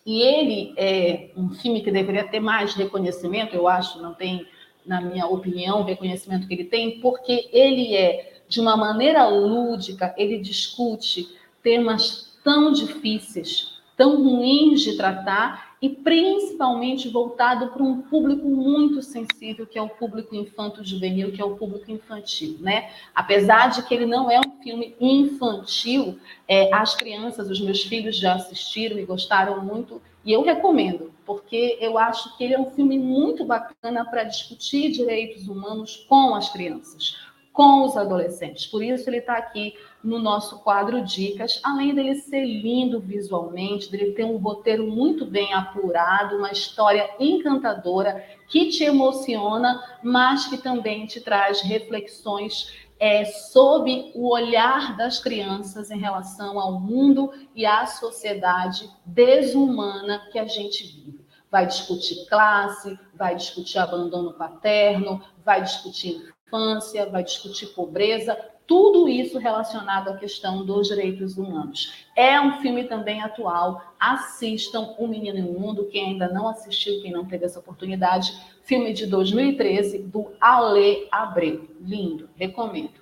e 0.05 0.21
ele 0.21 0.71
é 0.77 1.31
um 1.35 1.49
filme 1.49 1.81
que 1.81 1.89
deveria 1.89 2.27
ter 2.27 2.39
mais 2.39 2.75
reconhecimento, 2.75 3.55
eu 3.55 3.67
acho, 3.67 3.99
não 4.03 4.13
tem, 4.13 4.45
na 4.85 5.01
minha 5.01 5.25
opinião, 5.25 5.81
o 5.81 5.83
reconhecimento 5.83 6.47
que 6.47 6.53
ele 6.53 6.65
tem, 6.65 6.99
porque 6.99 7.49
ele 7.51 7.95
é, 7.95 8.39
de 8.47 8.61
uma 8.61 8.77
maneira 8.77 9.27
lúdica, 9.27 10.13
ele 10.15 10.37
discute 10.37 11.27
temas 11.63 12.37
tão 12.43 12.71
difíceis, 12.71 13.79
tão 13.97 14.23
ruins 14.23 14.81
de 14.81 14.95
tratar 14.95 15.68
e 15.81 15.89
principalmente 15.89 17.07
voltado 17.07 17.69
para 17.69 17.81
um 17.81 18.01
público 18.01 18.47
muito 18.47 19.01
sensível, 19.01 19.65
que 19.65 19.79
é 19.79 19.81
o 19.81 19.89
público 19.89 20.35
infanto-juvenil, 20.35 21.31
que 21.31 21.41
é 21.41 21.45
o 21.45 21.55
público 21.55 21.89
infantil, 21.89 22.57
né? 22.59 22.89
Apesar 23.15 23.69
de 23.69 23.83
que 23.83 23.93
ele 23.93 24.05
não 24.05 24.29
é 24.29 24.39
um 24.39 24.61
filme 24.61 24.95
infantil, 24.99 26.19
é, 26.47 26.73
as 26.73 26.95
crianças, 26.95 27.49
os 27.49 27.61
meus 27.61 27.83
filhos 27.83 28.17
já 28.17 28.33
assistiram 28.35 28.99
e 28.99 29.05
gostaram 29.05 29.63
muito, 29.63 30.01
e 30.25 30.33
eu 30.33 30.41
recomendo, 30.41 31.13
porque 31.25 31.77
eu 31.79 31.97
acho 31.97 32.37
que 32.37 32.43
ele 32.43 32.53
é 32.53 32.59
um 32.59 32.71
filme 32.71 32.99
muito 32.99 33.45
bacana 33.45 34.03
para 34.03 34.25
discutir 34.25 34.91
direitos 34.91 35.47
humanos 35.47 36.05
com 36.09 36.35
as 36.35 36.49
crianças, 36.49 37.15
com 37.53 37.83
os 37.83 37.95
adolescentes. 37.95 38.65
Por 38.65 38.83
isso 38.83 39.09
ele 39.09 39.17
está 39.17 39.37
aqui 39.37 39.75
no 40.03 40.17
nosso 40.17 40.59
quadro 40.59 41.03
Dicas, 41.03 41.59
além 41.63 41.93
dele 41.93 42.15
ser 42.15 42.45
lindo 42.45 42.99
visualmente, 42.99 43.91
dele 43.91 44.13
ter 44.13 44.23
um 44.23 44.37
roteiro 44.37 44.87
muito 44.87 45.25
bem 45.25 45.53
apurado, 45.53 46.37
uma 46.37 46.51
história 46.51 47.09
encantadora 47.19 48.25
que 48.47 48.69
te 48.69 48.83
emociona, 48.83 49.83
mas 50.01 50.47
que 50.47 50.57
também 50.57 51.05
te 51.05 51.19
traz 51.19 51.61
reflexões 51.61 52.87
é, 52.99 53.23
sob 53.23 54.11
o 54.13 54.33
olhar 54.33 54.97
das 54.97 55.19
crianças 55.19 55.89
em 55.89 55.97
relação 55.97 56.59
ao 56.59 56.79
mundo 56.79 57.31
e 57.55 57.65
à 57.65 57.85
sociedade 57.85 58.89
desumana 59.05 60.27
que 60.31 60.39
a 60.39 60.45
gente 60.45 60.83
vive. 60.83 61.25
Vai 61.49 61.65
discutir 61.65 62.25
classe, 62.27 62.99
vai 63.13 63.35
discutir 63.35 63.79
abandono 63.79 64.33
paterno, 64.33 65.21
vai 65.43 65.63
discutir 65.63 66.31
infância, 66.45 67.09
vai 67.09 67.23
discutir 67.23 67.67
pobreza, 67.67 68.37
tudo 68.69 69.09
isso 69.09 69.39
relacionado 69.39 70.09
à 70.09 70.15
questão 70.15 70.63
dos 70.63 70.89
direitos 70.89 71.39
humanos. 71.39 72.05
É 72.15 72.39
um 72.39 72.61
filme 72.61 72.83
também 72.83 73.19
atual. 73.19 73.81
Assistam 73.99 74.93
O 74.99 75.07
Menino 75.07 75.39
e 75.39 75.41
o 75.41 75.59
Mundo, 75.59 75.87
quem 75.91 76.09
ainda 76.09 76.27
não 76.27 76.47
assistiu, 76.47 77.01
quem 77.01 77.11
não 77.11 77.25
teve 77.25 77.45
essa 77.45 77.57
oportunidade. 77.57 78.31
Filme 78.61 78.93
de 78.93 79.07
2013 79.07 80.03
do 80.03 80.27
Ale 80.39 81.07
Abreu. 81.11 81.67
Lindo, 81.81 82.29
recomendo. 82.35 83.01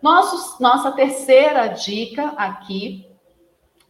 Nossa 0.00 0.90
terceira 0.92 1.66
dica 1.66 2.28
aqui 2.28 3.06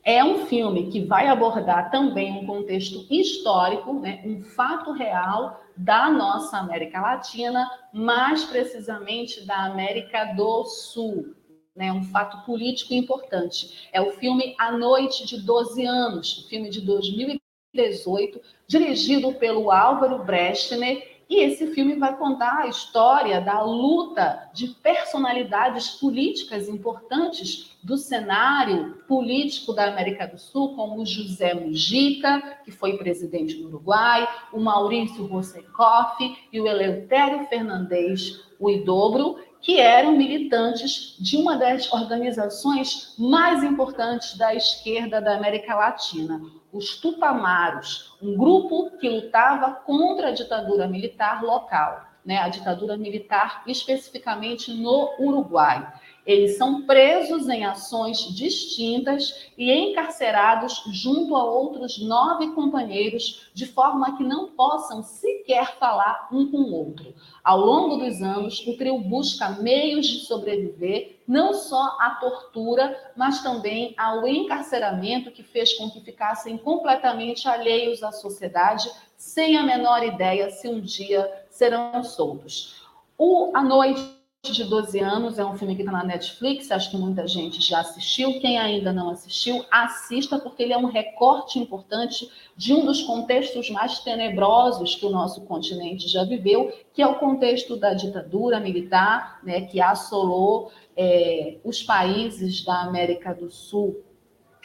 é 0.02 0.24
um 0.24 0.46
filme 0.46 0.88
que 0.88 1.04
vai 1.04 1.28
abordar 1.28 1.92
também 1.92 2.32
um 2.32 2.44
contexto 2.44 3.06
histórico, 3.08 3.92
né, 3.92 4.20
um 4.24 4.42
fato 4.42 4.90
real 4.90 5.62
da 5.80 6.10
nossa 6.10 6.58
América 6.58 7.00
Latina, 7.00 7.68
mais 7.92 8.44
precisamente 8.44 9.46
da 9.46 9.64
América 9.64 10.24
do 10.34 10.64
Sul. 10.64 11.34
Né, 11.74 11.90
um 11.90 12.02
fato 12.02 12.44
político 12.44 12.92
importante. 12.92 13.88
É 13.92 14.00
o 14.00 14.12
filme 14.12 14.54
A 14.58 14.72
Noite 14.72 15.24
de 15.24 15.40
12 15.40 15.86
Anos, 15.86 16.46
filme 16.50 16.68
de 16.68 16.80
2018, 16.82 18.40
dirigido 18.66 19.32
pelo 19.34 19.70
Álvaro 19.70 20.22
Brechtner 20.22 21.09
e 21.30 21.44
esse 21.44 21.68
filme 21.68 21.94
vai 21.94 22.16
contar 22.16 22.58
a 22.58 22.66
história 22.66 23.40
da 23.40 23.62
luta 23.62 24.50
de 24.52 24.66
personalidades 24.66 25.90
políticas 25.90 26.68
importantes 26.68 27.76
do 27.80 27.96
cenário 27.96 28.96
político 29.06 29.72
da 29.72 29.86
América 29.86 30.26
do 30.26 30.36
Sul, 30.36 30.74
como 30.74 31.00
o 31.00 31.06
José 31.06 31.54
Mujica, 31.54 32.58
que 32.64 32.72
foi 32.72 32.98
presidente 32.98 33.54
do 33.54 33.68
Uruguai, 33.68 34.28
o 34.52 34.58
Maurício 34.58 35.24
Rossekoff 35.24 36.36
e 36.52 36.60
o 36.60 36.66
Eleutério 36.66 37.46
Fernandes, 37.46 38.44
o 38.58 38.68
Idobro, 38.68 39.38
que 39.60 39.78
eram 39.78 40.16
militantes 40.16 41.16
de 41.20 41.36
uma 41.36 41.56
das 41.56 41.92
organizações 41.92 43.14
mais 43.16 43.62
importantes 43.62 44.36
da 44.36 44.52
esquerda 44.52 45.20
da 45.20 45.36
América 45.36 45.76
Latina, 45.76 46.40
os 46.72 46.96
Tupamaros, 46.96 48.16
um 48.22 48.36
grupo 48.36 48.90
que 48.98 49.08
lutava 49.08 49.72
contra 49.72 50.28
a 50.28 50.32
ditadura 50.32 50.86
militar 50.86 51.42
local, 51.42 52.06
né, 52.24 52.38
a 52.38 52.48
ditadura 52.48 52.96
militar 52.96 53.62
especificamente 53.66 54.72
no 54.72 55.14
Uruguai. 55.18 55.86
Eles 56.30 56.56
são 56.56 56.82
presos 56.82 57.48
em 57.48 57.64
ações 57.64 58.18
distintas 58.32 59.50
e 59.58 59.72
encarcerados 59.72 60.80
junto 60.92 61.34
a 61.34 61.42
outros 61.42 61.98
nove 61.98 62.52
companheiros, 62.52 63.50
de 63.52 63.66
forma 63.66 64.16
que 64.16 64.22
não 64.22 64.46
possam 64.46 65.02
sequer 65.02 65.76
falar 65.76 66.28
um 66.30 66.48
com 66.48 66.58
o 66.58 66.72
outro. 66.72 67.12
Ao 67.42 67.58
longo 67.58 67.96
dos 67.96 68.22
anos, 68.22 68.64
o 68.64 68.76
trio 68.76 69.00
busca 69.00 69.50
meios 69.60 70.06
de 70.06 70.20
sobreviver 70.20 71.18
não 71.26 71.52
só 71.52 71.96
à 71.98 72.10
tortura, 72.20 73.12
mas 73.16 73.42
também 73.42 73.92
ao 73.98 74.24
encarceramento 74.24 75.32
que 75.32 75.42
fez 75.42 75.72
com 75.72 75.90
que 75.90 76.00
ficassem 76.00 76.56
completamente 76.56 77.48
alheios 77.48 78.04
à 78.04 78.12
sociedade, 78.12 78.88
sem 79.16 79.56
a 79.56 79.64
menor 79.64 80.04
ideia 80.04 80.48
se 80.48 80.68
um 80.68 80.80
dia 80.80 81.28
serão 81.50 82.04
soltos. 82.04 82.86
O 83.18 83.50
A 83.52 83.64
Noite 83.64 84.19
de 84.42 84.64
12 84.64 84.98
anos, 85.00 85.38
é 85.38 85.44
um 85.44 85.54
filme 85.54 85.76
que 85.76 85.82
está 85.82 85.92
na 85.92 86.02
Netflix, 86.02 86.70
acho 86.70 86.90
que 86.90 86.96
muita 86.96 87.28
gente 87.28 87.60
já 87.60 87.80
assistiu. 87.80 88.40
Quem 88.40 88.58
ainda 88.58 88.90
não 88.90 89.10
assistiu, 89.10 89.62
assista, 89.70 90.38
porque 90.38 90.62
ele 90.62 90.72
é 90.72 90.78
um 90.78 90.86
recorte 90.86 91.58
importante 91.58 92.30
de 92.56 92.72
um 92.72 92.86
dos 92.86 93.02
contextos 93.02 93.68
mais 93.68 93.98
tenebrosos 93.98 94.94
que 94.94 95.04
o 95.04 95.10
nosso 95.10 95.42
continente 95.42 96.08
já 96.08 96.24
viveu, 96.24 96.72
que 96.94 97.02
é 97.02 97.06
o 97.06 97.18
contexto 97.18 97.76
da 97.76 97.92
ditadura 97.92 98.58
militar, 98.58 99.40
né, 99.44 99.60
que 99.62 99.78
assolou 99.78 100.72
é, 100.96 101.58
os 101.62 101.82
países 101.82 102.64
da 102.64 102.80
América 102.80 103.34
do 103.34 103.50
Sul 103.50 104.02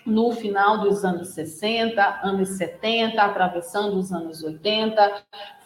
no 0.06 0.32
final 0.32 0.80
dos 0.80 1.04
anos 1.04 1.30
60, 1.30 2.22
anos 2.24 2.50
70, 2.50 3.22
atravessando 3.22 3.98
os 3.98 4.14
anos 4.14 4.42
80, 4.42 5.24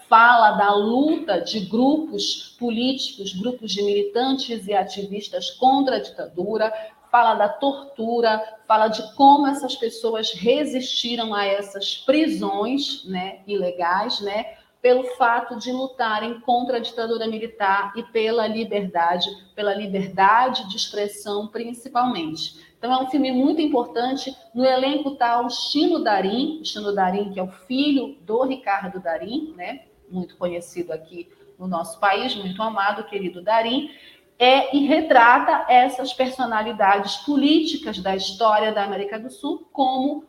fala 0.10 0.52
da 0.54 0.74
luta 0.74 1.40
de 1.40 1.60
grupos 1.62 2.56
políticos, 2.60 3.32
grupos 3.34 3.72
de 3.72 3.84
militantes 3.84 4.68
e 4.68 4.74
ativistas 4.74 5.52
contra 5.52 5.98
a 5.98 6.02
ditadura, 6.02 6.74
fala 7.12 7.36
da 7.36 7.48
tortura, 7.48 8.42
fala 8.68 8.88
de 8.88 9.16
como 9.16 9.48
essas 9.48 9.76
pessoas 9.76 10.32
resistiram 10.34 11.34
a 11.34 11.46
essas 11.46 11.96
prisões, 11.96 13.06
né, 13.06 13.40
ilegais, 13.48 14.20
né, 14.22 14.58
pelo 14.82 15.04
fato 15.16 15.58
de 15.58 15.72
lutarem 15.72 16.40
contra 16.42 16.78
a 16.78 16.80
ditadura 16.80 17.28
militar 17.28 17.94
e 17.96 18.04
pela 18.04 18.48
liberdade, 18.48 19.28
pela 19.54 19.76
liberdade 19.76 20.68
de 20.70 20.76
expressão 20.76 21.48
principalmente. 21.48 22.68
Então 22.78 22.94
é 22.94 23.04
um 23.04 23.10
filme 23.10 23.30
muito 23.32 23.62
importante. 23.62 24.34
No 24.56 24.64
elenco 24.64 25.10
está 25.10 25.42
o 25.42 25.50
Chino 25.50 26.00
Darim, 26.00 26.62
o 26.62 26.66
Chino 26.66 26.96
Darim 26.96 27.32
que 27.32 27.40
é 27.40 27.44
o 27.44 27.52
filho 27.52 28.18
do 28.22 28.42
Ricardo 28.44 29.02
Darim, 29.02 29.54
né? 29.58 29.82
Muito 30.12 30.38
conhecido 30.38 30.92
aqui 30.92 31.30
no 31.58 31.68
nosso 31.68 32.00
país, 32.00 32.36
muito 32.36 32.62
amado, 32.62 33.04
querido 33.06 33.42
Darim, 33.42 33.92
é, 34.40 34.76
e 34.76 34.86
retrata 34.86 35.72
essas 35.72 36.14
personalidades 36.14 37.18
políticas 37.18 38.00
da 38.00 38.16
história 38.16 38.72
da 38.72 38.86
América 38.86 39.20
do 39.20 39.30
Sul, 39.30 39.68
como 39.74 40.24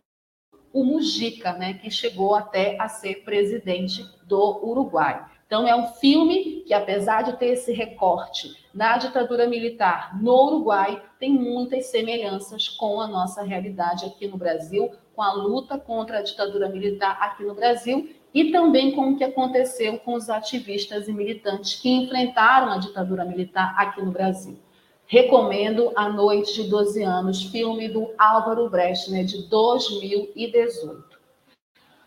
o 0.72 0.84
Mujica, 0.84 1.52
né, 1.52 1.74
que 1.74 1.90
chegou 1.90 2.34
até 2.34 2.76
a 2.80 2.88
ser 2.88 3.24
presidente 3.24 4.04
do 4.26 4.60
Uruguai. 4.64 5.24
Então, 5.46 5.66
é 5.66 5.74
um 5.74 5.88
filme 5.88 6.62
que, 6.64 6.72
apesar 6.72 7.22
de 7.22 7.36
ter 7.36 7.46
esse 7.46 7.72
recorte 7.72 8.54
na 8.72 8.96
ditadura 8.98 9.48
militar 9.48 10.20
no 10.20 10.46
Uruguai, 10.46 11.02
tem 11.18 11.32
muitas 11.32 11.86
semelhanças 11.86 12.68
com 12.68 13.00
a 13.00 13.08
nossa 13.08 13.42
realidade 13.42 14.06
aqui 14.06 14.28
no 14.28 14.36
Brasil, 14.36 14.92
com 15.12 15.22
a 15.22 15.32
luta 15.32 15.76
contra 15.76 16.18
a 16.18 16.22
ditadura 16.22 16.68
militar 16.68 17.18
aqui 17.20 17.42
no 17.42 17.54
Brasil 17.54 18.08
e 18.34 18.52
também 18.52 18.92
com 18.92 19.10
o 19.10 19.16
que 19.16 19.24
aconteceu 19.24 19.98
com 19.98 20.14
os 20.14 20.30
ativistas 20.30 21.08
e 21.08 21.12
militantes 21.12 21.74
que 21.74 21.88
enfrentaram 21.88 22.72
a 22.72 22.78
ditadura 22.78 23.24
militar 23.24 23.74
aqui 23.76 24.02
no 24.02 24.12
Brasil. 24.12 24.58
Recomendo 25.06 25.90
A 25.96 26.08
Noite 26.08 26.54
de 26.54 26.70
12 26.70 27.02
Anos, 27.02 27.42
filme 27.42 27.88
do 27.88 28.10
Álvaro 28.16 28.70
Brechtner, 28.70 29.24
de 29.24 29.48
2018. 29.48 31.10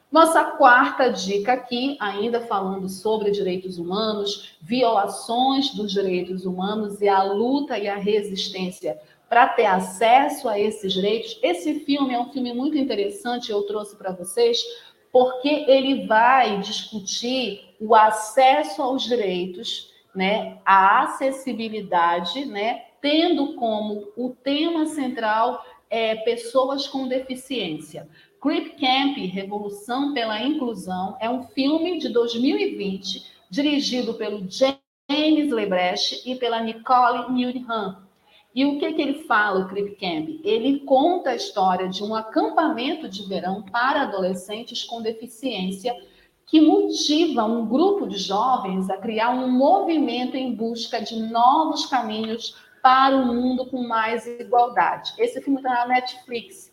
Nossa 0.09 0.43
quarta 0.43 1.09
dica 1.09 1.53
aqui, 1.53 1.97
ainda 1.99 2.39
falando 2.41 2.87
sobre 2.87 3.31
direitos 3.31 3.79
humanos, 3.79 4.55
violações 4.61 5.71
dos 5.71 5.91
direitos 5.91 6.45
humanos 6.45 7.01
e 7.01 7.09
a 7.09 7.23
luta 7.23 7.79
e 7.79 7.87
a 7.87 7.97
resistência 7.97 9.01
para 9.27 9.47
ter 9.47 9.65
acesso 9.65 10.47
a 10.47 10.59
esses 10.59 10.93
direitos. 10.93 11.39
Esse 11.41 11.79
filme 11.79 12.13
é 12.13 12.19
um 12.19 12.31
filme 12.31 12.53
muito 12.53 12.77
interessante, 12.77 13.51
eu 13.51 13.63
trouxe 13.63 13.95
para 13.95 14.11
vocês, 14.11 14.63
porque 15.13 15.65
ele 15.67 16.07
vai 16.07 16.59
discutir 16.59 17.75
o 17.79 17.93
acesso 17.93 18.81
aos 18.81 19.03
direitos, 19.03 19.93
né, 20.15 20.57
a 20.65 21.03
acessibilidade, 21.03 22.45
né, 22.45 22.85
tendo 22.99 23.53
como 23.53 24.11
o 24.17 24.31
tema 24.31 24.87
central 24.87 25.63
é, 25.87 26.15
pessoas 26.15 26.87
com 26.87 27.07
deficiência. 27.07 28.09
Creep 28.41 28.79
Camp, 28.79 29.17
Revolução 29.31 30.15
pela 30.15 30.41
Inclusão, 30.41 31.15
é 31.19 31.29
um 31.29 31.43
filme 31.43 31.99
de 31.99 32.09
2020 32.09 33.23
dirigido 33.51 34.15
pelo 34.15 34.43
James 34.49 35.51
Lebrecht 35.51 36.27
e 36.27 36.35
pela 36.35 36.59
Nicole 36.59 37.31
Newnham. 37.31 38.02
E 38.55 38.65
o 38.65 38.79
que, 38.79 38.93
que 38.93 39.01
ele 39.01 39.23
fala, 39.23 39.61
o 39.61 39.67
Crip 39.67 39.95
Camp? 39.95 40.39
Ele 40.43 40.81
conta 40.81 41.31
a 41.31 41.35
história 41.35 41.89
de 41.89 42.03
um 42.03 42.13
acampamento 42.13 43.09
de 43.09 43.27
verão 43.27 43.63
para 43.63 44.03
adolescentes 44.03 44.83
com 44.83 45.01
deficiência 45.01 45.95
que 46.45 46.61
motiva 46.61 47.45
um 47.45 47.65
grupo 47.65 48.07
de 48.07 48.17
jovens 48.17 48.89
a 48.89 48.97
criar 48.97 49.31
um 49.31 49.49
movimento 49.49 50.37
em 50.37 50.53
busca 50.53 51.01
de 51.01 51.15
novos 51.15 51.87
caminhos 51.87 52.55
para 52.81 53.15
um 53.15 53.33
mundo 53.33 53.65
com 53.65 53.81
mais 53.87 54.27
igualdade. 54.27 55.13
Esse 55.17 55.41
filme 55.41 55.59
está 55.59 55.69
na 55.73 55.87
Netflix. 55.87 56.71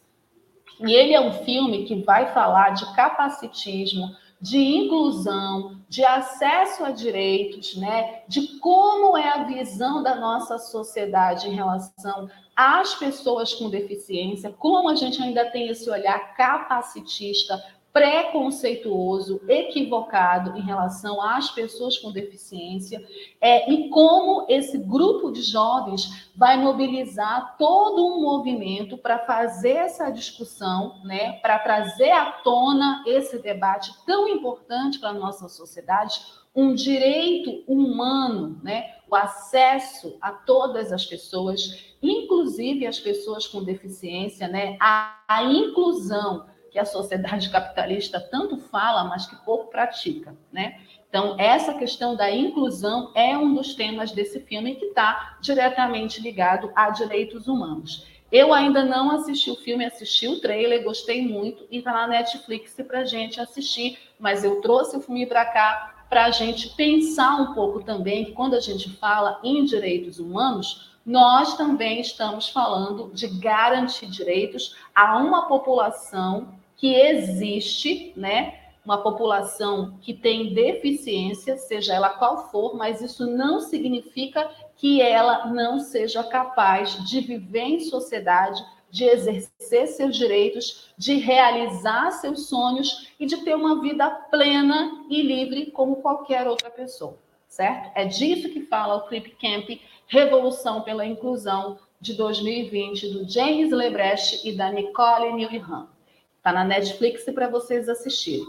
E 0.81 0.93
ele 0.93 1.15
é 1.15 1.21
um 1.21 1.33
filme 1.33 1.85
que 1.85 2.03
vai 2.03 2.33
falar 2.33 2.71
de 2.71 2.95
capacitismo, 2.95 4.15
de 4.41 4.59
inclusão, 4.59 5.77
de 5.89 6.05
acesso 6.05 6.85
a 6.85 6.91
direitos, 6.91 7.77
né? 7.77 8.23
De 8.27 8.59
como 8.59 9.17
é 9.17 9.29
a 9.29 9.45
visão 9.45 10.03
da 10.03 10.15
nossa 10.15 10.59
sociedade 10.59 11.49
em 11.49 11.55
relação 11.55 12.29
às 12.57 12.95
pessoas 12.95 13.53
com 13.53 13.69
deficiência, 13.69 14.55
como 14.59 14.89
a 14.89 14.95
gente 14.95 15.21
ainda 15.23 15.51
tem 15.51 15.69
esse 15.69 15.91
olhar 15.91 16.35
capacitista 16.35 17.63
preconceituoso, 17.93 19.41
equivocado 19.49 20.57
em 20.57 20.61
relação 20.61 21.21
às 21.21 21.51
pessoas 21.51 21.99
com 21.99 22.13
deficiência, 22.13 23.05
é, 23.41 23.71
e 23.71 23.89
como 23.89 24.47
esse 24.49 24.79
grupo 24.79 25.31
de 25.33 25.43
jovens 25.43 26.31
vai 26.37 26.57
mobilizar 26.57 27.57
todo 27.59 28.07
um 28.07 28.23
movimento 28.23 28.97
para 28.97 29.19
fazer 29.19 29.77
essa 29.77 30.11
discussão, 30.11 31.01
né, 31.05 31.33
para 31.41 31.59
trazer 31.59 32.13
à 32.13 32.31
tona 32.31 33.03
esse 33.07 33.39
debate 33.41 33.93
tão 34.07 34.29
importante 34.29 34.99
para 34.99 35.11
a 35.11 35.15
nossa 35.15 35.49
sociedade, 35.49 36.21
um 36.55 36.75
direito 36.75 37.63
humano, 37.67 38.61
né? 38.63 38.97
o 39.09 39.15
acesso 39.15 40.17
a 40.21 40.33
todas 40.33 40.93
as 40.93 41.05
pessoas, 41.05 41.95
inclusive 42.03 42.87
as 42.87 42.99
pessoas 42.99 43.47
com 43.47 43.63
deficiência, 43.63 44.49
né? 44.49 44.77
a, 44.81 45.17
a 45.29 45.45
inclusão 45.45 46.47
que 46.71 46.79
a 46.79 46.85
sociedade 46.85 47.49
capitalista 47.51 48.21
tanto 48.21 48.57
fala, 48.59 49.05
mas 49.05 49.27
que 49.27 49.37
pouco 49.45 49.71
pratica. 49.71 50.37
Né? 50.53 50.81
Então, 51.09 51.35
essa 51.39 51.75
questão 51.75 52.15
da 52.15 52.31
inclusão 52.31 53.11
é 53.15 53.37
um 53.37 53.55
dos 53.55 53.75
temas 53.75 54.13
desse 54.13 54.41
filme 54.41 54.77
que 54.77 54.87
está 54.87 55.39
diretamente 55.41 56.21
ligado 56.21 56.71
a 56.75 56.91
direitos 56.91 57.49
humanos. 57.49 58.07
Eu 58.31 58.55
ainda 58.55 58.85
não 58.85 59.11
assisti 59.11 59.51
o 59.51 59.57
filme, 59.57 59.85
assisti 59.85 60.29
o 60.29 60.41
trailer, 60.41 60.85
gostei 60.85 61.27
muito 61.27 61.67
e 61.69 61.79
está 61.79 61.93
na 61.93 62.07
Netflix 62.07 62.77
para 62.87 63.05
gente 63.05 63.41
assistir. 63.41 63.99
Mas 64.21 64.45
eu 64.45 64.61
trouxe 64.61 64.97
o 64.97 65.01
filme 65.01 65.27
para 65.27 65.45
cá 65.47 66.05
para 66.09 66.27
a 66.27 66.31
gente 66.31 66.69
pensar 66.71 67.37
um 67.37 67.55
pouco 67.55 67.83
também 67.83 68.25
que 68.25 68.33
quando 68.33 68.55
a 68.55 68.61
gente 68.61 68.91
fala 68.97 69.41
em 69.43 69.65
direitos 69.65 70.21
humanos, 70.21 70.91
nós 71.05 71.57
também 71.57 72.01
estamos 72.01 72.49
falando 72.49 73.11
de 73.13 73.27
garantir 73.27 74.07
direitos 74.07 74.77
a 74.95 75.17
uma 75.19 75.47
população 75.49 76.60
que 76.81 76.95
existe, 76.95 78.15
né? 78.17 78.55
Uma 78.83 79.03
população 79.03 79.99
que 80.01 80.15
tem 80.15 80.55
deficiência, 80.55 81.59
seja 81.59 81.93
ela 81.95 82.09
qual 82.09 82.51
for, 82.51 82.75
mas 82.75 83.03
isso 83.03 83.27
não 83.27 83.61
significa 83.61 84.51
que 84.77 85.03
ela 85.03 85.49
não 85.49 85.79
seja 85.79 86.25
capaz 86.25 87.05
de 87.07 87.21
viver 87.21 87.65
em 87.65 87.81
sociedade, 87.81 88.65
de 88.91 89.05
exercer 89.05 89.89
seus 89.89 90.17
direitos, 90.17 90.91
de 90.97 91.17
realizar 91.17 92.11
seus 92.13 92.49
sonhos 92.49 93.13
e 93.21 93.27
de 93.27 93.37
ter 93.45 93.55
uma 93.55 93.83
vida 93.83 94.09
plena 94.31 95.05
e 95.11 95.23
livre 95.23 95.71
como 95.71 95.97
qualquer 95.97 96.49
outra 96.49 96.71
pessoa, 96.71 97.19
certo? 97.47 97.93
É 97.95 98.07
disso 98.07 98.49
que 98.49 98.63
fala 98.63 98.97
o 98.97 99.07
Clip 99.07 99.37
Camp 99.37 99.69
Revolução 100.09 100.81
pela 100.81 101.05
Inclusão 101.07 101.79
de 102.01 102.15
2020 102.15 103.09
do 103.11 103.29
James 103.31 103.71
Lebrecht 103.71 104.49
e 104.49 104.57
da 104.57 104.73
Nicole 104.73 105.35
Newham. 105.35 106.00
Está 106.41 106.55
na 106.55 106.65
Netflix 106.65 107.25
para 107.25 107.51
vocês 107.51 107.87
assistirem. 107.87 108.47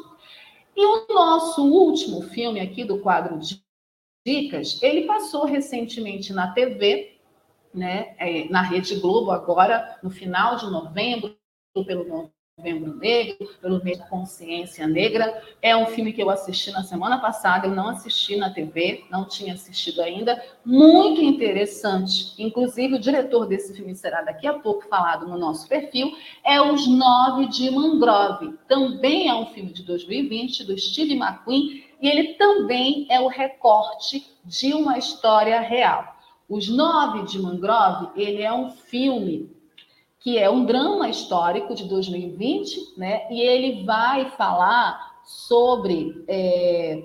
E 0.77 0.85
o 0.85 1.13
nosso 1.13 1.69
último 1.69 2.21
filme 2.21 2.61
aqui 2.61 2.85
do 2.85 2.99
quadro 2.99 3.37
dicas, 4.25 4.81
ele 4.81 5.05
passou 5.05 5.43
recentemente 5.43 6.31
na 6.31 6.53
TV, 6.53 7.19
né, 7.73 8.15
é, 8.17 8.47
na 8.47 8.61
Rede 8.61 8.95
Globo, 8.95 9.29
agora 9.29 9.99
no 10.01 10.09
final 10.09 10.55
de 10.55 10.71
novembro, 10.71 11.35
pelo 11.85 12.31
Novembro 12.57 12.95
Negro, 12.95 13.49
pelo 13.59 13.83
mês 13.83 13.97
da 13.97 14.05
Consciência 14.05 14.85
Negra. 14.85 15.41
É 15.61 15.75
um 15.75 15.87
filme 15.87 16.13
que 16.13 16.21
eu 16.21 16.29
assisti 16.29 16.69
na 16.69 16.83
semana 16.83 17.17
passada, 17.19 17.65
eu 17.65 17.73
não 17.73 17.87
assisti 17.87 18.35
na 18.35 18.51
TV, 18.51 19.05
não 19.09 19.27
tinha 19.27 19.53
assistido 19.53 19.99
ainda. 19.99 20.39
Muito 20.63 21.21
interessante. 21.21 22.33
Inclusive, 22.37 22.95
o 22.95 22.99
diretor 22.99 23.47
desse 23.47 23.73
filme 23.73 23.95
será 23.95 24.21
daqui 24.21 24.45
a 24.45 24.59
pouco 24.59 24.87
falado 24.87 25.27
no 25.27 25.39
nosso 25.39 25.67
perfil. 25.67 26.15
É 26.45 26.61
Os 26.61 26.87
Nove 26.87 27.47
de 27.47 27.71
Mangrove. 27.71 28.53
Também 28.67 29.27
é 29.27 29.33
um 29.33 29.47
filme 29.47 29.73
de 29.73 29.83
2020, 29.83 30.65
do 30.65 30.77
Steve 30.77 31.15
McQueen, 31.15 31.85
e 31.99 32.07
ele 32.07 32.33
também 32.35 33.07
é 33.09 33.19
o 33.19 33.27
recorte 33.27 34.27
de 34.45 34.73
uma 34.73 34.99
história 34.99 35.59
real. 35.61 36.15
Os 36.47 36.67
Nove 36.67 37.25
de 37.25 37.39
Mangrove, 37.39 38.09
ele 38.15 38.43
é 38.43 38.53
um 38.53 38.69
filme 38.69 39.60
que 40.21 40.37
é 40.37 40.49
um 40.49 40.65
drama 40.65 41.09
histórico 41.09 41.73
de 41.75 41.85
2020, 41.85 42.93
né? 42.97 43.27
E 43.31 43.41
ele 43.41 43.83
vai 43.83 44.29
falar 44.31 45.19
sobre 45.25 46.23
é, 46.27 47.03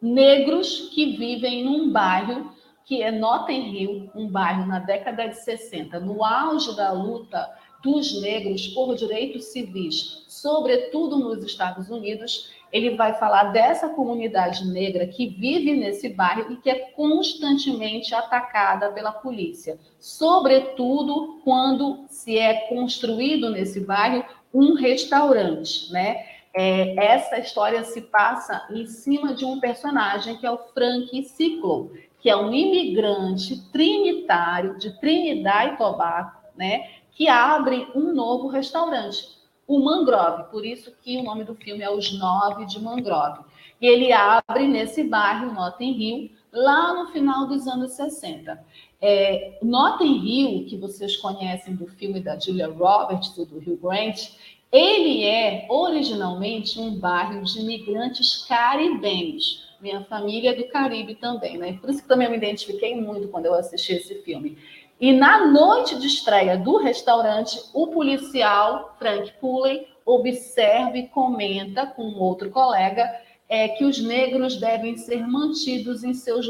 negros 0.00 0.88
que 0.94 1.16
vivem 1.16 1.64
num 1.64 1.90
bairro 1.90 2.54
que 2.84 3.02
é 3.02 3.10
Notting 3.10 3.74
Hill, 3.74 4.10
um 4.14 4.28
bairro 4.28 4.64
na 4.64 4.78
década 4.78 5.26
de 5.26 5.42
60, 5.42 5.98
no 5.98 6.24
auge 6.24 6.74
da 6.76 6.92
luta 6.92 7.52
dos 7.82 8.20
negros 8.22 8.68
por 8.68 8.94
direitos 8.94 9.46
civis, 9.46 10.24
sobretudo 10.28 11.18
nos 11.18 11.44
Estados 11.44 11.90
Unidos, 11.90 12.52
ele 12.72 12.96
vai 12.96 13.14
falar 13.14 13.44
dessa 13.44 13.88
comunidade 13.88 14.66
negra 14.66 15.06
que 15.06 15.28
vive 15.28 15.74
nesse 15.74 16.08
bairro 16.08 16.52
e 16.52 16.56
que 16.56 16.68
é 16.68 16.90
constantemente 16.90 18.14
atacada 18.14 18.90
pela 18.90 19.12
polícia, 19.12 19.78
sobretudo 19.98 21.40
quando 21.44 22.04
se 22.08 22.38
é 22.38 22.68
construído 22.68 23.50
nesse 23.50 23.80
bairro 23.80 24.24
um 24.52 24.74
restaurante, 24.74 25.92
né? 25.92 26.26
É, 26.54 26.96
essa 27.04 27.38
história 27.38 27.84
se 27.84 28.00
passa 28.00 28.66
em 28.70 28.86
cima 28.86 29.34
de 29.34 29.44
um 29.44 29.60
personagem 29.60 30.38
que 30.38 30.46
é 30.46 30.50
o 30.50 30.56
Frank 30.72 31.22
Ciclo, 31.24 31.92
que 32.20 32.30
é 32.30 32.36
um 32.36 32.52
imigrante 32.52 33.70
trinitário 33.70 34.78
de 34.78 34.98
Trinidad 34.98 35.74
e 35.74 35.76
Tobago, 35.76 36.32
né? 36.56 36.88
Que 37.12 37.28
abre 37.28 37.86
um 37.94 38.12
novo 38.14 38.48
restaurante 38.48 39.36
o 39.66 39.80
Mangrove, 39.80 40.50
por 40.50 40.64
isso 40.64 40.92
que 41.02 41.18
o 41.18 41.22
nome 41.22 41.44
do 41.44 41.54
filme 41.54 41.82
é 41.82 41.90
Os 41.90 42.16
Nove 42.18 42.66
de 42.66 42.80
Mangrove. 42.80 43.40
E 43.80 43.86
ele 43.86 44.12
abre 44.12 44.66
nesse 44.66 45.04
bairro, 45.04 45.52
Notting 45.52 46.00
Hill, 46.00 46.30
lá 46.52 46.94
no 46.94 47.10
final 47.10 47.46
dos 47.46 47.66
anos 47.66 47.92
60. 47.92 48.64
É, 49.00 49.58
Notting 49.62 50.24
Hill, 50.24 50.66
que 50.66 50.76
vocês 50.76 51.16
conhecem 51.16 51.74
do 51.74 51.86
filme 51.86 52.20
da 52.20 52.38
Julia 52.38 52.68
Roberts, 52.68 53.34
do 53.34 53.58
Hugh 53.58 53.78
Grant, 53.82 54.30
ele 54.72 55.24
é 55.24 55.66
originalmente 55.68 56.78
um 56.80 56.98
bairro 56.98 57.42
de 57.44 57.60
imigrantes 57.60 58.44
caribenhos. 58.46 59.66
Minha 59.80 60.02
família 60.04 60.50
é 60.50 60.54
do 60.54 60.68
Caribe 60.68 61.14
também, 61.16 61.58
né? 61.58 61.78
Por 61.80 61.90
isso 61.90 62.02
que 62.02 62.08
também 62.08 62.26
eu 62.26 62.30
me 62.30 62.38
identifiquei 62.38 62.94
muito 62.94 63.28
quando 63.28 63.46
eu 63.46 63.54
assisti 63.54 63.92
esse 63.92 64.22
filme. 64.22 64.56
E 64.98 65.12
na 65.12 65.46
noite 65.46 65.98
de 65.98 66.06
estreia 66.06 66.56
do 66.56 66.78
restaurante, 66.78 67.60
o 67.74 67.88
policial 67.88 68.96
Frank 68.98 69.30
Pulley 69.40 69.86
observa 70.06 70.96
e 70.96 71.08
comenta 71.08 71.86
com 71.86 72.14
outro 72.14 72.50
colega 72.50 73.06
é, 73.48 73.68
que 73.68 73.84
os 73.84 74.00
negros 74.00 74.56
devem 74.56 74.96
ser 74.96 75.26
mantidos 75.26 76.02
em 76.02 76.14
seus 76.14 76.46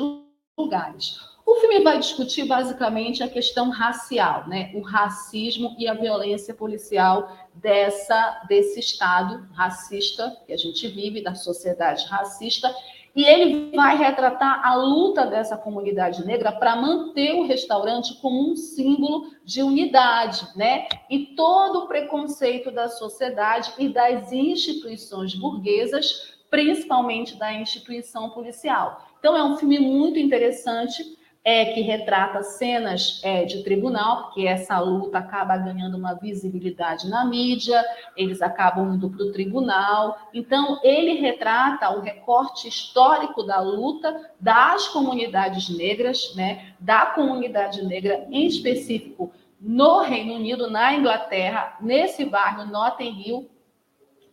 lugares. 0.56 1.18
O 1.44 1.56
filme 1.56 1.80
vai 1.80 1.98
discutir 1.98 2.44
basicamente 2.44 3.22
a 3.22 3.28
questão 3.28 3.70
racial, 3.70 4.48
né? 4.48 4.72
o 4.74 4.80
racismo 4.80 5.76
e 5.78 5.86
a 5.86 5.94
violência 5.94 6.52
policial 6.52 7.30
dessa, 7.54 8.42
desse 8.48 8.80
Estado 8.80 9.48
racista 9.54 10.36
que 10.44 10.52
a 10.52 10.56
gente 10.56 10.88
vive, 10.88 11.22
da 11.22 11.34
sociedade 11.34 12.04
racista, 12.06 12.74
e 13.16 13.24
ele 13.24 13.74
vai 13.74 13.96
retratar 13.96 14.60
a 14.62 14.74
luta 14.74 15.24
dessa 15.24 15.56
comunidade 15.56 16.24
negra 16.26 16.52
para 16.52 16.76
manter 16.76 17.32
o 17.32 17.46
restaurante 17.46 18.20
como 18.20 18.52
um 18.52 18.54
símbolo 18.54 19.30
de 19.42 19.62
unidade, 19.62 20.46
né? 20.54 20.86
E 21.08 21.34
todo 21.34 21.78
o 21.78 21.86
preconceito 21.86 22.70
da 22.70 22.90
sociedade 22.90 23.72
e 23.78 23.88
das 23.88 24.30
instituições 24.32 25.34
burguesas, 25.34 26.36
principalmente 26.50 27.38
da 27.38 27.54
instituição 27.54 28.28
policial. 28.28 29.02
Então 29.18 29.34
é 29.34 29.42
um 29.42 29.56
filme 29.56 29.78
muito 29.78 30.18
interessante 30.18 31.16
é, 31.46 31.66
que 31.66 31.80
retrata 31.80 32.42
cenas 32.42 33.20
é, 33.22 33.44
de 33.44 33.62
tribunal, 33.62 34.24
porque 34.24 34.48
essa 34.48 34.80
luta 34.80 35.18
acaba 35.18 35.56
ganhando 35.56 35.96
uma 35.96 36.12
visibilidade 36.14 37.08
na 37.08 37.24
mídia, 37.24 37.84
eles 38.16 38.42
acabam 38.42 38.92
indo 38.92 39.08
para 39.08 39.24
o 39.24 39.30
tribunal. 39.30 40.18
Então, 40.34 40.80
ele 40.82 41.12
retrata 41.12 41.88
o 41.90 42.00
recorte 42.00 42.66
histórico 42.66 43.44
da 43.44 43.60
luta 43.60 44.28
das 44.40 44.88
comunidades 44.88 45.68
negras, 45.68 46.34
né, 46.34 46.74
da 46.80 47.06
comunidade 47.06 47.86
negra 47.86 48.26
em 48.28 48.44
específico 48.44 49.30
no 49.60 50.00
Reino 50.00 50.34
Unido, 50.34 50.68
na 50.68 50.94
Inglaterra, 50.94 51.76
nesse 51.80 52.24
bairro 52.24 52.66
Notting 52.66 53.22
Hill, 53.24 53.48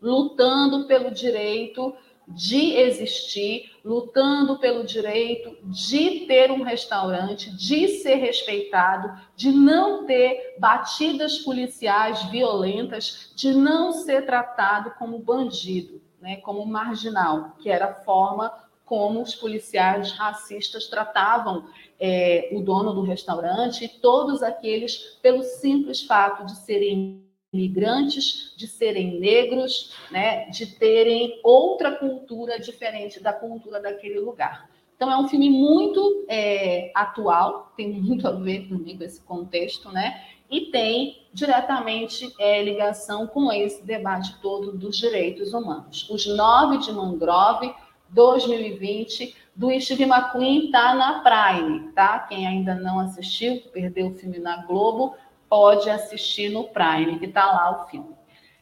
lutando 0.01 0.87
pelo 0.87 1.11
direito 1.11 1.95
de 2.27 2.73
existir, 2.77 3.71
lutando 3.83 4.57
pelo 4.57 4.85
direito 4.85 5.57
de 5.63 6.21
ter 6.21 6.51
um 6.51 6.63
restaurante, 6.63 7.51
de 7.55 7.99
ser 7.99 8.15
respeitado, 8.15 9.19
de 9.35 9.51
não 9.51 10.05
ter 10.05 10.55
batidas 10.57 11.39
policiais 11.39 12.23
violentas, 12.25 13.31
de 13.35 13.53
não 13.53 13.91
ser 13.91 14.25
tratado 14.25 14.91
como 14.97 15.19
bandido, 15.19 16.01
né, 16.21 16.37
como 16.37 16.65
marginal, 16.65 17.55
que 17.59 17.69
era 17.69 17.87
a 17.87 17.95
forma 17.95 18.51
como 18.85 19.21
os 19.21 19.33
policiais 19.35 20.11
racistas 20.11 20.87
tratavam 20.87 21.65
é, 21.99 22.49
o 22.51 22.61
dono 22.61 22.93
do 22.93 23.01
restaurante 23.01 23.85
e 23.85 23.87
todos 23.87 24.43
aqueles 24.43 25.17
pelo 25.21 25.41
simples 25.41 26.03
fato 26.03 26.45
de 26.45 26.55
serem 26.57 27.23
imigrantes, 27.53 28.53
de 28.57 28.67
serem 28.67 29.19
negros, 29.19 29.93
né, 30.09 30.49
de 30.49 30.65
terem 30.65 31.39
outra 31.43 31.91
cultura 31.91 32.59
diferente 32.59 33.21
da 33.21 33.31
cultura 33.31 33.79
daquele 33.79 34.19
lugar. 34.19 34.69
Então 34.95 35.11
é 35.11 35.17
um 35.17 35.27
filme 35.27 35.49
muito 35.49 36.25
é, 36.27 36.91
atual, 36.95 37.73
tem 37.75 37.89
muito 37.89 38.27
a 38.27 38.31
ver 38.31 38.67
comigo 38.67 39.03
esse 39.03 39.21
contexto, 39.21 39.91
né? 39.91 40.23
E 40.49 40.71
tem 40.71 41.27
diretamente 41.33 42.31
é, 42.39 42.63
ligação 42.63 43.27
com 43.27 43.51
esse 43.51 43.83
debate 43.83 44.39
todo 44.39 44.71
dos 44.71 44.97
direitos 44.97 45.53
humanos. 45.53 46.07
Os 46.09 46.25
Nove 46.27 46.77
de 46.77 46.91
Mangrove, 46.91 47.73
2020 48.09 49.35
do 49.55 49.69
Steve 49.79 50.03
McQueen 50.03 50.65
está 50.65 50.95
na 50.95 51.21
Prime, 51.21 51.91
tá? 51.93 52.19
Quem 52.19 52.47
ainda 52.47 52.75
não 52.75 52.99
assistiu, 52.99 53.61
perdeu 53.71 54.07
o 54.07 54.13
filme 54.13 54.39
na 54.39 54.65
Globo, 54.65 55.15
pode 55.53 55.87
assistir 55.87 56.49
no 56.49 56.63
Prime, 56.63 57.19
que 57.19 57.27
está 57.27 57.45
lá 57.45 57.83
o 57.83 57.87
filme. 57.87 58.15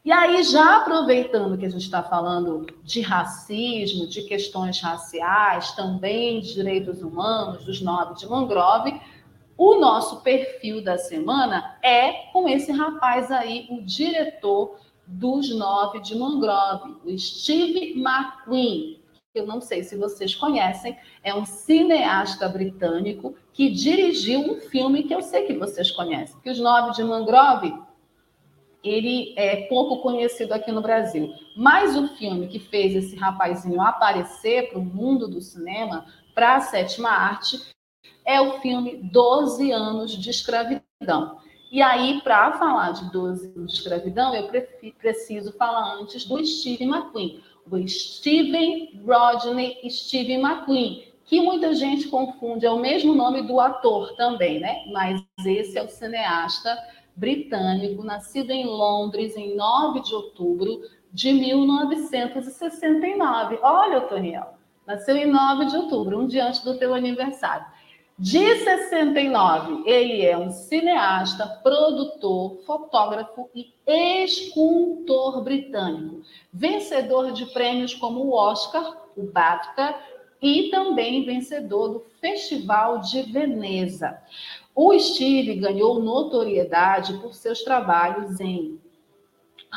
E 0.04 0.12
aí, 0.12 0.44
já 0.44 0.76
aproveitando 0.76 1.58
que 1.58 1.66
a 1.66 1.70
gente 1.70 1.84
está 1.84 2.04
falando 2.04 2.68
de 2.84 3.00
racismo, 3.00 4.06
de 4.08 4.24
questões 4.24 4.82
raciais, 4.82 5.72
também 5.72 6.42
de 6.42 6.54
direitos 6.54 7.02
humanos, 7.02 7.64
dos 7.64 7.80
nove 7.80 8.16
de 8.16 8.28
Mangrove, 8.28 9.00
o 9.58 9.76
nosso 9.76 10.20
perfil 10.20 10.84
da 10.84 10.98
semana 10.98 11.80
é 11.82 12.30
com 12.34 12.50
esse 12.50 12.74
rapaz 12.74 13.32
aí, 13.32 13.68
o 13.70 13.82
diretor 13.82 14.76
dos 15.08 15.50
nove 15.56 16.02
de 16.02 16.14
Mangrove, 16.14 16.98
o 17.06 17.18
Steve 17.18 17.94
McQueen. 17.94 19.01
Eu 19.34 19.48
não 19.48 19.62
sei 19.62 19.82
se 19.82 19.96
vocês 19.96 20.36
conhecem, 20.36 20.98
é 21.24 21.34
um 21.34 21.46
cineasta 21.46 22.50
britânico 22.50 23.34
que 23.54 23.70
dirigiu 23.70 24.42
um 24.42 24.60
filme 24.60 25.04
que 25.04 25.16
eu 25.16 25.22
sei 25.22 25.46
que 25.46 25.54
vocês 25.54 25.90
conhecem, 25.90 26.38
que 26.42 26.50
os 26.50 26.60
nove 26.60 26.92
de 26.92 27.04
Mangrove 27.04 27.74
ele 28.84 29.34
é 29.38 29.68
pouco 29.68 30.02
conhecido 30.02 30.54
aqui 30.54 30.70
no 30.70 30.82
Brasil. 30.82 31.34
Mas 31.56 31.96
o 31.96 32.10
filme 32.18 32.48
que 32.48 32.60
fez 32.60 32.94
esse 32.94 33.16
rapazinho 33.16 33.80
aparecer 33.80 34.70
para 34.70 34.80
o 34.80 34.84
mundo 34.84 35.30
do 35.30 35.40
cinema, 35.40 36.06
para 36.36 36.56
a 36.56 36.62
sétima 36.62 37.10
arte, 37.10 37.58
é 38.26 38.42
o 38.42 38.60
filme 38.60 38.98
12 39.14 39.72
anos 39.72 40.12
de 40.12 40.30
escravidão. 40.30 41.40
E 41.72 41.82
aí, 41.82 42.20
para 42.22 42.52
falar 42.60 42.92
de 42.92 43.10
12 43.14 43.54
anos 43.56 43.72
de 43.72 43.78
escravidão, 43.78 44.36
eu 44.36 44.50
preciso 44.98 45.54
falar 45.54 45.94
antes 45.94 46.26
do 46.26 46.46
Steve 46.46 46.84
McQueen, 46.84 47.42
o 47.70 47.88
Steven 47.88 49.02
Rodney 49.06 49.78
Steve 49.90 50.34
McQueen, 50.34 51.06
que 51.26 51.40
muita 51.40 51.74
gente 51.74 52.10
confunde, 52.10 52.66
é 52.66 52.72
o 52.72 52.80
mesmo 52.80 53.14
nome 53.14 53.44
do 53.44 53.60
ator 53.60 54.16
também, 54.16 54.60
né? 54.60 54.84
Mas 54.92 55.24
esse 55.46 55.78
é 55.78 55.84
o 55.84 55.90
cineasta 55.90 56.76
britânico, 57.16 58.04
nascido 58.04 58.52
em 58.52 58.66
Londres 58.66 59.38
em 59.38 59.56
9 59.56 60.02
de 60.02 60.14
outubro 60.14 60.82
de 61.14 61.32
1969. 61.32 63.60
Olha, 63.62 64.02
Toniel, 64.02 64.56
nasceu 64.86 65.16
em 65.16 65.26
9 65.26 65.66
de 65.66 65.78
outubro, 65.78 66.20
um 66.20 66.28
dia 66.28 66.48
antes 66.48 66.62
do 66.64 66.78
teu 66.78 66.94
aniversário. 66.94 67.66
De 68.22 68.56
69, 68.56 69.82
ele 69.90 70.24
é 70.24 70.38
um 70.38 70.52
cineasta, 70.52 71.60
produtor, 71.64 72.60
fotógrafo 72.68 73.50
e 73.56 73.74
escultor 73.88 75.42
britânico, 75.44 76.22
vencedor 76.54 77.32
de 77.32 77.48
prêmios 77.48 77.96
como 77.96 78.20
o 78.20 78.34
Oscar, 78.34 78.96
o 79.18 79.24
BAFTA 79.24 79.96
e 80.40 80.70
também 80.70 81.26
vencedor 81.26 81.88
do 81.88 82.06
Festival 82.22 83.00
de 83.00 83.24
Veneza. 83.24 84.22
O 84.76 84.96
Steve 85.00 85.56
ganhou 85.56 86.00
notoriedade 86.00 87.18
por 87.18 87.34
seus 87.34 87.64
trabalhos 87.64 88.40
em 88.40 88.80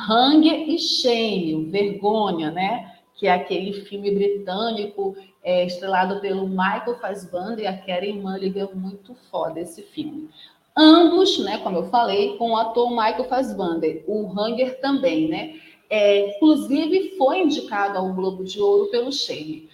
Hunger 0.07 0.69
e 0.69 0.79
Shame, 0.79 1.71
Vergonha, 1.71 2.51
né? 2.51 2.95
Que 3.15 3.27
é 3.27 3.33
aquele 3.33 3.73
filme 3.87 4.11
britânico 4.11 5.17
é, 5.45 5.67
estrelado 5.67 6.21
pelo 6.21 6.49
Michael 6.49 6.99
Fassbender 6.99 7.61
e 7.61 7.67
a 7.67 7.77
Karen 7.77 8.15
Mulligan, 8.15 8.71
muito 8.75 9.15
foda 9.31 9.61
esse 9.61 9.83
filme. 9.83 10.31
Ambos, 10.77 11.39
né, 11.39 11.59
como 11.59 11.77
eu 11.77 11.85
falei, 11.91 12.37
com 12.39 12.53
o 12.53 12.57
ator 12.57 12.91
Michael 12.91 13.25
Fassbender, 13.25 14.03
o 14.09 14.27
Hunger 14.27 14.81
também, 14.81 15.29
né? 15.29 15.61
É, 15.89 16.35
inclusive 16.35 17.17
foi 17.17 17.43
indicado 17.43 17.99
ao 17.99 18.13
Globo 18.13 18.43
de 18.43 18.59
Ouro 18.59 18.91
pelo 18.91 19.13
Shane. 19.13 19.69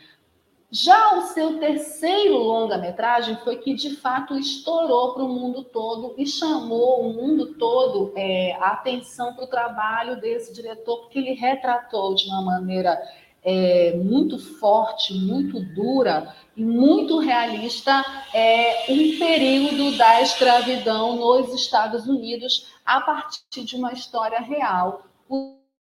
Já 0.73 1.19
o 1.19 1.23
seu 1.23 1.59
terceiro 1.59 2.37
longa-metragem 2.37 3.37
foi 3.43 3.57
que 3.57 3.75
de 3.75 3.97
fato 3.97 4.39
estourou 4.39 5.15
para 5.15 5.25
o 5.25 5.29
mundo 5.29 5.65
todo 5.65 6.15
e 6.17 6.25
chamou 6.25 7.01
o 7.01 7.13
mundo 7.13 7.55
todo 7.55 8.13
é, 8.15 8.53
a 8.55 8.69
atenção 8.73 9.35
para 9.35 9.45
o 9.45 9.49
trabalho 9.49 10.21
desse 10.21 10.53
diretor, 10.53 10.99
porque 10.99 11.19
ele 11.19 11.33
retratou 11.33 12.15
de 12.15 12.29
uma 12.29 12.43
maneira 12.43 13.01
é, 13.43 13.97
muito 13.97 14.39
forte, 14.39 15.15
muito 15.15 15.61
dura 15.75 16.35
e 16.57 16.65
muito 16.65 17.19
realista 17.19 18.05
é, 18.35 18.93
um 18.93 19.19
período 19.19 19.97
da 19.97 20.21
escravidão 20.21 21.17
nos 21.17 21.55
Estados 21.55 22.07
Unidos 22.07 22.69
a 22.85 23.01
partir 23.01 23.65
de 23.65 23.77
uma 23.77 23.93
história 23.93 24.41
real. 24.41 25.05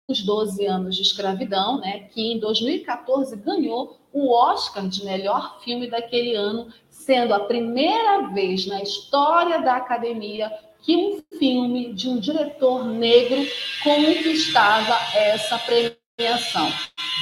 Os 0.08 0.22
12 0.22 0.66
anos 0.66 0.96
de 0.96 1.02
escravidão, 1.02 1.78
né, 1.78 2.08
que 2.12 2.32
em 2.32 2.38
2014 2.38 3.36
ganhou 3.36 3.98
o 4.12 4.30
Oscar 4.32 4.86
de 4.86 5.04
melhor 5.04 5.60
filme 5.62 5.88
daquele 5.88 6.34
ano, 6.34 6.72
sendo 6.90 7.32
a 7.32 7.40
primeira 7.40 8.28
vez 8.28 8.66
na 8.66 8.82
história 8.82 9.60
da 9.62 9.76
academia 9.76 10.52
que 10.82 10.96
um 10.96 11.38
filme 11.38 11.92
de 11.94 12.08
um 12.08 12.18
diretor 12.18 12.84
negro 12.84 13.46
conquistava 13.82 14.94
essa 15.16 15.58
premiação. 15.58 16.01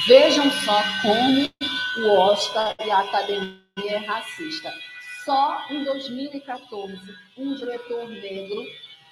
Vejam 0.05 0.51
só 0.51 0.79
como 1.01 1.49
o 2.05 2.19
Oscar 2.19 2.75
e 2.85 2.91
a 2.91 2.99
academia 2.99 3.57
é 3.77 3.97
racista. 3.97 4.71
Só 5.25 5.65
em 5.71 5.83
2014, 5.83 6.99
um 7.35 7.55
diretor 7.55 8.07
negro 8.07 8.63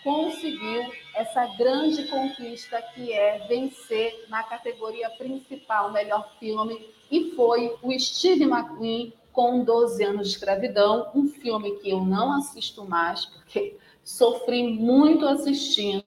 conseguiu 0.04 0.94
essa 1.16 1.48
grande 1.58 2.08
conquista 2.08 2.80
que 2.94 3.12
é 3.12 3.48
vencer 3.48 4.26
na 4.30 4.44
categoria 4.44 5.10
principal, 5.12 5.92
melhor 5.92 6.36
filme, 6.40 6.88
e 7.10 7.32
foi 7.36 7.76
o 7.82 8.00
Steve 8.00 8.44
McQueen 8.44 9.12
com 9.32 9.64
12 9.64 10.04
anos 10.04 10.28
de 10.28 10.36
escravidão, 10.36 11.10
um 11.16 11.30
filme 11.30 11.78
que 11.78 11.90
eu 11.90 12.06
não 12.06 12.34
assisto 12.34 12.86
mais, 12.86 13.26
porque 13.26 13.76
sofri 14.04 14.72
muito 14.72 15.26
assistindo 15.26 16.04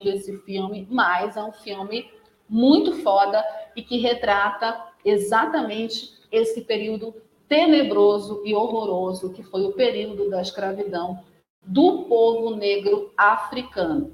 esse 0.00 0.38
filme, 0.38 0.86
mas 0.90 1.36
é 1.36 1.42
um 1.42 1.52
filme 1.52 2.10
muito 2.48 3.02
foda 3.02 3.44
e 3.76 3.82
que 3.82 3.98
retrata 3.98 4.80
exatamente 5.04 6.12
esse 6.30 6.62
período 6.62 7.14
tenebroso 7.48 8.42
e 8.44 8.54
horroroso 8.54 9.32
que 9.32 9.42
foi 9.42 9.64
o 9.64 9.72
período 9.72 10.28
da 10.28 10.42
escravidão 10.42 11.24
do 11.62 12.04
povo 12.04 12.54
negro 12.54 13.12
africano. 13.16 14.12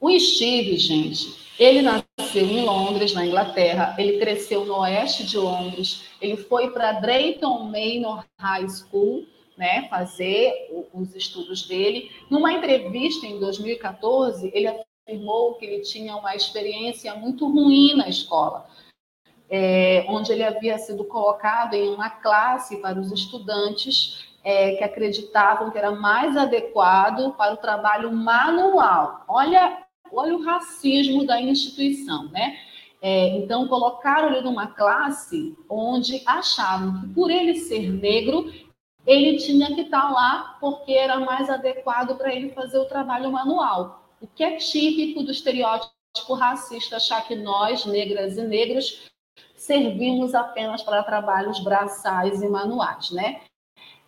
O 0.00 0.10
Steve, 0.18 0.76
gente, 0.76 1.50
ele 1.58 1.82
nasceu 1.82 2.46
em 2.46 2.64
Londres, 2.64 3.12
na 3.12 3.26
Inglaterra, 3.26 3.94
ele 3.98 4.18
cresceu 4.18 4.64
no 4.64 4.78
oeste 4.78 5.26
de 5.26 5.36
Londres, 5.36 6.04
ele 6.22 6.36
foi 6.36 6.70
para 6.70 6.92
Drayton 6.92 7.64
Manor 7.64 8.24
High 8.38 8.68
School, 8.68 9.26
né, 9.58 9.86
fazer 9.90 10.70
os 10.94 11.14
estudos 11.14 11.68
dele. 11.68 12.10
Numa 12.30 12.50
entrevista 12.50 13.26
em 13.26 13.38
2014, 13.38 14.50
ele 14.54 14.66
afirmou 15.10 15.54
que 15.54 15.66
ele 15.66 15.80
tinha 15.80 16.16
uma 16.16 16.34
experiência 16.34 17.14
muito 17.14 17.48
ruim 17.48 17.94
na 17.96 18.08
escola, 18.08 18.66
é, 19.50 20.04
onde 20.08 20.32
ele 20.32 20.44
havia 20.44 20.78
sido 20.78 21.04
colocado 21.04 21.74
em 21.74 21.92
uma 21.92 22.08
classe 22.08 22.76
para 22.76 22.98
os 22.98 23.10
estudantes 23.10 24.24
é, 24.44 24.76
que 24.76 24.84
acreditavam 24.84 25.70
que 25.70 25.78
era 25.78 25.90
mais 25.90 26.36
adequado 26.36 27.32
para 27.32 27.54
o 27.54 27.58
trabalho 27.58 28.12
manual. 28.12 29.24
Olha, 29.28 29.82
olha 30.12 30.36
o 30.36 30.44
racismo 30.44 31.26
da 31.26 31.40
instituição, 31.40 32.28
né? 32.30 32.56
É, 33.02 33.28
então, 33.38 33.66
colocaram 33.66 34.28
ele 34.28 34.42
numa 34.42 34.66
classe 34.66 35.56
onde 35.68 36.22
achavam 36.26 37.00
que, 37.00 37.08
por 37.08 37.30
ele 37.30 37.56
ser 37.56 37.90
negro, 37.90 38.52
ele 39.06 39.38
tinha 39.38 39.74
que 39.74 39.80
estar 39.80 40.10
lá 40.10 40.58
porque 40.60 40.92
era 40.92 41.18
mais 41.18 41.48
adequado 41.48 42.16
para 42.16 42.32
ele 42.34 42.50
fazer 42.50 42.78
o 42.78 42.84
trabalho 42.84 43.32
manual. 43.32 43.99
O 44.20 44.26
que 44.26 44.44
é 44.44 44.56
típico 44.56 45.22
do 45.22 45.30
estereótipo 45.30 46.34
racista, 46.34 46.96
achar 46.96 47.26
que 47.26 47.34
nós, 47.34 47.86
negras 47.86 48.36
e 48.36 48.42
negros, 48.42 49.10
servimos 49.56 50.34
apenas 50.34 50.82
para 50.82 51.02
trabalhos 51.02 51.60
braçais 51.60 52.42
e 52.42 52.48
manuais, 52.48 53.10
né? 53.10 53.40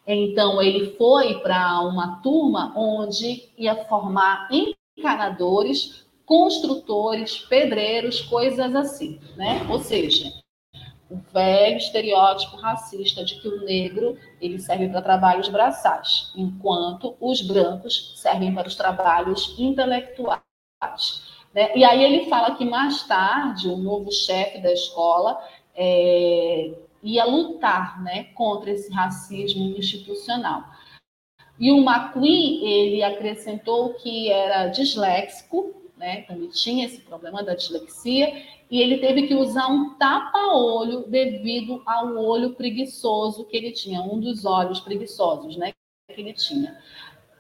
Então, 0.07 0.61
ele 0.61 0.97
foi 0.97 1.39
para 1.41 1.81
uma 1.81 2.21
turma 2.23 2.73
onde 2.77 3.49
ia 3.57 3.85
formar 3.85 4.49
encanadores, 4.51 6.05
construtores, 6.27 7.39
pedreiros, 7.39 8.21
coisas 8.21 8.75
assim, 8.75 9.21
né? 9.37 9.65
Ou 9.71 9.79
seja, 9.79 10.42
o 11.13 11.21
velho 11.31 11.77
estereótipo 11.77 12.57
racista 12.57 13.23
de 13.23 13.39
que 13.39 13.47
o 13.47 13.65
negro 13.65 14.19
ele 14.41 14.59
serve 14.59 14.89
para 14.89 15.03
trabalhos 15.03 15.49
braçais, 15.51 16.33
enquanto 16.35 17.15
os 17.21 17.43
brancos 17.43 18.15
servem 18.17 18.55
para 18.55 18.67
os 18.67 18.75
trabalhos 18.75 19.55
intelectuais. 19.59 20.43
Né? 21.55 21.77
E 21.77 21.85
aí 21.85 22.03
ele 22.03 22.31
fala 22.31 22.55
que 22.55 22.65
mais 22.65 23.07
tarde 23.07 23.69
o 23.69 23.77
novo 23.77 24.11
chefe 24.11 24.59
da 24.63 24.73
escola 24.73 25.39
é, 25.75 26.73
ia 27.03 27.25
lutar 27.27 28.03
né, 28.03 28.25
contra 28.35 28.71
esse 28.71 28.91
racismo 28.91 29.77
institucional. 29.77 30.65
E 31.61 31.71
o 31.71 31.79
McQueen, 31.79 32.65
ele 32.65 33.03
acrescentou 33.03 33.93
que 33.95 34.31
era 34.31 34.69
disléxico, 34.69 35.75
né, 35.97 36.23
também 36.23 36.49
tinha 36.49 36.87
esse 36.87 37.03
problema 37.03 37.43
da 37.43 37.55
dislexia, 37.55 38.33
e 38.73 38.81
ele 38.81 38.97
teve 38.97 39.27
que 39.27 39.35
usar 39.35 39.69
um 39.69 39.91
tapa-olho 39.99 41.05
devido 41.07 41.83
ao 41.85 42.17
olho 42.17 42.55
preguiçoso 42.55 43.45
que 43.45 43.55
ele 43.55 43.71
tinha, 43.71 44.01
um 44.01 44.19
dos 44.19 44.47
olhos 44.47 44.81
preguiçosos, 44.81 45.59
né, 45.59 45.75
que 46.09 46.19
ele 46.19 46.33
tinha. 46.33 46.75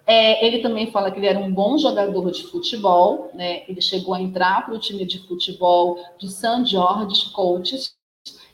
É, 0.07 0.47
ele 0.47 0.59
também 0.59 0.91
fala 0.91 1.11
que 1.11 1.19
ele 1.19 1.27
era 1.27 1.39
um 1.39 1.51
bom 1.51 1.79
jogador 1.79 2.31
de 2.31 2.43
futebol, 2.43 3.31
né? 3.33 3.63
Ele 3.67 3.81
chegou 3.81 4.13
a 4.13 4.21
entrar 4.21 4.67
para 4.67 4.75
o 4.75 4.79
time 4.79 5.07
de 5.07 5.27
futebol 5.27 5.99
de 6.19 6.29
St. 6.29 6.67
George's 6.67 7.25
Coaches. 7.29 7.95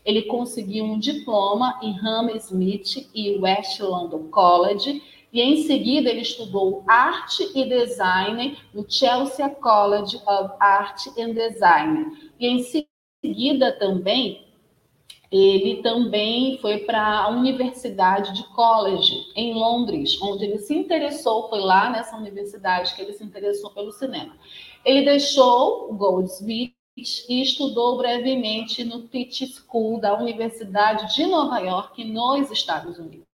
Ele 0.05 0.23
conseguiu 0.23 0.85
um 0.85 1.01
diploma 1.01 1.81
em 1.83 1.99
Hammersmith 1.99 3.09
e 3.13 3.39
West 3.39 3.81
London 3.81 4.29
College 4.29 5.03
e 5.33 5.41
em 5.41 5.65
seguida 5.65 6.09
ele 6.09 6.23
estudou 6.23 6.85
arte 6.87 7.51
e 7.55 7.69
design 7.69 8.57
no 8.73 8.85
Chelsea 8.89 9.49
College 9.51 10.17
of 10.27 10.55
Art 10.59 11.07
and 11.19 11.35
Design. 11.35 12.33
E 12.39 12.47
em 12.47 12.65
seguida 13.23 13.73
também 13.79 14.49
ele 15.31 15.83
também 15.83 16.57
foi 16.59 16.79
para 16.79 17.21
a 17.21 17.29
Universidade 17.29 18.35
de 18.35 18.45
College 18.55 19.27
em 19.37 19.53
Londres, 19.53 20.19
onde 20.23 20.45
ele 20.45 20.59
se 20.59 20.75
interessou, 20.75 21.51
foi 21.51 21.61
lá 21.61 21.91
nessa 21.91 22.17
universidade 22.17 22.95
que 22.95 23.03
ele 23.03 23.13
se 23.13 23.23
interessou 23.23 23.71
pelo 23.71 23.93
cinema. 23.93 24.35
Ele 24.85 25.05
deixou 25.05 25.91
o 25.91 25.95
Goldsmith 25.95 26.73
e 26.97 27.43
estudou 27.43 27.99
brevemente 27.99 28.83
no 28.85 29.03
Pitt 29.03 29.47
School 29.47 30.01
da 30.01 30.19
Universidade 30.19 31.15
de 31.15 31.27
Nova 31.27 31.59
York, 31.59 32.03
nos 32.05 32.51
Estados 32.51 32.99
Unidos. 32.99 33.28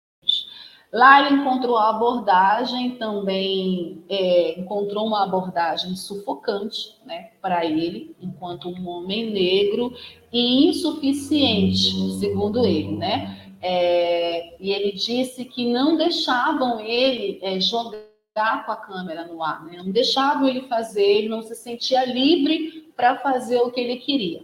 Lá 0.93 1.25
ele 1.25 1.41
encontrou 1.41 1.75
a 1.75 1.89
abordagem 1.89 2.97
também, 2.97 4.03
é, 4.07 4.59
encontrou 4.59 5.07
uma 5.07 5.23
abordagem 5.23 5.95
sufocante 5.95 6.95
né, 7.03 7.31
para 7.41 7.65
ele, 7.65 8.15
enquanto 8.21 8.69
um 8.69 8.87
homem 8.87 9.31
negro, 9.31 9.91
e 10.31 10.69
insuficiente, 10.69 12.19
segundo 12.19 12.63
ele. 12.63 12.95
Né? 12.95 13.55
É, 13.59 14.55
e 14.59 14.71
ele 14.71 14.91
disse 14.91 15.45
que 15.45 15.73
não 15.73 15.97
deixavam 15.97 16.79
ele 16.79 17.39
é, 17.41 17.59
jogar 17.59 18.63
com 18.63 18.71
a 18.71 18.75
câmera 18.75 19.25
no 19.25 19.41
ar, 19.41 19.65
né? 19.65 19.77
não 19.77 19.91
deixavam 19.91 20.47
ele 20.47 20.61
fazer, 20.67 21.03
ele 21.03 21.27
não 21.27 21.41
se 21.41 21.55
sentia 21.55 22.05
livre 22.05 22.91
para 22.95 23.17
fazer 23.17 23.59
o 23.61 23.71
que 23.71 23.81
ele 23.81 23.95
queria. 23.95 24.43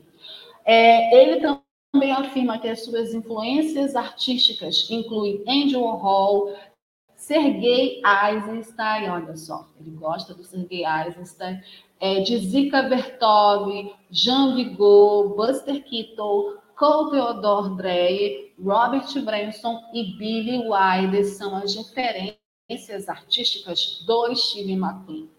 É, 0.65 1.21
ele 1.21 1.41
também 1.41 1.68
também 1.91 2.11
afirma 2.11 2.59
que 2.59 2.67
as 2.67 2.83
suas 2.83 3.13
influências 3.13 3.95
artísticas 3.95 4.87
incluem 4.89 5.43
Andy 5.47 5.75
Warhol, 5.75 6.55
Sergei 7.15 8.01
Eisenstein, 8.05 9.09
olha 9.09 9.35
só, 9.35 9.67
ele 9.79 9.91
gosta 9.91 10.33
do 10.33 10.43
Sergei 10.43 10.85
Eisenstein, 10.85 11.61
é, 11.99 12.21
de 12.21 12.37
Zika 12.37 12.87
Vertov, 12.87 13.93
Jean 14.09 14.55
Vigo, 14.55 15.33
Buster 15.35 15.83
Keaton, 15.83 16.57
Cole 16.77 17.11
Theodore 17.11 17.75
Dreyer, 17.75 18.53
Robert 18.63 19.07
Branson 19.25 19.81
e 19.93 20.17
Billy 20.17 20.59
Wilder 20.59 21.25
são 21.25 21.57
as 21.57 21.75
referências 21.75 23.09
artísticas 23.09 24.03
do 24.05 24.33
Steve 24.35 24.73
McQueen. 24.73 25.29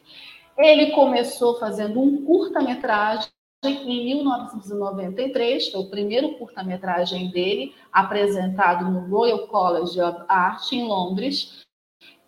Ele 0.59 0.91
começou 0.91 1.59
fazendo 1.59 1.99
um 1.99 2.27
curta-metragem 2.27 3.31
em 3.63 4.05
1993, 4.07 5.69
que 5.69 5.77
é 5.77 5.79
o 5.79 5.91
primeiro 5.91 6.35
curta-metragem 6.39 7.31
dele, 7.31 7.75
apresentado 7.93 8.91
no 8.91 9.09
Royal 9.09 9.47
College 9.49 10.01
of 10.01 10.21
Art 10.29 10.73
em 10.73 10.87
Londres. 10.87 11.61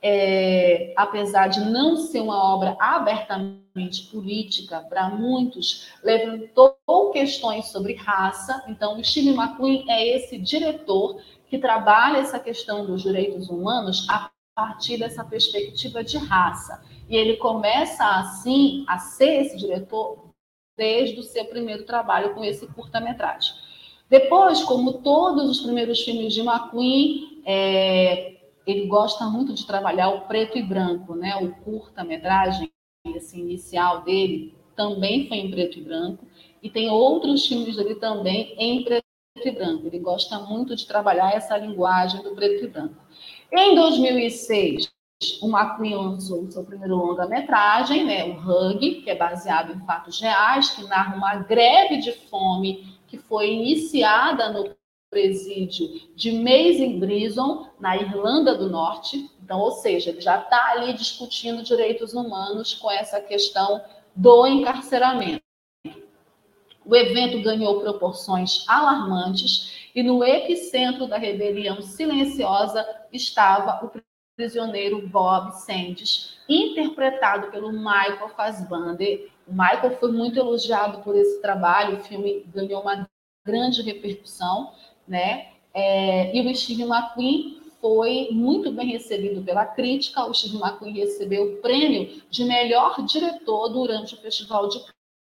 É, 0.04 0.92
apesar 0.96 1.46
de 1.46 1.60
não 1.60 1.96
ser 1.96 2.20
uma 2.20 2.36
obra 2.54 2.76
abertamente 2.78 4.10
política 4.10 4.80
para 4.80 5.08
muitos, 5.08 5.88
levantou 6.02 7.10
questões 7.12 7.68
sobre 7.68 7.94
raça. 7.94 8.64
Então, 8.68 9.02
Steve 9.02 9.30
McQueen 9.30 9.88
é 9.88 10.16
esse 10.16 10.38
diretor 10.38 11.22
que 11.46 11.56
trabalha 11.56 12.18
essa 12.18 12.38
questão 12.38 12.84
dos 12.84 13.02
direitos 13.02 13.48
humanos 13.48 14.06
a 14.10 14.28
partir 14.54 14.98
dessa 14.98 15.24
perspectiva 15.24 16.02
de 16.02 16.18
raça. 16.18 16.82
E 17.08 17.16
ele 17.16 17.36
começa, 17.36 18.04
assim, 18.04 18.84
a 18.88 18.98
ser 18.98 19.42
esse 19.42 19.56
diretor 19.56 20.31
desde 20.76 21.20
o 21.20 21.22
seu 21.22 21.44
primeiro 21.46 21.84
trabalho 21.84 22.34
com 22.34 22.44
esse 22.44 22.66
curta-metragem. 22.66 23.54
Depois, 24.08 24.62
como 24.64 24.94
todos 24.94 25.48
os 25.48 25.60
primeiros 25.60 26.02
filmes 26.02 26.34
de 26.34 26.40
McQueen, 26.40 27.42
é, 27.46 28.36
ele 28.66 28.86
gosta 28.86 29.24
muito 29.26 29.54
de 29.54 29.66
trabalhar 29.66 30.10
o 30.10 30.22
preto 30.22 30.58
e 30.58 30.62
branco, 30.62 31.14
né? 31.14 31.36
O 31.36 31.50
curta-metragem 31.62 32.70
assim, 33.16 33.40
inicial 33.40 34.02
dele 34.02 34.54
também 34.76 35.26
foi 35.28 35.38
em 35.38 35.50
preto 35.50 35.78
e 35.78 35.82
branco, 35.82 36.26
e 36.62 36.70
tem 36.70 36.88
outros 36.88 37.46
filmes 37.46 37.76
dele 37.76 37.96
também 37.96 38.54
em 38.58 38.84
preto 38.84 39.02
e 39.44 39.50
branco. 39.50 39.86
Ele 39.86 39.98
gosta 39.98 40.38
muito 40.38 40.76
de 40.76 40.86
trabalhar 40.86 41.32
essa 41.32 41.56
linguagem 41.56 42.22
do 42.22 42.34
preto 42.34 42.64
e 42.64 42.68
branco. 42.68 42.94
Em 43.52 43.74
2006, 43.74 44.90
o 45.40 45.48
McQueen 45.48 45.94
lançou 45.94 46.50
seu 46.50 46.64
primeiro 46.64 46.96
longa-metragem, 46.96 48.04
né, 48.04 48.24
o 48.24 48.38
Hug, 48.38 49.02
que 49.02 49.10
é 49.10 49.14
baseado 49.14 49.72
em 49.72 49.86
fatos 49.86 50.20
reais, 50.20 50.70
que 50.70 50.84
narra 50.84 51.16
uma 51.16 51.36
greve 51.36 51.98
de 51.98 52.12
fome 52.12 52.96
que 53.06 53.18
foi 53.18 53.52
iniciada 53.52 54.50
no 54.50 54.74
presídio 55.10 55.88
de 56.16 56.32
Mason 56.32 56.98
Brison, 56.98 57.68
na 57.78 57.94
Irlanda 57.96 58.56
do 58.56 58.70
Norte. 58.70 59.30
Então, 59.42 59.60
ou 59.60 59.72
seja, 59.72 60.08
ele 60.08 60.22
já 60.22 60.38
está 60.38 60.70
ali 60.70 60.94
discutindo 60.94 61.62
direitos 61.62 62.14
humanos 62.14 62.74
com 62.74 62.90
essa 62.90 63.20
questão 63.20 63.82
do 64.16 64.46
encarceramento. 64.46 65.42
O 66.84 66.96
evento 66.96 67.42
ganhou 67.42 67.80
proporções 67.80 68.64
alarmantes 68.66 69.90
e 69.94 70.02
no 70.02 70.24
epicentro 70.24 71.06
da 71.06 71.18
rebelião 71.18 71.82
silenciosa 71.82 72.84
estava 73.12 73.84
o 73.84 73.90
prisioneiro 74.36 75.06
Bob 75.08 75.52
Sands, 75.52 76.38
interpretado 76.48 77.50
pelo 77.50 77.72
Michael 77.72 78.28
Fassbender. 78.36 79.30
O 79.46 79.52
Michael 79.52 79.96
foi 79.98 80.12
muito 80.12 80.38
elogiado 80.38 81.02
por 81.02 81.16
esse 81.16 81.40
trabalho, 81.40 81.98
o 81.98 82.00
filme 82.00 82.44
ganhou 82.54 82.82
uma 82.82 83.08
grande 83.44 83.82
repercussão, 83.82 84.72
né? 85.06 85.52
É, 85.74 86.36
e 86.36 86.40
o 86.40 86.54
Steve 86.54 86.82
McQueen 86.82 87.60
foi 87.80 88.28
muito 88.30 88.70
bem 88.70 88.86
recebido 88.92 89.42
pela 89.42 89.66
crítica. 89.66 90.24
O 90.24 90.34
Steve 90.34 90.56
McQueen 90.56 90.94
recebeu 90.94 91.44
o 91.44 91.56
prêmio 91.56 92.22
de 92.30 92.44
melhor 92.44 93.02
diretor 93.04 93.68
durante 93.68 94.14
o 94.14 94.18
Festival 94.18 94.68
de 94.68 94.80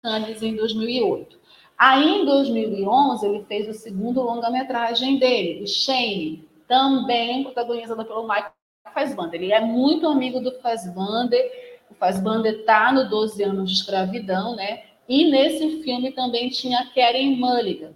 Cannes 0.03 0.41
em 0.41 0.55
2008. 0.55 1.39
Aí, 1.77 2.21
em 2.21 2.25
2011, 2.25 3.25
ele 3.25 3.45
fez 3.45 3.67
o 3.67 3.73
segundo 3.73 4.21
longa-metragem 4.21 5.17
dele, 5.17 5.63
o 5.63 5.67
Shane, 5.67 6.47
também 6.67 7.43
protagonizado 7.43 8.05
pelo 8.05 8.23
Michael 8.23 8.53
Fassbander. 8.93 9.41
Ele 9.41 9.51
é 9.51 9.61
muito 9.61 10.07
amigo 10.07 10.39
do 10.39 10.51
Fassbander. 10.59 11.79
O 11.89 11.93
Fassbander 11.95 12.59
está 12.59 12.91
no 12.91 13.09
12 13.09 13.43
anos 13.43 13.69
de 13.69 13.77
escravidão, 13.77 14.55
né? 14.55 14.83
E 15.07 15.29
nesse 15.29 15.81
filme 15.83 16.11
também 16.11 16.49
tinha 16.49 16.89
Karen 16.93 17.35
Mulligan, 17.35 17.93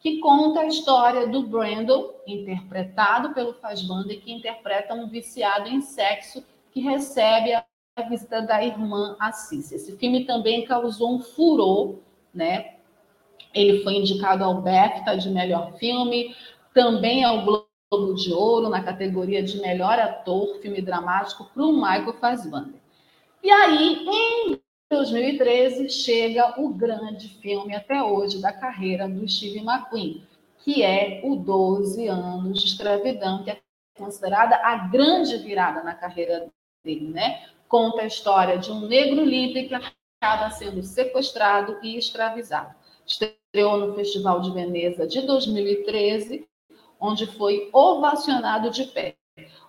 que 0.00 0.18
conta 0.18 0.60
a 0.60 0.66
história 0.66 1.26
do 1.26 1.42
Brandon, 1.42 2.12
interpretado 2.26 3.32
pelo 3.32 3.54
Fassbander, 3.54 4.20
que 4.20 4.32
interpreta 4.32 4.94
um 4.94 5.08
viciado 5.08 5.68
em 5.68 5.80
sexo 5.80 6.44
que 6.72 6.80
recebe 6.80 7.54
a 7.54 7.64
visita 8.08 8.42
da 8.42 8.62
irmã 8.62 9.16
Assis. 9.18 9.72
Esse 9.72 9.96
filme 9.96 10.26
também 10.26 10.66
causou 10.66 11.14
um 11.14 11.20
furor, 11.20 11.96
né? 12.34 12.74
Ele 13.54 13.82
foi 13.82 13.94
indicado 13.94 14.44
ao 14.44 14.60
BAFTA 14.60 15.16
de 15.16 15.30
melhor 15.30 15.72
filme, 15.78 16.36
também 16.74 17.24
ao 17.24 17.42
Globo 17.42 17.65
Globo 17.88 18.14
de 18.14 18.32
Ouro 18.32 18.68
na 18.68 18.82
categoria 18.82 19.42
de 19.42 19.60
melhor 19.60 19.96
ator 19.98 20.56
filme 20.60 20.82
dramático 20.82 21.44
para 21.44 21.62
o 21.62 21.72
Michael 21.72 22.14
Fassbender. 22.14 22.80
E 23.40 23.48
aí, 23.48 24.04
em 24.08 24.60
2013, 24.90 25.88
chega 25.88 26.60
o 26.60 26.70
grande 26.70 27.28
filme 27.40 27.76
até 27.76 28.02
hoje 28.02 28.40
da 28.40 28.52
carreira 28.52 29.08
do 29.08 29.28
Steve 29.28 29.60
McQueen, 29.60 30.26
que 30.58 30.82
é 30.82 31.20
o 31.22 31.36
12 31.36 32.08
anos 32.08 32.60
de 32.60 32.66
escravidão, 32.66 33.44
que 33.44 33.52
é 33.52 33.60
considerada 33.96 34.56
a 34.56 34.88
grande 34.88 35.36
virada 35.38 35.84
na 35.84 35.94
carreira 35.94 36.48
dele, 36.84 37.08
né? 37.08 37.46
Conta 37.68 38.02
a 38.02 38.06
história 38.06 38.58
de 38.58 38.70
um 38.72 38.80
negro 38.80 39.24
livre 39.24 39.68
que 39.68 39.74
acaba 39.74 40.50
sendo 40.50 40.82
sequestrado 40.82 41.78
e 41.84 41.96
escravizado. 41.96 42.74
Estreou 43.06 43.78
no 43.78 43.94
Festival 43.94 44.40
de 44.40 44.50
Veneza 44.50 45.06
de 45.06 45.22
2013 45.22 46.48
onde 47.00 47.26
foi 47.26 47.68
ovacionado 47.72 48.70
de 48.70 48.84
pé. 48.84 49.16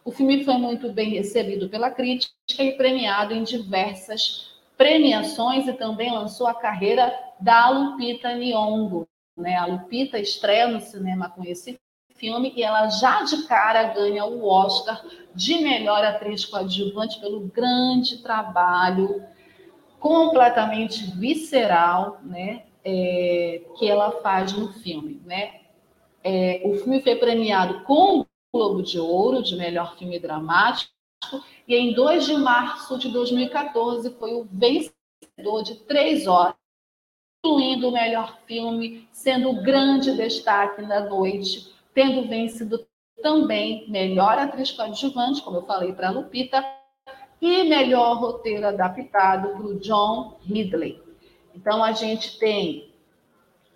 O 0.03 0.11
filme 0.11 0.43
foi 0.43 0.55
muito 0.55 0.91
bem 0.91 1.09
recebido 1.09 1.67
pela 1.69 1.91
crítica 1.91 2.33
e 2.59 2.77
premiado 2.77 3.33
em 3.33 3.43
diversas 3.43 4.55
premiações 4.77 5.67
e 5.67 5.73
também 5.73 6.11
lançou 6.11 6.47
a 6.47 6.53
carreira 6.53 7.13
da 7.39 7.69
Lupita 7.69 8.33
Nyong'o. 8.33 9.07
Né? 9.35 9.55
A 9.55 9.65
Lupita 9.65 10.17
estreia 10.17 10.67
no 10.67 10.79
cinema 10.79 11.29
com 11.29 11.43
esse 11.43 11.77
filme 12.15 12.53
e 12.55 12.63
ela 12.63 12.87
já 12.89 13.23
de 13.23 13.45
cara 13.45 13.83
ganha 13.93 14.25
o 14.25 14.47
Oscar 14.47 15.03
de 15.35 15.59
melhor 15.59 16.03
atriz 16.03 16.45
coadjuvante 16.45 17.19
pelo 17.19 17.41
grande 17.41 18.23
trabalho 18.23 19.23
completamente 19.99 21.03
visceral, 21.11 22.19
né? 22.23 22.63
é, 22.89 23.61
que 23.77 23.85
ela 23.89 24.11
faz 24.21 24.53
no 24.53 24.71
filme, 24.71 25.21
né? 25.25 25.66
É, 26.29 26.61
o 26.65 26.75
filme 26.75 27.01
foi 27.01 27.15
premiado 27.15 27.85
com 27.85 28.19
o 28.19 28.25
Globo 28.53 28.83
de 28.83 28.99
Ouro 28.99 29.41
de 29.41 29.55
melhor 29.55 29.95
filme 29.97 30.19
dramático 30.19 30.91
e 31.65 31.73
em 31.73 31.93
2 31.93 32.25
de 32.25 32.35
março 32.35 32.99
de 32.99 33.07
2014 33.07 34.13
foi 34.19 34.33
o 34.33 34.43
vencedor 34.43 35.63
de 35.63 35.75
três 35.85 36.27
horas, 36.27 36.53
incluindo 37.39 37.87
o 37.87 37.93
melhor 37.93 38.39
filme, 38.45 39.07
sendo 39.09 39.51
o 39.51 39.63
grande 39.63 40.17
destaque 40.17 40.81
da 40.81 40.99
noite, 40.99 41.73
tendo 41.93 42.27
vencido 42.27 42.85
também 43.21 43.89
melhor 43.89 44.37
atriz 44.37 44.69
coadjuvante, 44.69 45.41
como 45.41 45.59
eu 45.59 45.65
falei 45.65 45.93
para 45.93 46.09
Lupita, 46.09 46.61
e 47.41 47.63
melhor 47.63 48.17
roteiro 48.17 48.67
adaptado 48.67 49.47
para 49.51 49.65
o 49.65 49.79
John 49.79 50.37
Ridley. 50.41 51.01
Então, 51.55 51.81
a 51.81 51.93
gente 51.93 52.37
tem 52.37 52.93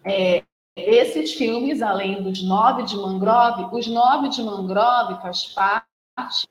é, 0.03 0.43
esses 0.89 1.33
filmes, 1.33 1.81
além 1.81 2.21
dos 2.21 2.43
nove 2.43 2.83
de 2.83 2.95
Mangrove, 2.95 3.75
os 3.75 3.87
nove 3.87 4.29
de 4.29 4.41
Mangrove 4.41 5.21
faz 5.21 5.45
parte 5.45 6.47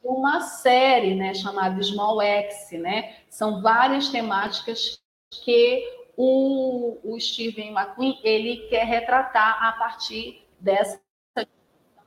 de 0.00 0.08
uma 0.08 0.40
série 0.40 1.14
né, 1.14 1.34
chamada 1.34 1.82
Small 1.82 2.20
X, 2.20 2.72
né? 2.72 3.16
São 3.28 3.62
várias 3.62 4.08
temáticas 4.08 5.00
que 5.30 5.84
o, 6.16 6.98
o 7.02 7.20
Steven 7.20 7.70
McQueen 7.70 8.18
ele 8.22 8.68
quer 8.68 8.84
retratar 8.84 9.64
a 9.64 9.72
partir 9.72 10.46
dessa 10.60 11.00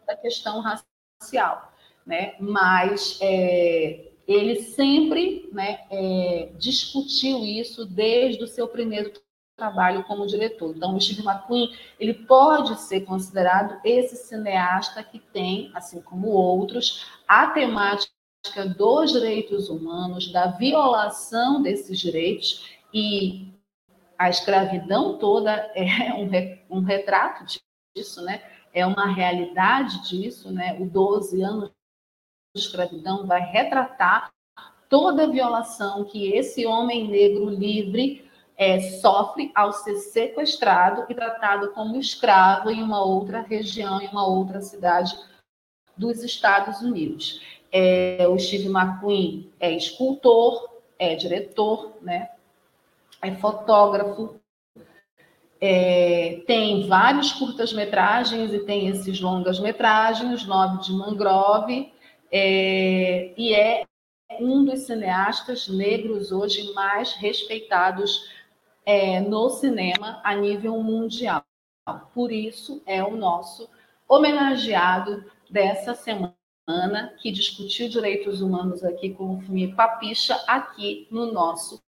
da 0.06 0.16
questão 0.16 0.62
racial, 0.62 1.74
né? 2.06 2.36
Mas 2.40 3.18
é, 3.22 4.12
ele 4.28 4.62
sempre 4.62 5.50
né, 5.52 5.86
é, 5.90 6.50
discutiu 6.58 7.40
isso 7.44 7.86
desde 7.86 8.44
o 8.44 8.48
seu 8.48 8.68
primeiro 8.68 9.12
trabalho 9.56 10.04
como 10.04 10.28
diretor. 10.28 10.76
Então, 10.76 10.96
o 10.96 11.02
Steve 11.02 11.22
McQueen 11.22 11.74
ele 12.00 12.14
pode 12.14 12.80
ser 12.82 13.02
considerado 13.02 13.80
esse 13.84 14.16
cineasta 14.16 15.04
que 15.04 15.20
tem, 15.20 15.72
assim 15.74 16.02
como 16.02 16.30
outros, 16.30 17.06
a 17.28 17.48
temática 17.48 18.14
dos 18.78 19.12
direitos 19.12 19.70
humanos, 19.70 20.32
da 20.32 20.48
violação 20.48 21.62
desses 21.62 22.00
direitos 22.00 22.70
e 22.94 23.52
a 24.18 24.30
escravidão 24.30 25.18
toda 25.18 25.52
é 25.76 26.14
um, 26.70 26.78
um 26.78 26.82
retrato 26.82 27.46
disso, 27.96 28.22
né? 28.22 28.44
É 28.74 28.86
uma 28.86 29.08
realidade 29.08 30.08
disso, 30.08 30.52
né? 30.52 30.78
O 30.80 30.86
12 30.86 31.42
anos 31.42 31.72
de 32.54 32.62
escravidão 32.62 33.26
vai 33.26 33.42
retratar 33.42 34.32
toda 34.90 35.24
a 35.24 35.28
violação 35.28 36.06
que 36.06 36.32
esse 36.34 36.66
homem 36.66 37.08
negro 37.08 37.50
livre 37.50 38.25
é, 38.58 38.80
sofre 38.80 39.52
ao 39.54 39.74
ser 39.74 39.96
sequestrado 39.98 41.06
e 41.10 41.14
tratado 41.14 41.72
como 41.72 41.98
escravo 41.98 42.70
em 42.70 42.82
uma 42.82 43.04
outra 43.04 43.42
região, 43.42 44.02
em 44.02 44.08
uma 44.08 44.28
outra 44.28 44.62
cidade 44.62 45.18
dos 45.98 46.24
Estados 46.24 46.82
Unidos. 46.82 47.42
É, 47.72 48.26
o 48.30 48.40
Steve 48.40 48.68
McQueen 48.68 49.52
é 49.60 49.72
escultor, 49.72 50.70
é 50.98 51.16
diretor, 51.16 51.98
né? 52.02 52.30
é 53.22 53.36
fotógrafo, 53.36 54.40
é, 55.60 56.44
tem 56.46 56.88
vários 56.88 57.32
curtas-metragens 57.32 58.54
e 58.54 58.60
tem 58.60 58.88
esses 58.88 59.20
longas-metragens, 59.20 60.46
Nove 60.46 60.84
de 60.84 60.94
Mangrove, 60.94 61.92
é, 62.32 63.34
e 63.38 63.54
é 63.54 63.84
um 64.40 64.66
dos 64.66 64.82
cineastas 64.82 65.68
negros 65.68 66.32
hoje 66.32 66.74
mais 66.74 67.14
respeitados 67.14 68.30
é, 68.86 69.20
no 69.20 69.50
cinema 69.50 70.22
a 70.24 70.36
nível 70.36 70.82
mundial. 70.82 71.44
Por 72.14 72.32
isso, 72.32 72.82
é 72.86 73.04
o 73.04 73.16
nosso 73.16 73.70
homenageado 74.08 75.26
dessa 75.50 75.94
semana, 75.94 76.36
que 77.20 77.32
discutiu 77.32 77.90
direitos 77.90 78.42
humanos 78.42 78.84
aqui 78.84 79.12
com 79.12 79.36
o 79.36 79.42
filme 79.42 79.74
Papicha, 79.76 80.36
aqui 80.48 81.08
no 81.12 81.32
nosso 81.32 81.82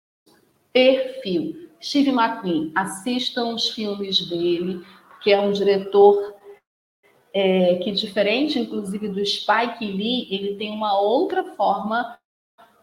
perfil. 0.73 1.70
Steve 1.82 2.10
McQueen, 2.10 2.73
assistam 2.74 3.55
os 3.55 3.70
filmes 3.70 4.28
dele, 4.28 4.85
que 5.23 5.32
é 5.32 5.40
um 5.40 5.52
diretor 5.52 6.35
é, 7.32 7.77
que, 7.77 7.93
diferente, 7.93 8.59
inclusive, 8.59 9.09
do 9.09 9.24
Spike 9.24 9.85
Lee, 9.85 10.27
ele 10.31 10.56
tem 10.56 10.70
uma 10.70 10.98
outra 10.98 11.44
forma 11.55 12.18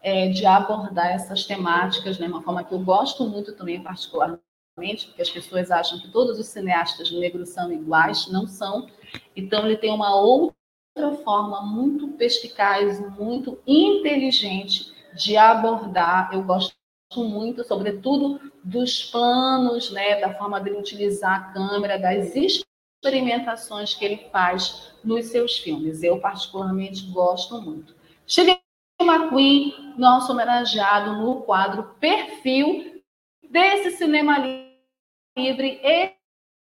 é, 0.04 0.28
de 0.28 0.44
abordar 0.44 1.12
essas 1.12 1.44
temáticas, 1.44 2.18
né? 2.18 2.28
uma 2.28 2.42
forma 2.42 2.62
que 2.62 2.74
eu 2.74 2.78
gosto 2.78 3.26
muito 3.26 3.56
também, 3.56 3.82
particularmente, 3.82 5.06
porque 5.06 5.22
as 5.22 5.30
pessoas 5.30 5.70
acham 5.70 5.98
que 5.98 6.12
todos 6.12 6.38
os 6.38 6.46
cineastas 6.46 7.10
negros 7.10 7.48
são 7.48 7.72
iguais, 7.72 8.30
não 8.30 8.46
são. 8.46 8.86
Então, 9.34 9.64
ele 9.64 9.78
tem 9.78 9.90
uma 9.90 10.14
outra 10.14 10.54
forma 11.24 11.62
muito 11.62 12.08
perspicaz, 12.18 13.00
muito 13.16 13.58
inteligente 13.66 14.92
de 15.16 15.38
abordar. 15.38 16.28
Eu 16.34 16.42
gosto 16.42 16.74
muito, 17.16 17.64
sobretudo, 17.64 18.38
dos 18.62 19.04
planos, 19.04 19.90
né, 19.90 20.20
da 20.20 20.34
forma 20.34 20.60
dele 20.60 20.80
utilizar 20.80 21.34
a 21.34 21.52
câmera, 21.54 21.98
das 21.98 22.34
experimentações 22.36 23.94
que 23.94 24.04
ele 24.04 24.28
faz 24.30 24.92
nos 25.02 25.26
seus 25.26 25.56
filmes. 25.56 26.02
Eu, 26.02 26.20
particularmente, 26.20 27.06
gosto 27.06 27.58
muito. 27.62 27.94
Cheguei 28.26 28.63
McQueen, 29.04 29.94
nosso 29.96 30.32
homenageado 30.32 31.14
no 31.14 31.42
quadro 31.42 31.94
Perfil 32.00 33.02
desse 33.48 33.92
cinema 33.92 34.38
livre 35.36 35.80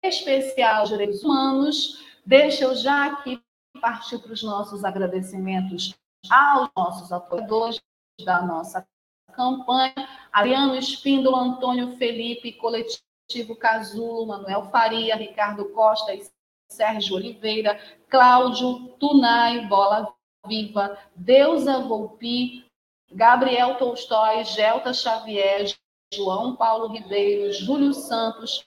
especial 0.04 0.84
de 0.84 0.92
direitos 0.92 1.24
humanos. 1.24 2.04
Deixa 2.26 2.66
eu 2.66 2.76
já 2.76 3.08
aqui 3.08 3.42
partir 3.82 4.20
para 4.20 4.34
os 4.34 4.44
nossos 4.44 4.84
agradecimentos 4.84 5.94
aos 6.30 6.70
nossos 6.76 7.12
apoiadores 7.12 7.82
da 8.24 8.42
nossa 8.42 8.88
campanha. 9.34 9.94
Adriano 10.32 10.76
Espíndola, 10.76 11.40
Antônio 11.40 11.98
Felipe, 11.98 12.54
Coletivo 12.54 13.56
Casulo, 13.60 14.28
Manuel 14.28 14.70
Faria, 14.72 15.16
Ricardo 15.16 15.66
Costa 15.70 16.14
e 16.14 16.26
Sérgio 16.72 17.16
Oliveira, 17.16 17.80
Cláudio 18.10 18.90
Tunai, 19.00 19.68
Bola 19.68 20.15
Viva, 20.48 20.98
Deusa 21.16 21.80
Volpi, 21.80 22.66
Gabriel 23.12 23.76
Tolstói, 23.76 24.44
Gelta 24.44 24.94
Xavier, 24.94 25.74
João 26.14 26.56
Paulo 26.56 26.88
Ribeiro, 26.88 27.52
Júlio 27.54 27.94
Santos, 27.94 28.66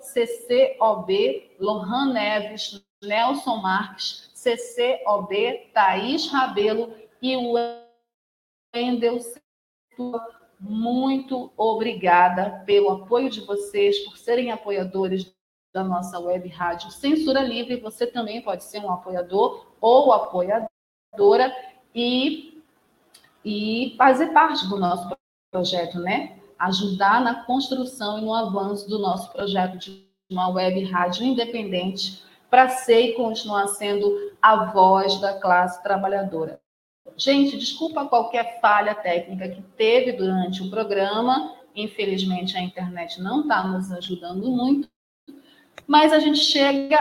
CCOB, 0.00 1.56
Lohan 1.60 2.12
Neves, 2.12 2.82
Nelson 3.02 3.56
Marques, 3.56 4.30
CCOB, 4.34 5.70
Thaís 5.72 6.28
Rabelo 6.30 6.94
e 7.20 7.36
o 7.36 7.54
Wendel 8.74 9.18
muito 10.60 11.52
obrigada 11.56 12.62
pelo 12.66 12.90
apoio 12.90 13.30
de 13.30 13.40
vocês, 13.42 14.00
por 14.00 14.16
serem 14.16 14.50
apoiadores 14.50 15.32
da 15.72 15.84
nossa 15.84 16.18
web 16.18 16.48
rádio 16.48 16.90
Censura 16.90 17.40
Livre. 17.40 17.80
Você 17.80 18.06
também 18.06 18.42
pode 18.42 18.64
ser 18.64 18.80
um 18.80 18.90
apoiador 18.90 19.66
ou 19.80 20.12
apoiadora 20.12 20.68
e, 21.94 22.62
e 23.44 23.94
fazer 23.96 24.28
parte 24.28 24.66
do 24.68 24.78
nosso 24.78 25.16
projeto, 25.50 25.98
né? 25.98 26.38
Ajudar 26.58 27.20
na 27.20 27.44
construção 27.44 28.18
e 28.18 28.22
no 28.22 28.34
avanço 28.34 28.88
do 28.88 28.98
nosso 28.98 29.32
projeto 29.32 29.78
de 29.78 30.06
uma 30.30 30.48
web 30.48 30.84
rádio 30.84 31.24
independente 31.24 32.22
para 32.50 32.68
ser 32.68 33.00
e 33.00 33.14
continuar 33.14 33.68
sendo 33.68 34.32
a 34.40 34.66
voz 34.66 35.20
da 35.20 35.38
classe 35.38 35.82
trabalhadora. 35.82 36.60
Gente, 37.16 37.58
desculpa 37.58 38.06
qualquer 38.06 38.60
falha 38.60 38.94
técnica 38.94 39.48
que 39.48 39.62
teve 39.76 40.12
durante 40.12 40.62
o 40.62 40.70
programa. 40.70 41.54
Infelizmente, 41.74 42.56
a 42.56 42.60
internet 42.60 43.20
não 43.20 43.42
está 43.42 43.66
nos 43.66 43.90
ajudando 43.90 44.50
muito. 44.50 44.88
Mas 45.86 46.12
a 46.12 46.18
gente 46.18 46.38
chega 46.38 46.98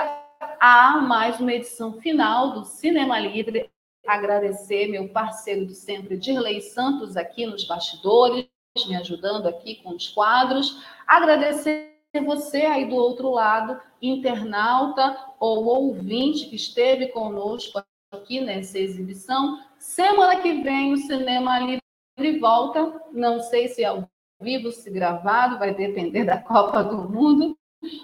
a 0.60 0.98
mais 1.02 1.40
uma 1.40 1.54
edição 1.54 1.94
final 2.00 2.52
do 2.52 2.66
Cinema 2.66 3.20
Livre 3.20 3.70
agradecer 4.08 4.88
meu 4.88 5.10
parceiro 5.10 5.66
de 5.66 5.76
sempre, 5.76 6.18
Dirley 6.18 6.62
Santos, 6.62 7.18
aqui 7.18 7.46
nos 7.46 7.66
bastidores, 7.66 8.48
me 8.88 8.96
ajudando 8.96 9.48
aqui 9.48 9.76
com 9.84 9.90
os 9.96 10.08
quadros. 10.08 10.82
Agradecer 11.06 11.94
você 12.26 12.66
aí 12.66 12.86
do 12.86 12.96
outro 12.96 13.30
lado, 13.30 13.80
internauta 14.02 15.18
ou 15.40 15.66
ouvinte 15.66 16.48
que 16.48 16.56
esteve 16.56 17.08
conosco 17.08 17.84
aqui 18.12 18.40
nessa 18.40 18.80
exibição. 18.80 19.60
Semana 19.78 20.42
que 20.42 20.62
vem 20.62 20.94
o 20.94 20.98
Cinema 20.98 21.60
Livre 21.60 22.40
volta. 22.40 23.02
Não 23.12 23.40
sei 23.42 23.68
se 23.68 23.84
é 23.84 23.88
ao 23.88 24.10
vivo, 24.42 24.72
se 24.72 24.90
gravado, 24.90 25.60
vai 25.60 25.74
depender 25.74 26.24
da 26.24 26.38
Copa 26.38 26.84
do 26.84 27.10
Mundo. 27.10 27.58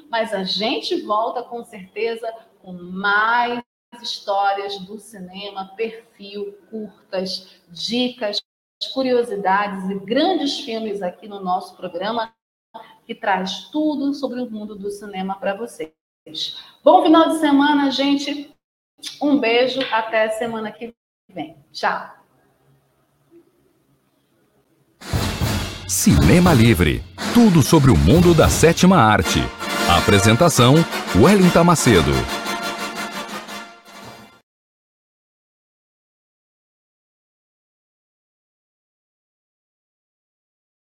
Mas 0.10 0.34
a 0.34 0.44
gente 0.44 1.02
volta 1.02 1.44
com 1.44 1.64
certeza 1.64 2.32
com 2.62 2.74
mais 2.74 3.62
histórias 4.02 4.80
do 4.80 4.98
cinema, 5.00 5.74
perfil, 5.76 6.58
curtas, 6.70 7.60
dicas, 7.70 8.42
curiosidades 8.94 9.90
e 9.90 10.00
grandes 10.00 10.60
filmes 10.60 11.02
aqui 11.02 11.28
no 11.28 11.42
nosso 11.42 11.76
programa. 11.76 12.34
que 13.06 13.14
traz 13.14 13.66
tudo 13.70 14.14
sobre 14.14 14.40
o 14.40 14.50
mundo 14.50 14.76
do 14.76 14.90
cinema 14.90 15.36
para 15.36 15.54
vocês. 15.54 15.92
Bom 16.82 17.04
final 17.04 17.30
de 17.30 17.40
semana, 17.40 17.92
gente. 17.92 18.50
Um 19.22 19.38
beijo, 19.38 19.82
até 19.92 20.30
semana 20.30 20.72
que 20.72 20.96
vem. 21.30 21.58
Tchau. 21.72 22.16
Cinema 25.86 26.54
Livre 26.54 27.04
tudo 27.34 27.64
sobre 27.64 27.90
o 27.90 27.98
mundo 27.98 28.34
da 28.34 28.48
sétima 28.48 28.98
arte. 28.98 29.40
apresentação: 29.90 30.76
Wellington 31.16 31.64
Macedo. 31.64 32.43